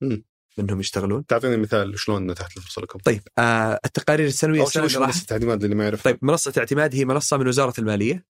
[0.00, 0.24] مم.
[0.58, 1.26] إنهم يشتغلون.
[1.26, 2.98] تعطيني مثال شلون اتاحت الفرصة لكم.
[2.98, 7.04] طيب آه التقارير السنوية شو اللي منصة اعتماد اللي ما يعرف طيب منصة اعتماد هي
[7.04, 8.26] منصة من وزارة المالية.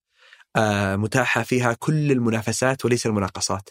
[0.57, 3.69] آه متاحة فيها كل المنافسات وليس المناقصات.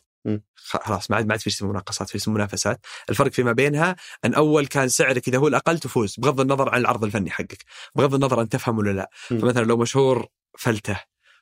[0.56, 2.80] خلاص ما عاد ما عاد في مناقصات في منافسات.
[3.10, 3.96] الفرق فيما بينها
[4.26, 7.66] أن أول كان سعرك إذا هو الأقل تفوز بغض النظر عن العرض الفني حقك
[7.96, 9.10] بغض النظر أن تفهم ولا لا.
[9.32, 9.40] مم.
[9.40, 11.00] فمثلا لو مشهور فلتة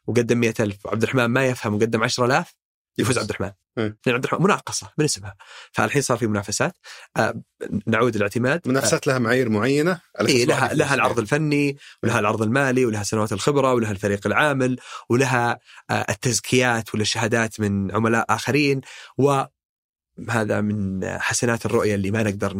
[0.07, 2.55] وقدم 100000 وعبد الرحمن ما يفهم وقدم 10000
[2.97, 3.51] يفوز عبد الرحمن.
[3.77, 3.97] مم.
[4.05, 5.35] يعني عبد الرحمن مناقصة من اسمها
[5.71, 6.77] فالحين صار في منافسات.
[7.17, 7.41] آه
[7.87, 10.93] نعود الاعتماد منافسات لها معايير معينة على إيه لها لها.
[10.93, 14.79] العرض الفني ولها العرض المالي ولها سنوات الخبرة ولها الفريق العامل
[15.09, 18.81] ولها آه، التزكيات ولا الشهادات من عملاء آخرين.
[19.17, 22.53] وهذا من حسنات الرؤية اللي ما نقدر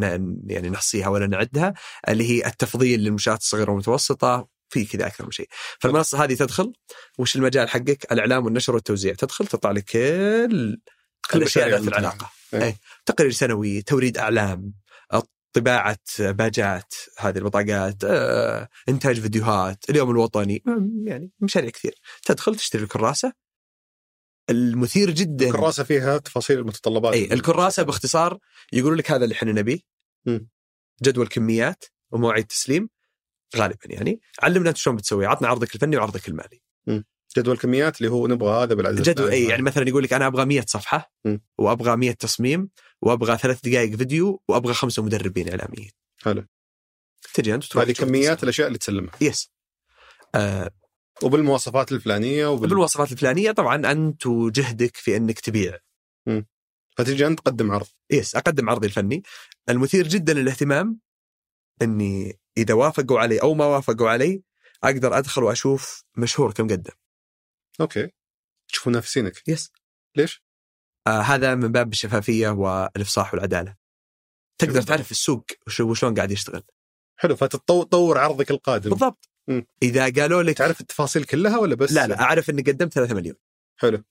[0.46, 1.74] يعني نحصيها ولا نعدها
[2.10, 4.57] اللي هي التفضيل للمنشآت الصغيرة والمتوسطة.
[4.70, 5.48] في كذا أكثر من شيء.
[5.80, 6.74] فالمنصة هذه تدخل
[7.18, 9.14] وش المجال حقك؟ الإعلام والنشر والتوزيع.
[9.14, 10.78] تدخل تطلع لك كل
[11.32, 11.88] كل الأشياء ذات.
[11.88, 12.32] العلاقة.
[12.54, 12.64] إيه.
[12.64, 12.78] إيه.
[13.06, 14.74] تقرير سنوي توريد أعلام
[15.54, 20.64] طباعة باجات هذه البطاقات آه، إنتاج فيديوهات اليوم الوطني
[21.06, 21.96] يعني مشاريع كثير.
[22.26, 23.34] تدخل تشتري الكراسة.
[24.50, 25.48] المثير جدا.
[25.48, 27.14] الكراسة فيها تفاصيل المتطلبات.
[27.14, 28.40] أي الكراسة باختصار
[28.74, 29.80] يقولوا لك هذا اللي إحنا نبيه.
[31.04, 32.90] جدول كميات ومواعيد تسليم.
[33.56, 34.20] غالبا يعني.
[34.42, 36.62] علمنا أنت شلون بتسوي عطنا عرضك الفني وعرضك المالي.
[37.38, 39.30] جدول كميات اللي هو نبغى هذا بالعدد جدول.
[39.30, 41.12] اي يعني مثلا يقول لك أنا أبغى 100 صفحة.
[41.58, 42.70] وأبغى 100 تصميم
[43.02, 45.92] وأبغى ثلاث دقائق فيديو وأبغى خمسة مدربين إعلاميين.
[46.22, 46.46] حلو.
[47.34, 48.44] تجي أنت هذه كميات.
[48.44, 49.14] الأشياء اللي تسلمها.
[49.22, 49.52] يس
[50.36, 50.72] آه
[51.24, 52.70] وبالمواصفات الفلانية وبال...
[52.70, 55.78] بالمواصفات الفلانية طبعا أنت وجهدك في إنك تبيع.
[56.98, 57.88] فتجي أنت تقدم عرض.
[58.12, 59.24] yes أقدم عرضي الفني.
[59.70, 61.00] المثير جدا للاهتمام
[61.82, 64.44] إني إذا وافقوا علي أو ما وافقوا علي
[64.84, 66.94] أقدر أدخل وأشوف مشهور كم قدم.
[67.82, 68.10] okay.
[68.68, 69.72] تشوفوا منافسينك yes
[70.16, 70.44] ليش؟
[71.08, 73.76] آه هذا من باب الشفافية والإفصاح والعدالة.
[74.58, 74.82] تقدر.
[74.82, 76.64] تعرف السوق وش- وشلون قاعد يشتغل.
[77.20, 78.90] حلو فتطور عرضك القادم.
[78.90, 79.30] بالضبط.
[79.48, 79.66] مم.
[79.84, 83.36] إذا قالوا لك تعرف التفاصيل كلها ولا بس؟ لا لا أعرف إني قدمت 3 مليون.
[83.78, 84.04] حلو.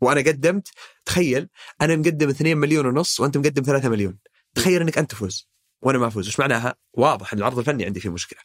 [0.00, 0.68] وأنا قدمت
[1.04, 1.48] تخيل
[1.80, 4.18] أنا مقدم 2 مليون ونص وأنت مقدم 3 مليون.
[4.54, 5.48] تخيل إنك أنت تفوز.
[5.82, 8.40] وأنا ما افوز وش معناها؟ واضح إن العرض الفني عندي فيه مشكلة.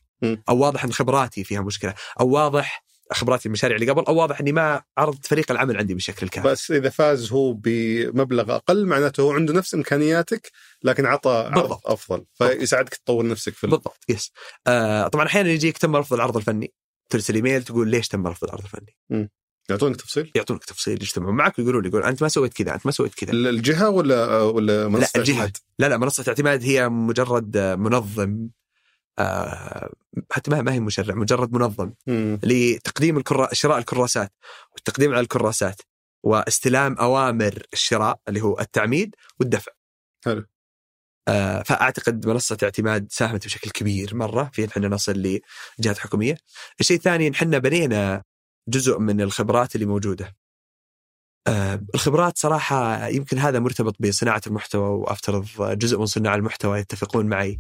[0.50, 1.94] أو واضح إن خبراتي فيها مشكلة.
[2.20, 4.04] أو واضح خبراتي المشاريع اللي قبل.
[4.06, 8.56] أو واضح إني ما عرضت فريق العمل عندي بالشكل الكافي بس إذا فاز هو بمبلغ
[8.56, 10.52] أقل معناته هو عنده نفس إمكانياتك
[10.84, 11.80] لكن عطى عرض.
[11.86, 12.26] أفضل.
[12.34, 14.04] فيساعدك تطور نفسك في ال- بالضبط.
[14.10, 14.32] يس
[14.68, 16.74] آه طبعا أحيانا يجيك تم رفض العرض الفني.
[17.10, 18.98] ترسل إيميل تقول ليش تم رفض العرض الفني؟
[19.70, 22.91] يعطونك تفصيل يعطونك تفصيل يجتمعون معك ويقولوا لي يقول أنت ما سويت كذا أنت ما
[22.91, 26.89] سويت كذا ال- الجهه ولا ولا لا منصة الجهة اعتماد؟ لا لا منصة اعتماد هي
[26.89, 28.49] مجرد آه، منظم
[29.20, 29.89] آه
[30.32, 32.39] حتى ما ما هي مشرع مجرد منظم مم.
[32.43, 33.53] لتقديم الكرا...
[33.53, 34.32] شراء الكراسات
[34.74, 35.82] والتقديم على الكراسات
[36.24, 39.72] واستلام أوامر الشراء اللي هو التعميد والدفع.
[40.26, 40.45] حلو.
[41.28, 45.39] آه فأعتقد منصة اعتماد ساهمت بشكل كبير مرة في إن إحنا نصل
[45.80, 46.38] لجهات حكومية.
[46.80, 48.24] الشيء الثاني إن إحنا بنينا
[48.68, 50.36] جزء من الخبرات اللي موجودة.
[51.47, 57.59] آه الخبرات صراحة يمكن هذا مرتبط بصناعة المحتوى وأفترض جزء من صناع المحتوى يتفقون معي.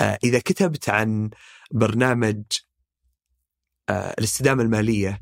[0.00, 1.30] آه إذا كتبت عن
[1.70, 2.42] برنامج
[3.88, 5.20] آه، الاستدامة المالية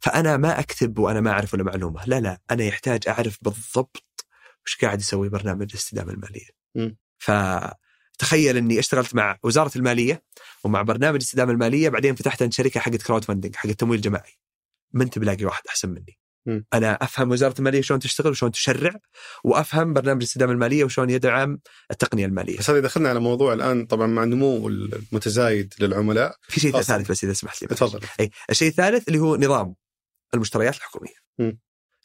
[0.00, 4.26] فأنا ما أكتب وأنا ما أعرف ولا معلومة، لا لا أنا يحتاج أعرف بالضبط
[4.66, 6.48] وش قاعد يسوي برنامج الاستدامة المالية.
[6.74, 6.96] مم.
[7.18, 10.22] فتخيل إني اشتغلت مع وزارة المالية
[10.64, 14.38] ومع برنامج الاستدامة المالية بعدين فتحت أنا شركة حقت كراود فاندنج حقت تمويل جماعي.
[14.92, 16.18] ما انت بلاقي واحد أحسن مني.
[16.46, 16.66] مم.
[16.74, 18.92] أنا أفهم وزارة المالية شلون تشتغل وشلون تشرع
[19.44, 21.60] وأفهم برنامج الاستدامه المالية وشلون يدعم
[21.90, 22.58] التقنية المالية.
[22.58, 26.80] بس هذه دخلنا على موضوع الآن طبعا مع النمو المتزايد للعملاء في شيء.
[26.80, 27.68] ثالث بس إذا سمحت لي.
[27.68, 29.74] تفضل أي الشيء الثالث اللي هو نظام
[30.34, 31.14] المشتريات الحكومية.
[31.38, 31.60] مم.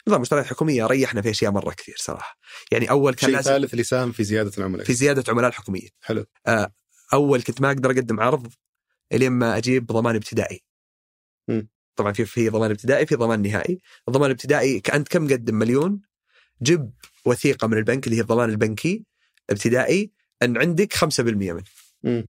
[0.08, 2.38] نظام المشتريات الحكومية ريحنا في أشياء مرة كثير صراحة.
[2.72, 5.88] يعني أول كان شيء لازم ثالث اللي ساهم في زيادة العملاء في زيادة عملاء الحكومية.
[6.00, 6.26] حلو
[7.12, 8.52] أول كنت ما أقدر أقدم عرض
[9.12, 10.64] إلين ما أجيب ضمان ابتدائي.
[11.48, 11.68] مم.
[11.96, 16.00] طبعا في في ضمان ابتدائي في ضمان نهائي، الضمان الابتدائي ك- أنت كم مقدم مليون.
[16.62, 16.90] جيب
[17.24, 19.04] وثيقة من البنك اللي هي الضمان البنكي
[19.50, 20.10] ابتدائي
[20.42, 21.64] أن عندك 5% منه.
[22.02, 22.26] مم.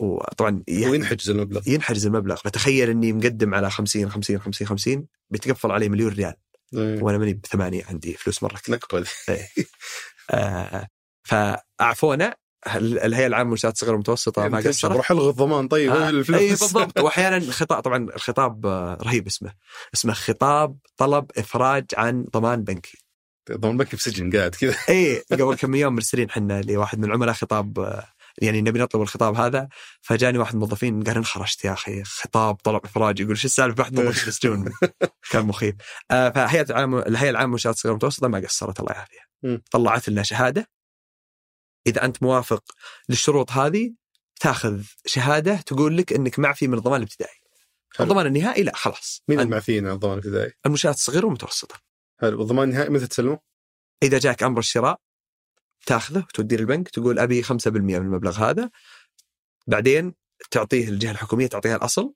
[0.00, 1.68] وطبعا يعني وينحجز المبلغ.
[1.68, 2.36] ينحجز المبلغ.
[2.36, 6.34] فتخيل إني مقدم على 50 50 50 50 بيتقفل علي مليون ريال.
[6.74, 7.02] إيه.
[7.02, 9.04] وأنا ماني بثمانية عندي فلوس مرة كثير نكبه
[10.30, 10.88] آه
[11.22, 12.34] فأعفونا.
[12.66, 14.92] الهيئه العامه للمنشات الصغيره والمتوسطه ما قصرت.
[14.92, 15.68] روح ألغي الضمان.
[15.68, 16.40] طيب آه، الفلوس.
[16.40, 17.00] اي بالضبط.
[17.00, 19.52] واحيانا الخطاب طبعا الخطاب آه، رهيب اسمه.
[19.94, 22.98] اسمه خطاب طلب إفراج عن ضمان بنكي.
[23.52, 24.74] ضمان بنكي في سجن قاعد كذا.
[24.88, 28.06] اي قبل كم يوم مرسلين إحنا لواحد من العملاء خطاب آه،
[28.38, 29.68] يعني نبي نطلب الخطاب هذا.
[30.00, 33.20] فجاني واحد من الموظفين قال انخرجت يا أخي؟ خطاب طلب إفراج.
[33.20, 34.72] يقول شو السالفة؟ واحد موظف في السجون.
[35.30, 35.74] كان مخيف.
[36.10, 39.60] آه فهيئه العامه الهيئة العامة للمنشات الصغيره والمتوسطه ما قصرت الله يعافيها.
[39.70, 40.77] طلعت لنا شهادة.
[41.88, 42.64] إذا أنت موافق
[43.08, 43.92] للشروط هذه
[44.40, 47.40] تأخذ شهادة تقول لك إنك معفي من الضمان الابتدائي
[47.94, 48.06] حلو.
[48.06, 51.80] الضمان النهائي لا خلاص مين المعفيين عن الضمان الابتدائي؟ المنشات الصغيرة والمتوسطة
[52.20, 53.38] حلو والضمان النهائي متى تسلمه؟
[54.02, 55.00] إذا جاك أمر الشراء
[55.86, 58.70] تأخذه وتوديه للبنك تقول أبي 5% من المبلغ هذا
[59.66, 60.14] بعدين
[60.50, 62.14] تعطيه الجهة الحكومية تعطيها الأصل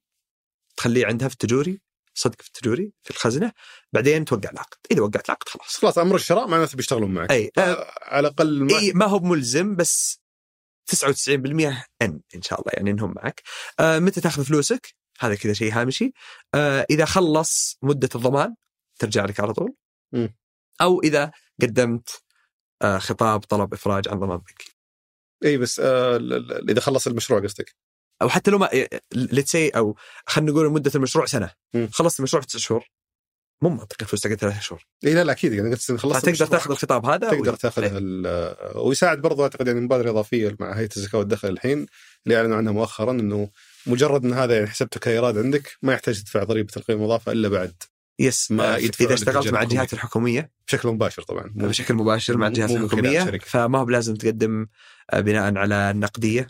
[0.76, 1.80] تخليه عندها في التجوري
[2.14, 3.52] صدق في التجوري في الخزنة
[3.92, 4.78] بعدين توقع العقد.
[4.90, 5.76] إذا وقعت العقد خلاص.
[5.76, 7.30] خلاص أمر الشراء معناته بيشتغلون معك.
[7.30, 10.20] أي آه، على الأقل ما إي ما هو ملزم بس
[10.86, 13.42] 99% أن إن شاء الله يعني إنهم معك.
[13.80, 16.12] آه متى تأخذ فلوسك؟ هذا كذا شيء هامشي.
[16.54, 18.54] آه إذا خلص مدة الضمان
[18.98, 19.74] ترجع لك على طول.
[20.12, 20.34] مم.
[20.80, 21.30] أو إذا
[21.62, 22.22] قدمت
[22.82, 24.76] آه خطاب طلب إفراج عن ضمان بنكي
[25.44, 26.16] إي بس آه
[26.68, 27.74] إذا خلص المشروع قصدك.
[28.22, 28.68] أو حتى لو ما
[29.14, 29.96] let's أو
[30.26, 31.50] خلينا نقول مده المشروع سنة.
[31.92, 32.84] خلصت المشروع في تسع شهور
[33.62, 36.70] مو منطقي الفلوس تقعد ثلاث شهور إي لا لا أكيد يعني قلت خلصت المشروع، تاخذ
[36.70, 38.78] الخطاب هذا تقدر تاخذ إيه.
[38.82, 41.86] ويساعد برضو أعتقد يعني مبادرة إضافية مع هيئة الزكاة والدخل الحين
[42.26, 43.50] اللي أعلنوا عنها مؤخرا إنه
[43.86, 47.74] مجرد إن هذا يعني حسبته كإيراد عندك ما يحتاج تدفع ضريبة القيمه المضافه إلا بعد
[48.18, 49.62] يس ما آه، إذا اشتغلت مع.
[49.62, 53.38] الجهات الحكومية بشكل مباشر طبعا مو- بشكل مباشر مع الجهات الحكومية.
[53.38, 54.66] فما هو بلازم تقدم
[55.10, 56.48] آه، بناء على النقدية.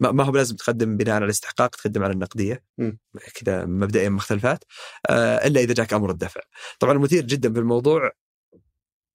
[0.00, 2.64] ما ما هو بلازم تقدم بناء على الاستحقاق تقدم على النقدية.
[3.34, 4.64] كذا مبدئيا مختلفات.
[5.10, 6.40] آه، إلا إذا جاك أمر الدفع.
[6.80, 8.10] طبعا المثير جدا في الموضوع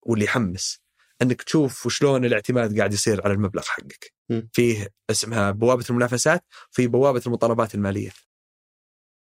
[0.02, 0.80] واللي يحمس
[1.22, 4.14] إنك تشوف وشلون الاعتماد قاعد يصير على المبلغ حقك.
[4.54, 8.12] فيه اسمها بوابة المنافسات في بوابة المطالبات المالية.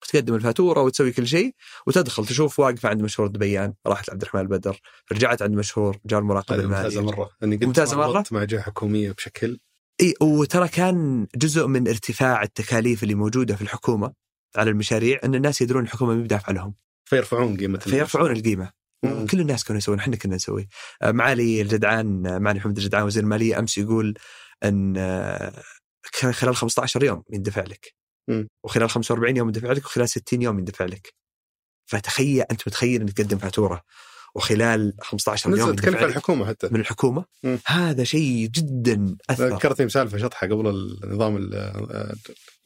[0.09, 1.55] تقدم الفاتورة وتسوي كل شيء
[1.87, 4.81] وتدخل تشوف واقفة عند مشهور دبيان راحت لعبد الرحمن البدر
[5.13, 8.61] رجعت عند مشهور جاء المراقب هذه ممتازة المالي مره اني ممتازة مرة؟ تعاملت مع جهه
[8.61, 9.59] حكوميه بشكل
[10.01, 14.13] إي وترى كان جزء من ارتفاع التكاليف اللي موجودة في الحكومة
[14.57, 16.75] على المشاريع إن الناس يدرون الحكومة ما بدافع لهم.
[17.05, 18.71] فيرفعون قيمة فيرفعون القيمة.
[19.05, 19.27] مم.
[19.27, 20.69] كل الناس كانوا يسوون إحنا كنا نسوي.
[21.03, 24.15] آه، معالي الجدعان آه، معالي محمد الجدعان وزير المالية أمس يقول
[24.65, 25.63] إن آه،
[26.21, 27.95] كان خلال 15 يوم يندفع لك.
[28.29, 28.49] مم.
[28.65, 31.15] وخلال 45 يوم يندفع لك وخلال 60 يوم يندفع لك.
[31.87, 33.83] فتخيل أنت متخيل إنك تقدم فاتورة.
[34.35, 36.69] وخلال 15 يوم تكلف الحكومة حتى.
[36.71, 37.25] من الحكومة.
[37.43, 37.59] مم.
[37.67, 39.49] هذا شيء جدا أثر.
[39.55, 40.69] ذكرتني مسالفه شطحة قبل
[41.05, 42.15] النظام ال- آه،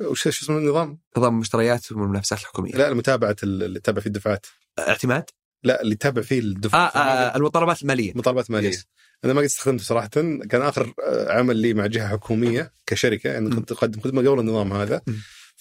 [0.01, 2.73] وش اسمه النظام؟ نظام المشتريات والمنافسات الحكومية.
[2.73, 4.47] لا متابعه اللي تتابع فيه الدفعات.
[4.79, 5.25] اعتماد؟
[5.65, 8.13] لا اللي يتابع فيه آه, الدفعات آه المطالبات المالية.
[8.15, 8.87] مطالبات ماليه يس.
[9.25, 10.07] أنا ما قد استخدمته صراحة.
[10.07, 13.51] كان آخر آه، عمل لي مع جهة حكومية كشركة يعني.
[13.51, 15.01] كنت أقدم خدمة قبل النظام هذا.
[15.07, 15.13] م.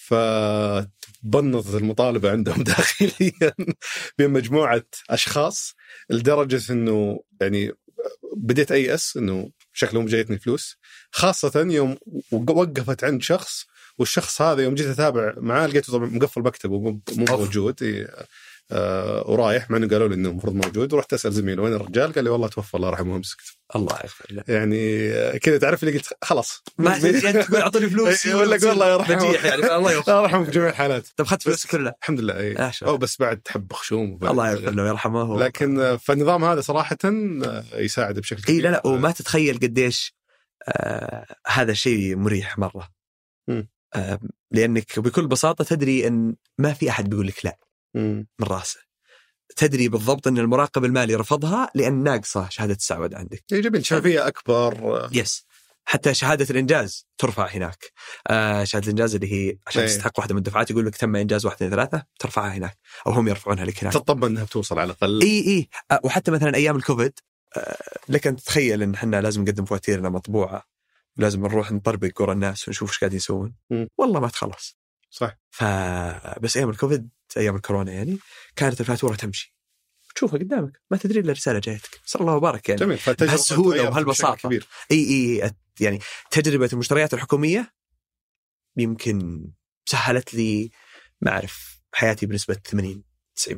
[0.06, 3.54] فبنظت المطالبة عندهم داخليا
[4.18, 5.74] بين مجموعة أشخاص
[6.10, 7.72] لدرجة إنه يعني
[8.36, 10.76] بديت ايأس إنه شكله جايتني فلوس
[11.10, 11.96] خاصة يوم
[12.32, 13.66] وقفت عند شخص
[13.98, 17.00] والشخص هذا يوم جيت أتابع معاه لقيته طبعا مقفل مكتبه مو.
[17.16, 18.06] موجود
[18.72, 22.24] آه ورايح مع انه قالوا لي إنه المفروض موجود ورحت أسأل زميله وين الرجال؟ قال
[22.24, 23.44] لي والله توفى الله يرحمه ومسكت
[23.76, 26.62] الله يغفر له يعني آه، كذا تعرف اللي قلت خلاص.
[26.78, 29.34] ما يعني تقول أعطوني فلوس إيه، ولا قول الله يرحمه.
[29.34, 31.08] يعني الله يغفر الله يرحمه في جميع الحالات.
[31.16, 32.96] طب اخذت فلوس كلها؟ الحمد لله اي أو.
[32.96, 35.38] بس بعد حب خشوم الله يغفر له ويرحمه.
[35.38, 38.62] لكن آه، فالنظام هذا صراحة آه، يساعد بشكل اي كبير.
[38.62, 40.14] لا لا وما تتخيل قديش
[40.68, 42.88] آه هذا شيء مريح مرة.
[43.94, 44.18] آه
[44.50, 47.58] لأنك بكل بساطة تدري إن ما في أحد بيقول لك لا.
[47.94, 48.80] من راسه.
[49.56, 53.44] تدري بالضبط أن المراقب المالي رفضها لأن ناقصه شهادة السعوده عندك.
[53.52, 53.86] جميل.
[53.86, 55.46] شفافيه أكبر آه، يس
[55.84, 57.92] حتى شهادة الإنجاز ترفع هناك.
[58.30, 59.86] آه شهادة الإنجاز اللي هي عشان.
[59.86, 63.28] تستحق واحدة من الدفعات يقول لك تم إنجاز واحد اثنين ثلاثة ترفعها هناك أو هم
[63.28, 63.92] يرفعونها لك هناك.
[63.92, 65.22] تطمن إنها بتوصل على الأقل.
[65.22, 65.68] إي إي.
[65.90, 67.12] آه، وحتى مثلا أيام الكوفيد
[67.56, 67.76] آه،
[68.08, 70.62] لك أن تتخيل إن إحنا لازم نقدم فواتيرنا مطبوعة
[71.16, 73.54] لازم نروح نطربق ورا الناس ونشوف إيش قاعدين يسوون.
[73.98, 74.81] والله ما تخلص.
[75.12, 75.38] صح.
[75.50, 75.64] ف
[76.40, 78.18] بس أيام الكوفيد أيام الكورونا يعني
[78.56, 79.56] كانت الفاتورة تمشي.
[80.14, 82.00] تشوفها قدامك ما تدري إلا رسالة جايتك.
[82.04, 82.80] صلى الله وبارك يعني.
[82.80, 82.98] جميل.
[84.04, 84.66] بشكل كبير.
[84.90, 87.74] إي إي يعني تجربة المشتريات الحكومية
[88.76, 89.50] يمكن
[89.84, 90.70] سهلت لي
[91.20, 93.04] ما اعرف حياتي بنسبة 80
[93.40, 93.56] 90%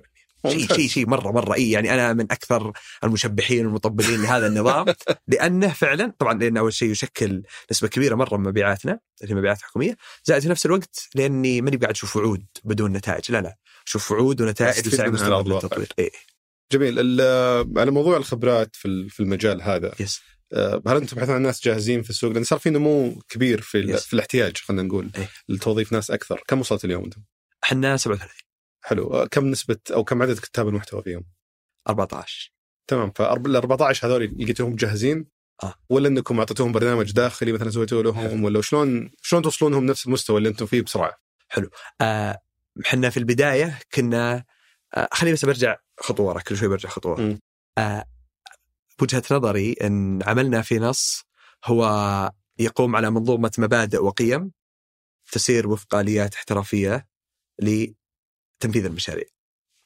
[0.50, 0.74] شيء.
[0.76, 2.72] شيء شيء مره مرة إي يعني أنا من أكثر
[3.04, 4.94] المشبحين والمطبلين لهذا النظام
[5.28, 9.62] لأنه فعلا طبعا لأن أول شيء يشكل نسبة كبيرة مرة من مبيعاتنا اللي هي مبيعات
[9.62, 13.56] حكومية زائد في نفس الوقت لأني ماني قاعد أشوف وعود بدون نتائج لا لا
[13.86, 15.48] أشوف وعود ونتائج وسعي مستمر.
[15.48, 16.10] للتطوير إيه.
[16.72, 16.98] جميل
[17.78, 20.20] على موضوع الخبرات في ال- في المجال هذا يس
[20.52, 23.96] آه، هل أنتم تبحثون عن ناس جاهزين في السوق؟ لأن صار في نمو كبير في.
[23.96, 25.28] في الاحتياج خلينا نقول إيه.
[25.48, 27.22] لتوظيف ناس أكثر، كم وصلت اليوم أنتم؟
[27.64, 28.28] إحنا 37
[28.84, 31.24] حلو آه، كم نسبة أو كم عدد كتاب المحتوى فيهم؟
[31.88, 32.52] 14
[32.86, 35.26] تمام فال 14 هذول لقيتوهم جاهزين؟
[35.62, 35.74] آه.
[35.88, 40.48] ولا إنكم اعطيتوهم برنامج داخلي مثلا سويتوا لهم ولا شلون شلون توصلونهم نفس المستوى اللي
[40.48, 41.14] أنتم فيه بسرعة؟
[42.00, 42.38] آه،
[42.86, 44.44] إحنا في البداية كنا
[44.94, 47.20] آه، خليني بس برجع خطوة ورا كل شوي برجع خطوة.
[47.20, 47.38] مم.
[47.78, 48.04] آه،
[48.98, 51.24] بوجهه نظري إن عملنا في نص
[51.64, 54.52] هو يقوم على منظومة مبادئ وقيم
[55.32, 57.06] تسير وفق آليات احترافية
[58.64, 59.24] لتنفيذ المشاريع.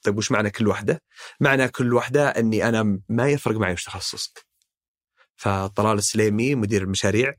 [0.03, 1.03] طيب وش معنى كل واحدة؟
[1.41, 4.47] معنى كل واحدة أني أنا ما يفرق معي وش تخصصك.
[5.37, 7.35] فطلال السليمي مدير المشاريع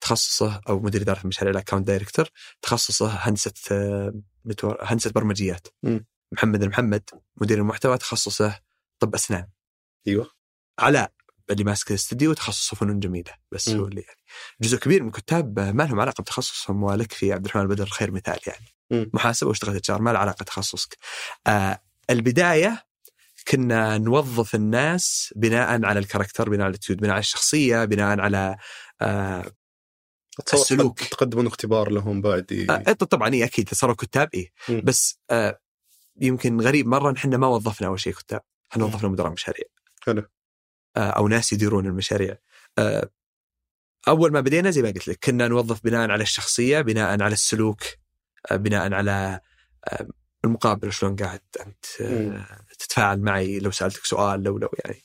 [0.00, 2.28] تخصصه أو مدير إدارة المشاريع ال account director
[2.62, 3.52] تخصصه هندسة
[4.46, 4.76] netwo...
[4.80, 5.66] هندسة برمجيات.
[5.82, 6.06] مم.
[6.32, 8.60] محمد المحمد مدير المحتوى تخصصه
[8.98, 9.48] طب أسنان.
[10.08, 10.30] أيوه
[10.78, 11.12] علاء
[11.50, 13.80] اللي ماسك الاستديو تخصصه فنون جميلة بس مم.
[13.80, 14.20] هو اللي يعني
[14.60, 18.38] جزء كبير من الكتاب ما لهم علاقة بتخصصهم ولك في عبد الرحمن البدر خير مثال
[18.46, 19.10] يعني مم.
[19.14, 20.96] محاسبة واشتغلت H ما له علاقة تخصصك
[21.46, 22.84] آه البداية
[23.48, 28.20] كنا نوظف الناس بناء على ال character بناء على ال attitude بناء على الشخصية بناء
[28.20, 28.56] على
[29.00, 29.52] آه
[30.54, 31.00] السلوك.
[31.00, 34.28] تقدمون اختبار لهم بعد آه طبعا إيه أكيد صاروا كتاب
[34.68, 34.82] مم.
[34.84, 35.60] بس آه
[36.20, 38.40] يمكن غريب مرة إحنا ما وظفنا أول شيء كتاب
[38.72, 39.64] إحنا وظفنا مدراء مشاريع
[40.06, 40.22] حلو
[40.96, 42.36] أو ناس يديرون المشاريع.
[42.78, 43.10] آه،
[44.08, 47.82] أول ما بدينا زي ما قلت لك كنا نوظف بناء على الشخصية بناء على السلوك
[48.50, 49.40] آه، بناء على
[49.88, 50.08] آه،
[50.44, 52.00] المقابل شلون قاعد أنت.
[52.00, 52.46] آه،
[52.78, 55.02] تتفاعل معي لو سألتك سؤال لو لو يعني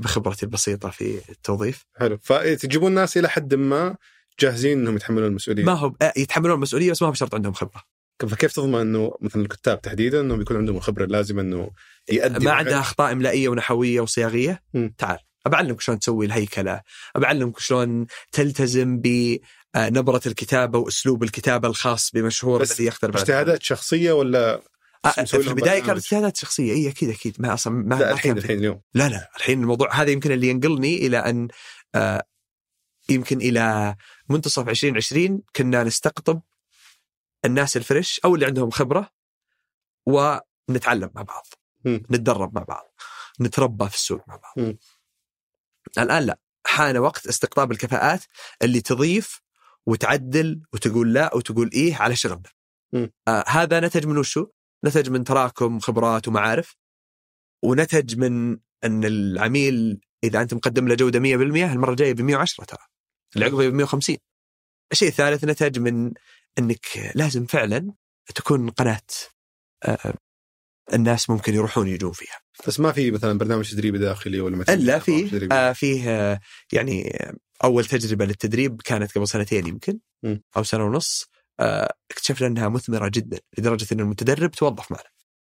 [0.00, 1.86] بخبرتي البسيطة في التوظيف.
[1.96, 2.18] حلو.
[2.22, 3.96] فتجيبون ناس إلى حد ما
[4.40, 7.82] جاهزين إنهم يتحملون المسؤولية؟ ما هو آه، يتحملون المسؤولية بس ما هو بشرط عندهم خبرة.
[8.18, 11.70] فكيف تضمن إنه مثلا الكتاب تحديدا انهم يكون عندهم الخبرة اللازمة إنه
[12.12, 14.94] يؤدي ما عنده أخطاء إملائية ونحوية وصياغية؟ مم.
[14.98, 16.80] تعال بعلمك شلون تسوي الهيكلة
[17.16, 24.62] بعلمك شلون تلتزم بنبره الكتابة وأسلوب الكتابة الخاص بمشهور الذي يختلف اجتهادات شخصية ولا
[25.04, 26.72] آه، في البداية؟ كانت اجتهادات شخصية.
[26.72, 27.36] إي أكيد أكيد.
[27.38, 28.80] ما أصلا ما لا الحين الحين اليوم.
[28.94, 31.48] لا لا الحين الموضوع هذا يمكن اللي ينقلني إلى أن
[31.94, 32.22] آه،
[33.08, 33.96] يمكن إلى
[34.28, 36.40] منتصف 2020 كنا نستقطب
[37.46, 39.10] الناس الفريش أو اللي عندهم خبرة
[40.06, 41.46] ونتعلم مع بعض
[41.84, 42.02] مم.
[42.10, 42.94] نتدرب مع بعض
[43.40, 44.78] نتربى في السوق مع بعض مم.
[45.98, 48.24] الآن لا حان وقت استقطاب الكفاءات
[48.62, 49.40] اللي تضيف
[49.86, 52.50] وتعدل وتقول لا وتقول إيه على شغلنا.
[53.28, 54.46] آه هذا نتج من وشو؟
[54.84, 56.76] نتج من تراكم خبرات ومعارف
[57.62, 61.22] ونتج من أن العميل إذا أنت مقدم له جودة 100%
[61.72, 62.78] المره الجايه ب 110 ترى
[63.34, 64.16] اللي عقبه ب 150
[64.92, 66.12] الشيء الثالث نتج من
[66.58, 67.92] إنك لازم فعلا
[68.34, 69.00] تكون قناة
[69.84, 70.14] آه،
[70.94, 72.40] الناس ممكن يروحون يجون فيها.
[72.66, 76.40] بس ما في مثلا برنامج تدريبي داخلي ولا إلا برنامج فيه تدريبي؟ آه فيه آه
[76.72, 77.34] يعني آه،
[77.64, 80.42] أول تجربة للتدريب كانت قبل سنتين يمكن مم.
[80.56, 81.26] أو سنة ونص
[81.60, 85.08] آه اكتشفنا إنها مثمرة جدا لدرجة إن المتدرب توظف معنا.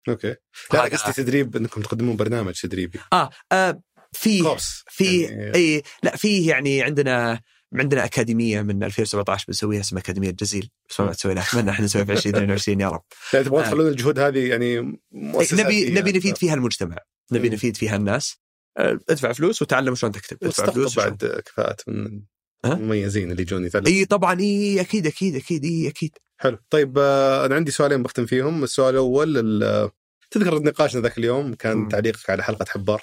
[0.09, 0.37] okay.
[0.73, 2.99] لا قصدي تدريب إنكم تقدمون برنامج تدريبي.
[3.13, 3.83] آه, آه
[4.13, 7.41] فيه course فيه يعني اي لا فيه يعني عندنا
[7.75, 11.43] عندنا أكاديمية من 2017 بنسويها اسمها أكاديمية جزيل بس ما تسوي لها.
[11.43, 13.03] أتمنى إحنا نسويها في 2022 يا رب.
[13.35, 13.65] لا تبغون.
[13.65, 15.65] تخلون الجهود هذه يعني مؤسساتية.
[15.65, 16.97] نبي نبي نفيد فيها المجتمع.
[17.33, 17.49] نبي.
[17.49, 18.37] نفيد فيها الناس.
[18.79, 20.37] آه، ادفع فلوس وتعلم شلون تكتب.
[20.43, 22.21] ادفع فلوس بعد كفاءات من؟
[22.65, 26.11] المميزين اللي يجون يتعلمون اي طبعا اي أكيد أكيد أكيد اي أكيد.
[26.41, 26.59] حلو.
[26.71, 28.65] طيب آه، أنا عندي سؤالين بختم فيهم.
[28.65, 29.91] السؤال الأول ال-
[30.31, 31.89] تذكر نقاشنا ذاك اليوم كان.
[31.89, 33.03] تعليقك على حلقة حبار؟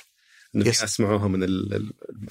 [0.56, 0.82] إنه في يس.
[0.82, 1.40] ناس سمعوها من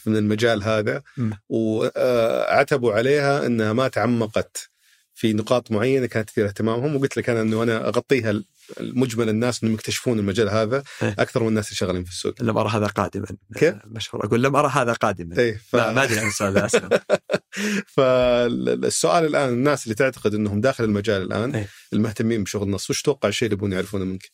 [0.07, 1.03] من المجال هذا.
[1.49, 4.73] وعتبوا عليها إنها ما تعمقت
[5.15, 8.43] في نقاط معينة كانت تثير اهتمامهم وقلت لك أنا إنه أنا أغطيها
[8.81, 11.15] المجمل الناس إنهم يكتشفون المجال هذا إيه.
[11.19, 13.27] أكثر من الناس اللي شغالين في السوق لم أرى هذا قادما
[13.57, 15.77] كيف؟ مشهور أقول لم أرى هذا قادما إيه ف...
[15.77, 16.69] ما أدري عن السؤال
[17.97, 21.69] فالسؤال الآن الناس اللي تعتقد إنهم داخل المجال الآن إيه.
[21.93, 24.31] المهتمين بشغل النص وش توقع الشيء اللي يبون يعرفونه منك؟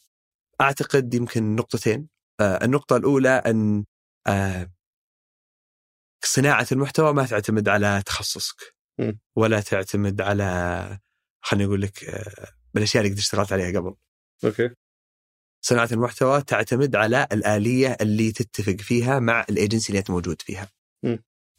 [0.61, 3.85] أعتقد يمكن نقطتين آه النقطة الأولى أن
[4.27, 4.71] آه
[6.25, 8.75] صناعة المحتوى ما تعتمد على تخصصك.
[9.37, 10.99] ولا تعتمد على
[11.45, 13.95] خليني أقول لك آه بالاشياء اللي قد اشتغلت عليها قبل
[14.45, 14.71] أوكي
[15.65, 20.69] صناعة المحتوى تعتمد على الآلية اللي تتفق فيها مع الأيجنسي اللي أنت موجود فيها.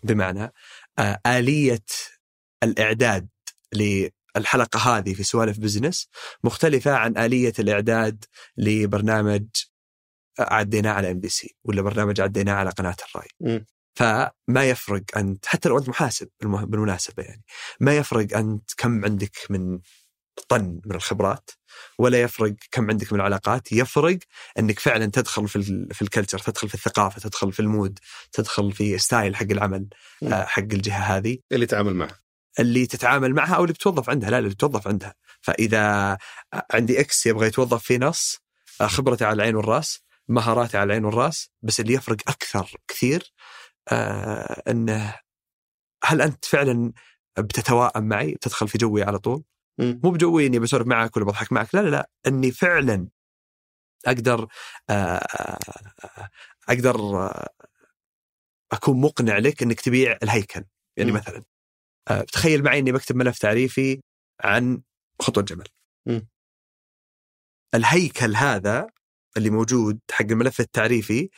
[0.04, 0.52] بمعنى
[1.00, 1.86] آه، آلية
[2.64, 3.30] الإعداد
[3.74, 6.08] للحلقة هذه في سوالف بزنس
[6.44, 8.26] مختلفة عن آلية الإعداد
[8.58, 9.48] لبرنامج
[10.40, 13.28] عديناه على MBC ولا برنامج عديناه على قناة الرأي.
[13.40, 13.66] مم.
[13.96, 17.44] فما يفرق انت حتى لو أنت محاسب بالمناسبة يعني
[17.80, 19.80] ما يفرق انت كم عندك من
[20.48, 21.50] طن من الخبرات
[21.98, 24.20] ولا يفرق كم عندك من العلاقات يفرق
[24.60, 28.00] أنك فعلا تدخل في في ال culture تدخل في الثقافة تدخل في ال mood
[28.32, 29.88] تدخل في style حق العمل
[30.22, 30.34] مم.
[30.34, 32.20] آه، حق الجهة هذه اللي يتعامل معه
[32.60, 36.18] اللي تتعامل معها أو اللي بتوظف عندها لا اللي بتوظف عندها فإذا
[36.74, 38.38] عندي X يبغى يتوظف في نص
[38.82, 43.34] آه، خبرته على العين والرأس مهاراته على العين والراس بس اللي يفرق أكثر كثير
[43.92, 45.16] آه إنه
[46.04, 46.94] هل أنت فعلا
[47.40, 49.44] بتتواءم معي بتدخل في جوي على طول.
[49.80, 53.08] مو بجوي إني بسولف معك ولا بضحك معك لا لا لا إني فعلا
[54.06, 54.48] أقدر
[54.90, 55.28] آه،
[56.70, 57.50] أقدر آه،
[58.72, 60.64] أكون مقنع لك إنك تبيع الهيكل
[60.98, 61.18] يعني مم.
[61.18, 61.44] مثلا
[62.10, 64.02] آه، تخيل معي إني بكتب ملف تعريفي
[64.44, 64.82] عن
[65.22, 65.68] خطوة جمل
[66.08, 66.28] مم.
[67.76, 68.88] الهيكل هذا
[69.40, 71.30] اللي موجود حق الملف التعريفي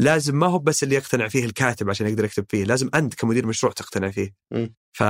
[0.00, 3.46] لازم ما هو بس اللي يقتنع فيه الكاتب عشان يقدر يكتب فيه لازم أنت كمدير
[3.46, 4.34] مشروع تقتنع فيه.
[4.92, 5.02] ف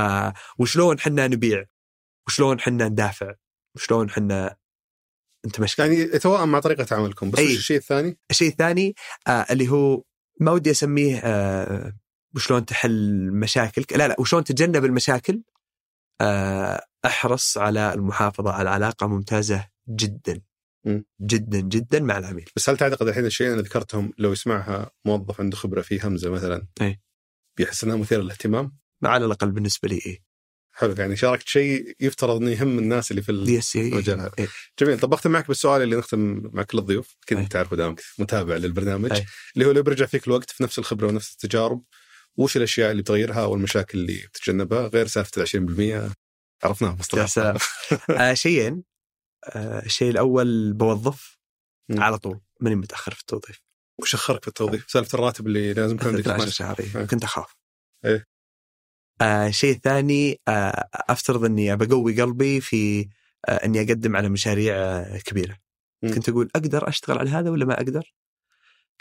[0.59, 1.65] وشلون حنا نبيع
[2.27, 3.35] وشلون حنا ندافع
[3.77, 4.57] وشلون حنا
[5.47, 7.55] انت مشكلة يعني يتوائم مع طريقة عملكم بس أي.
[7.57, 8.95] الشيء الثاني؟ الشيء الثاني
[9.27, 10.03] آه اللي هو
[10.41, 11.93] ما ودي أسميه آه
[12.35, 15.43] وشلون تحل مشاكلك لا لا وشلون تتجنب المشاكل
[16.21, 20.41] آه أحرص على المحافظة على علاقة ممتازة جدا
[21.21, 25.57] جدا جدا مع العميل بس هل تعتقد الحين الشيء اللي ذكرتهم لو يسمعها موظف عنده
[25.57, 27.01] خبرة في همزة مثلا أي.
[27.57, 30.29] بيحس إنها مثيرة للاهتمام؟ على الأقل بالنسبة لي إيه
[30.79, 33.33] حلو يعني شاركت شيء يفترض إنه يهم الناس اللي في.
[33.33, 33.93] يس إيه.
[33.93, 34.33] المجال هذا.
[34.39, 34.49] إيه.
[34.81, 37.47] جميل طب بختم معك بالسؤال اللي نختم مع كل الضيوف كنت أي.
[37.47, 39.27] تعرفه دامك متابع للبرنامج أي.
[39.55, 41.83] اللي هو لو بيرجع فيك الوقت في نفس الخبرة ونفس التجارب
[42.37, 46.15] وش الأشياء اللي بتغيرها أو المشاكل اللي بتتجنبها غير سالفة ال 20%
[46.65, 47.57] عرفناها يا مصطلح سلام
[48.21, 48.83] آه شيئين
[49.57, 51.39] الشيء الأول بوظف
[51.89, 52.03] مم.
[52.03, 53.63] على طول ماني متأخر في التوظيف
[54.01, 56.77] وش اخرك في التوظيف؟ سالفة الراتب اللي لازم يكون عندك 12 12 شهر.
[56.81, 57.07] إيه.
[57.07, 57.57] كنت أخاف.
[59.21, 63.09] آه الشيء الثاني آه أفترض إني بقوي قلبي في
[63.49, 65.59] آه إني أقدم على مشاريع آه كبيرة
[66.03, 66.15] مم.
[66.15, 68.15] كنت أقول أقدر أشتغل على هذا ولا ما أقدر؟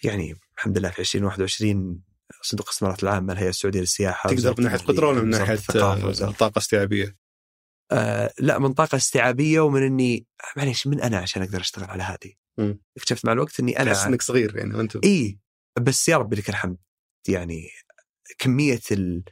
[0.04, 2.02] يعني الحمد لله في 2021
[2.42, 6.60] صندوق الاستثمارات العامة الهيئة السعودية للسياحة تقدر من ناحية قدرة ولا من ناحية آه، طاقة
[6.60, 7.16] استيعابية؟
[7.92, 10.26] آه لا من طاقة استيعابية ومن إني
[10.58, 12.80] معليش من أنا عشان أقدر أشتغل على هذه؟ مم.
[12.98, 15.40] اكتشفت مع الوقت إني أنا تحس إنك صغير يعني وانت اي
[15.80, 16.78] بس يا رب لك الحمد.
[17.28, 17.70] يعني
[18.38, 19.24] كمية ال...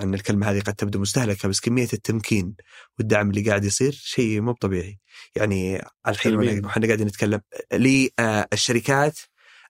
[0.00, 2.54] أن الكلمة هذه قد تبدو مستهلكة بس كمية التمكين
[2.98, 4.98] والدعم اللي قاعد يصير شيء مو طبيعي.
[5.36, 7.40] يعني الحين وإحنا قاعدين نتكلم
[7.72, 9.18] للشركات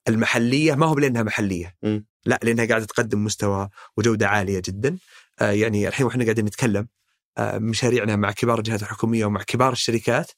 [0.09, 1.77] المحلية ما هو لانها محلية.
[1.83, 2.07] مم.
[2.25, 4.99] لا لأنها قاعدة تقدم مستوى وجودة عالية جدا.
[5.41, 7.00] آه، يعني الحين وإحنا قاعدين نتكلم آه،
[7.41, 10.33] مشاريعنا مع كبار الجهات الحكومية ومع كبار الشركات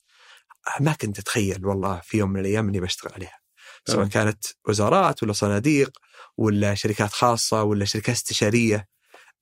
[0.69, 3.39] آه، ما كنت أتخيل والله في يوم من الأيام إني بشتغل عليها
[3.87, 4.09] سواء تمام.
[4.09, 5.99] كانت وزارات ولا صناديق
[6.37, 8.89] ولا شركات خاصة ولا شركات استشارية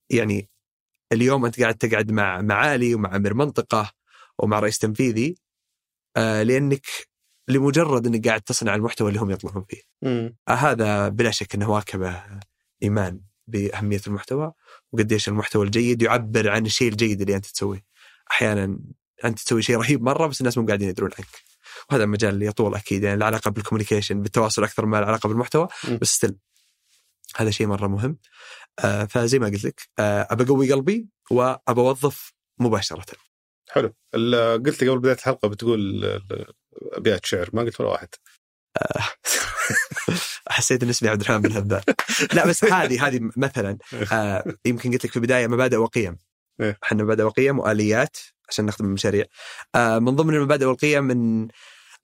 [0.09, 0.49] يعني
[1.11, 3.91] اليوم أنت قاعد تقعد مع معالي ومع أمير منطقة
[4.39, 5.35] ومع رئيس تنفيذي
[6.17, 6.85] آه، لأنك
[7.47, 9.81] لمجرد إنك قاعد تصنع المحتوى اللي هم يطلعون فيه.
[10.47, 12.23] آه، هذا بلا شك إنه واكبة
[12.83, 14.53] إيمان بأهمية المحتوى
[14.91, 17.85] وقديش المحتوى الجيد يعبر عن الشيء الجيد اللي أنت تسويه.
[18.31, 18.79] أحيانا
[19.25, 21.27] أنت تسوي شيء رهيب مرة بس الناس مو قاعدين يدرون عنك.
[21.91, 25.67] وهذا مجال يطول أكيد يعني له علاقة بال communication بالتواصل أكثر ما له علاقة بالمحتوى.
[26.01, 26.35] بس still
[27.35, 28.17] هذا شيء مرة مهم.
[28.79, 33.05] آه فزي ما قلت لك آه أبى أقوي قلبي وأبى أوظف مباشرة.
[33.69, 33.93] حلو
[34.65, 36.05] قلت لي قبل بداية الحلقة بتقول
[36.93, 38.09] أبيات شعر ما قلت ولا واحد
[40.51, 41.81] حسيت اسمي عبد الرحمن بن هبان
[42.33, 43.77] لا بس هذه هذه مثلا
[44.13, 46.17] آه يمكن قلت لك في البداية مبادئ وقيم.
[46.61, 46.77] إيه.
[46.83, 48.17] إحنا مبادئ وقيم وآليات
[48.49, 49.25] عشان نخدم المشاريع.
[49.75, 51.47] آه من ضمن المبادئ والقيم من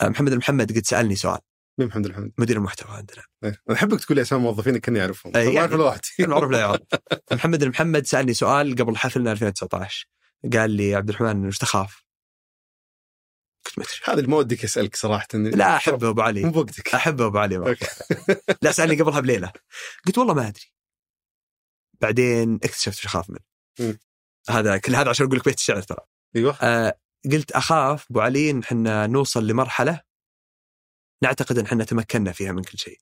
[0.02, 1.40] آه محمد المحمد قد سألني سؤال.
[1.80, 3.24] مين محمد الحمد مدير المحتوى عندنا.
[3.44, 3.62] إيه.
[3.70, 6.82] أنا أحبك تقول لي اسامي موظفين كاني اعرفهم ما يعني- واحد المعروف لا يعرف.
[7.32, 10.08] محمد المحمد سألني سؤال قبل حفلنا 2019
[10.54, 12.04] قال لي عبد الرحمن وش تخاف؟
[13.78, 13.88] أدري.
[14.04, 15.28] هذا اللي ما ودك أسألك صراحة.
[15.34, 16.96] لا أحبه أبو مو علي بوقتك.
[16.96, 17.58] أحبه أبو علي.
[18.62, 19.52] لا سألني قبلها بليلة.
[20.06, 20.72] قلت والله ما أدري.
[22.02, 23.98] بعدين اكتشفت وش أخاف منه.
[24.50, 26.00] هذا كل هذا عشان أقول لك بيت الشعر ترى.
[26.36, 26.58] أيوه.
[26.62, 27.00] آه
[27.32, 30.02] قلت أخاف أبو علي إن إحنا نوصل لمرحلة
[31.24, 33.02] نعتقد إن إحنا تمكنا فيها من كل شيء.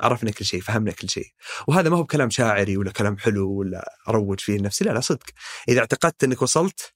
[0.00, 1.32] عرفنا كل شيء فهمنا كل شيء.
[1.68, 4.84] وهذا ما هو بكلام شاعري ولا كلام حلو ولا أروج فيه لنفسي.
[4.84, 5.30] لا لا صدق.
[5.68, 6.94] إذا اعتقدت إنك وصلت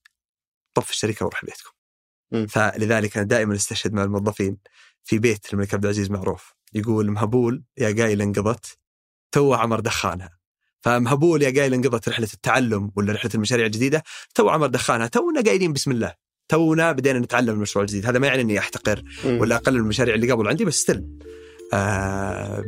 [0.74, 1.73] طف الشركة وروح بيتكم.
[2.48, 4.56] فلذلك أنا دائما أستشهد مع الموظفين
[5.04, 6.54] في بيت الملك عبد العزيز معروف.
[6.74, 8.78] يقول مهبول يا قايل انقضت
[9.32, 10.38] تو عمر دخانها.
[10.80, 14.02] فمهبول يا قايل انقضت رحلة التعلم ولا رحلة المشاريع الجديدة
[14.34, 16.14] تو عمر دخانها تونا قايلين بسم الله.
[16.48, 18.06] تونا بدينا نتعلم المشروع الجديد.
[18.06, 19.02] هذا ما يعني إني أحتقر.
[19.24, 21.18] ولا أقلل المشاريع اللي قبل عندي بس still
[21.72, 22.64] آه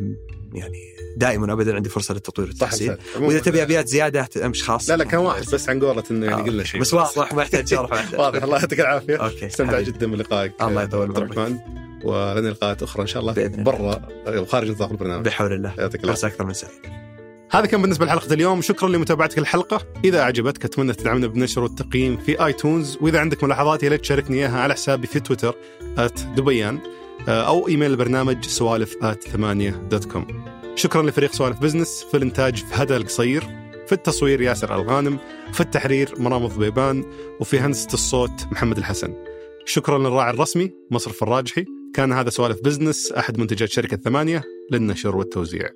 [0.57, 2.97] يعني دائما ابدا عندي فرصة للتطوير والتحسين.
[3.21, 4.91] وإذا تبي أبيات زيادة امش خاص.
[4.91, 6.81] لا لا كان واحد بس عن قولة إنه يعني آه، قلنا شيء.
[6.81, 9.17] بس واضح ما يحتاج شرح واضح الله يعطيك العافية.
[9.25, 9.81] okay استمتع.
[9.81, 11.59] جدا بلقائك الله يطول عبد الرحمن
[12.05, 13.49] ولنا لقاءات أخرى إن شاء الله.
[13.49, 15.25] برا وخارج نطاق البرنامج.
[15.25, 15.75] بحول الله.
[15.79, 16.29] يعطيك العافية.
[16.29, 16.73] أكثر من سعيد.
[17.51, 18.63] هذا كان بالنسبة لحلقة اليوم.
[18.63, 22.99] شكرا لمتابعتك الحلقة إذا أعجبتك أتمنى تدعمنا بالنشر والتقييم في iTunes.
[23.01, 25.55] وإذا عندك ملاحظات يا ريت تشاركني إياها على حسابي في تويتر
[26.37, 26.79] دبيان
[27.29, 28.97] أو إيميل البرنامج سوالف
[29.33, 30.27] ثمانية dot com.
[30.75, 33.45] شكرا لفريق سوالف بزنس في الإنتاج فهد القصير
[33.87, 35.19] في التصوير ياسر الغانم
[35.53, 37.05] في التحرير مرام الضبيبان
[37.41, 39.15] وفي هندسة الصوت محمد الحسن.
[39.65, 41.65] شكرا للراعي الرسمي مصرف الراجحي.
[41.95, 45.69] كان هذا سوالف بزنس أحد منتجات شركة ثمانية للنشر والتوزيع.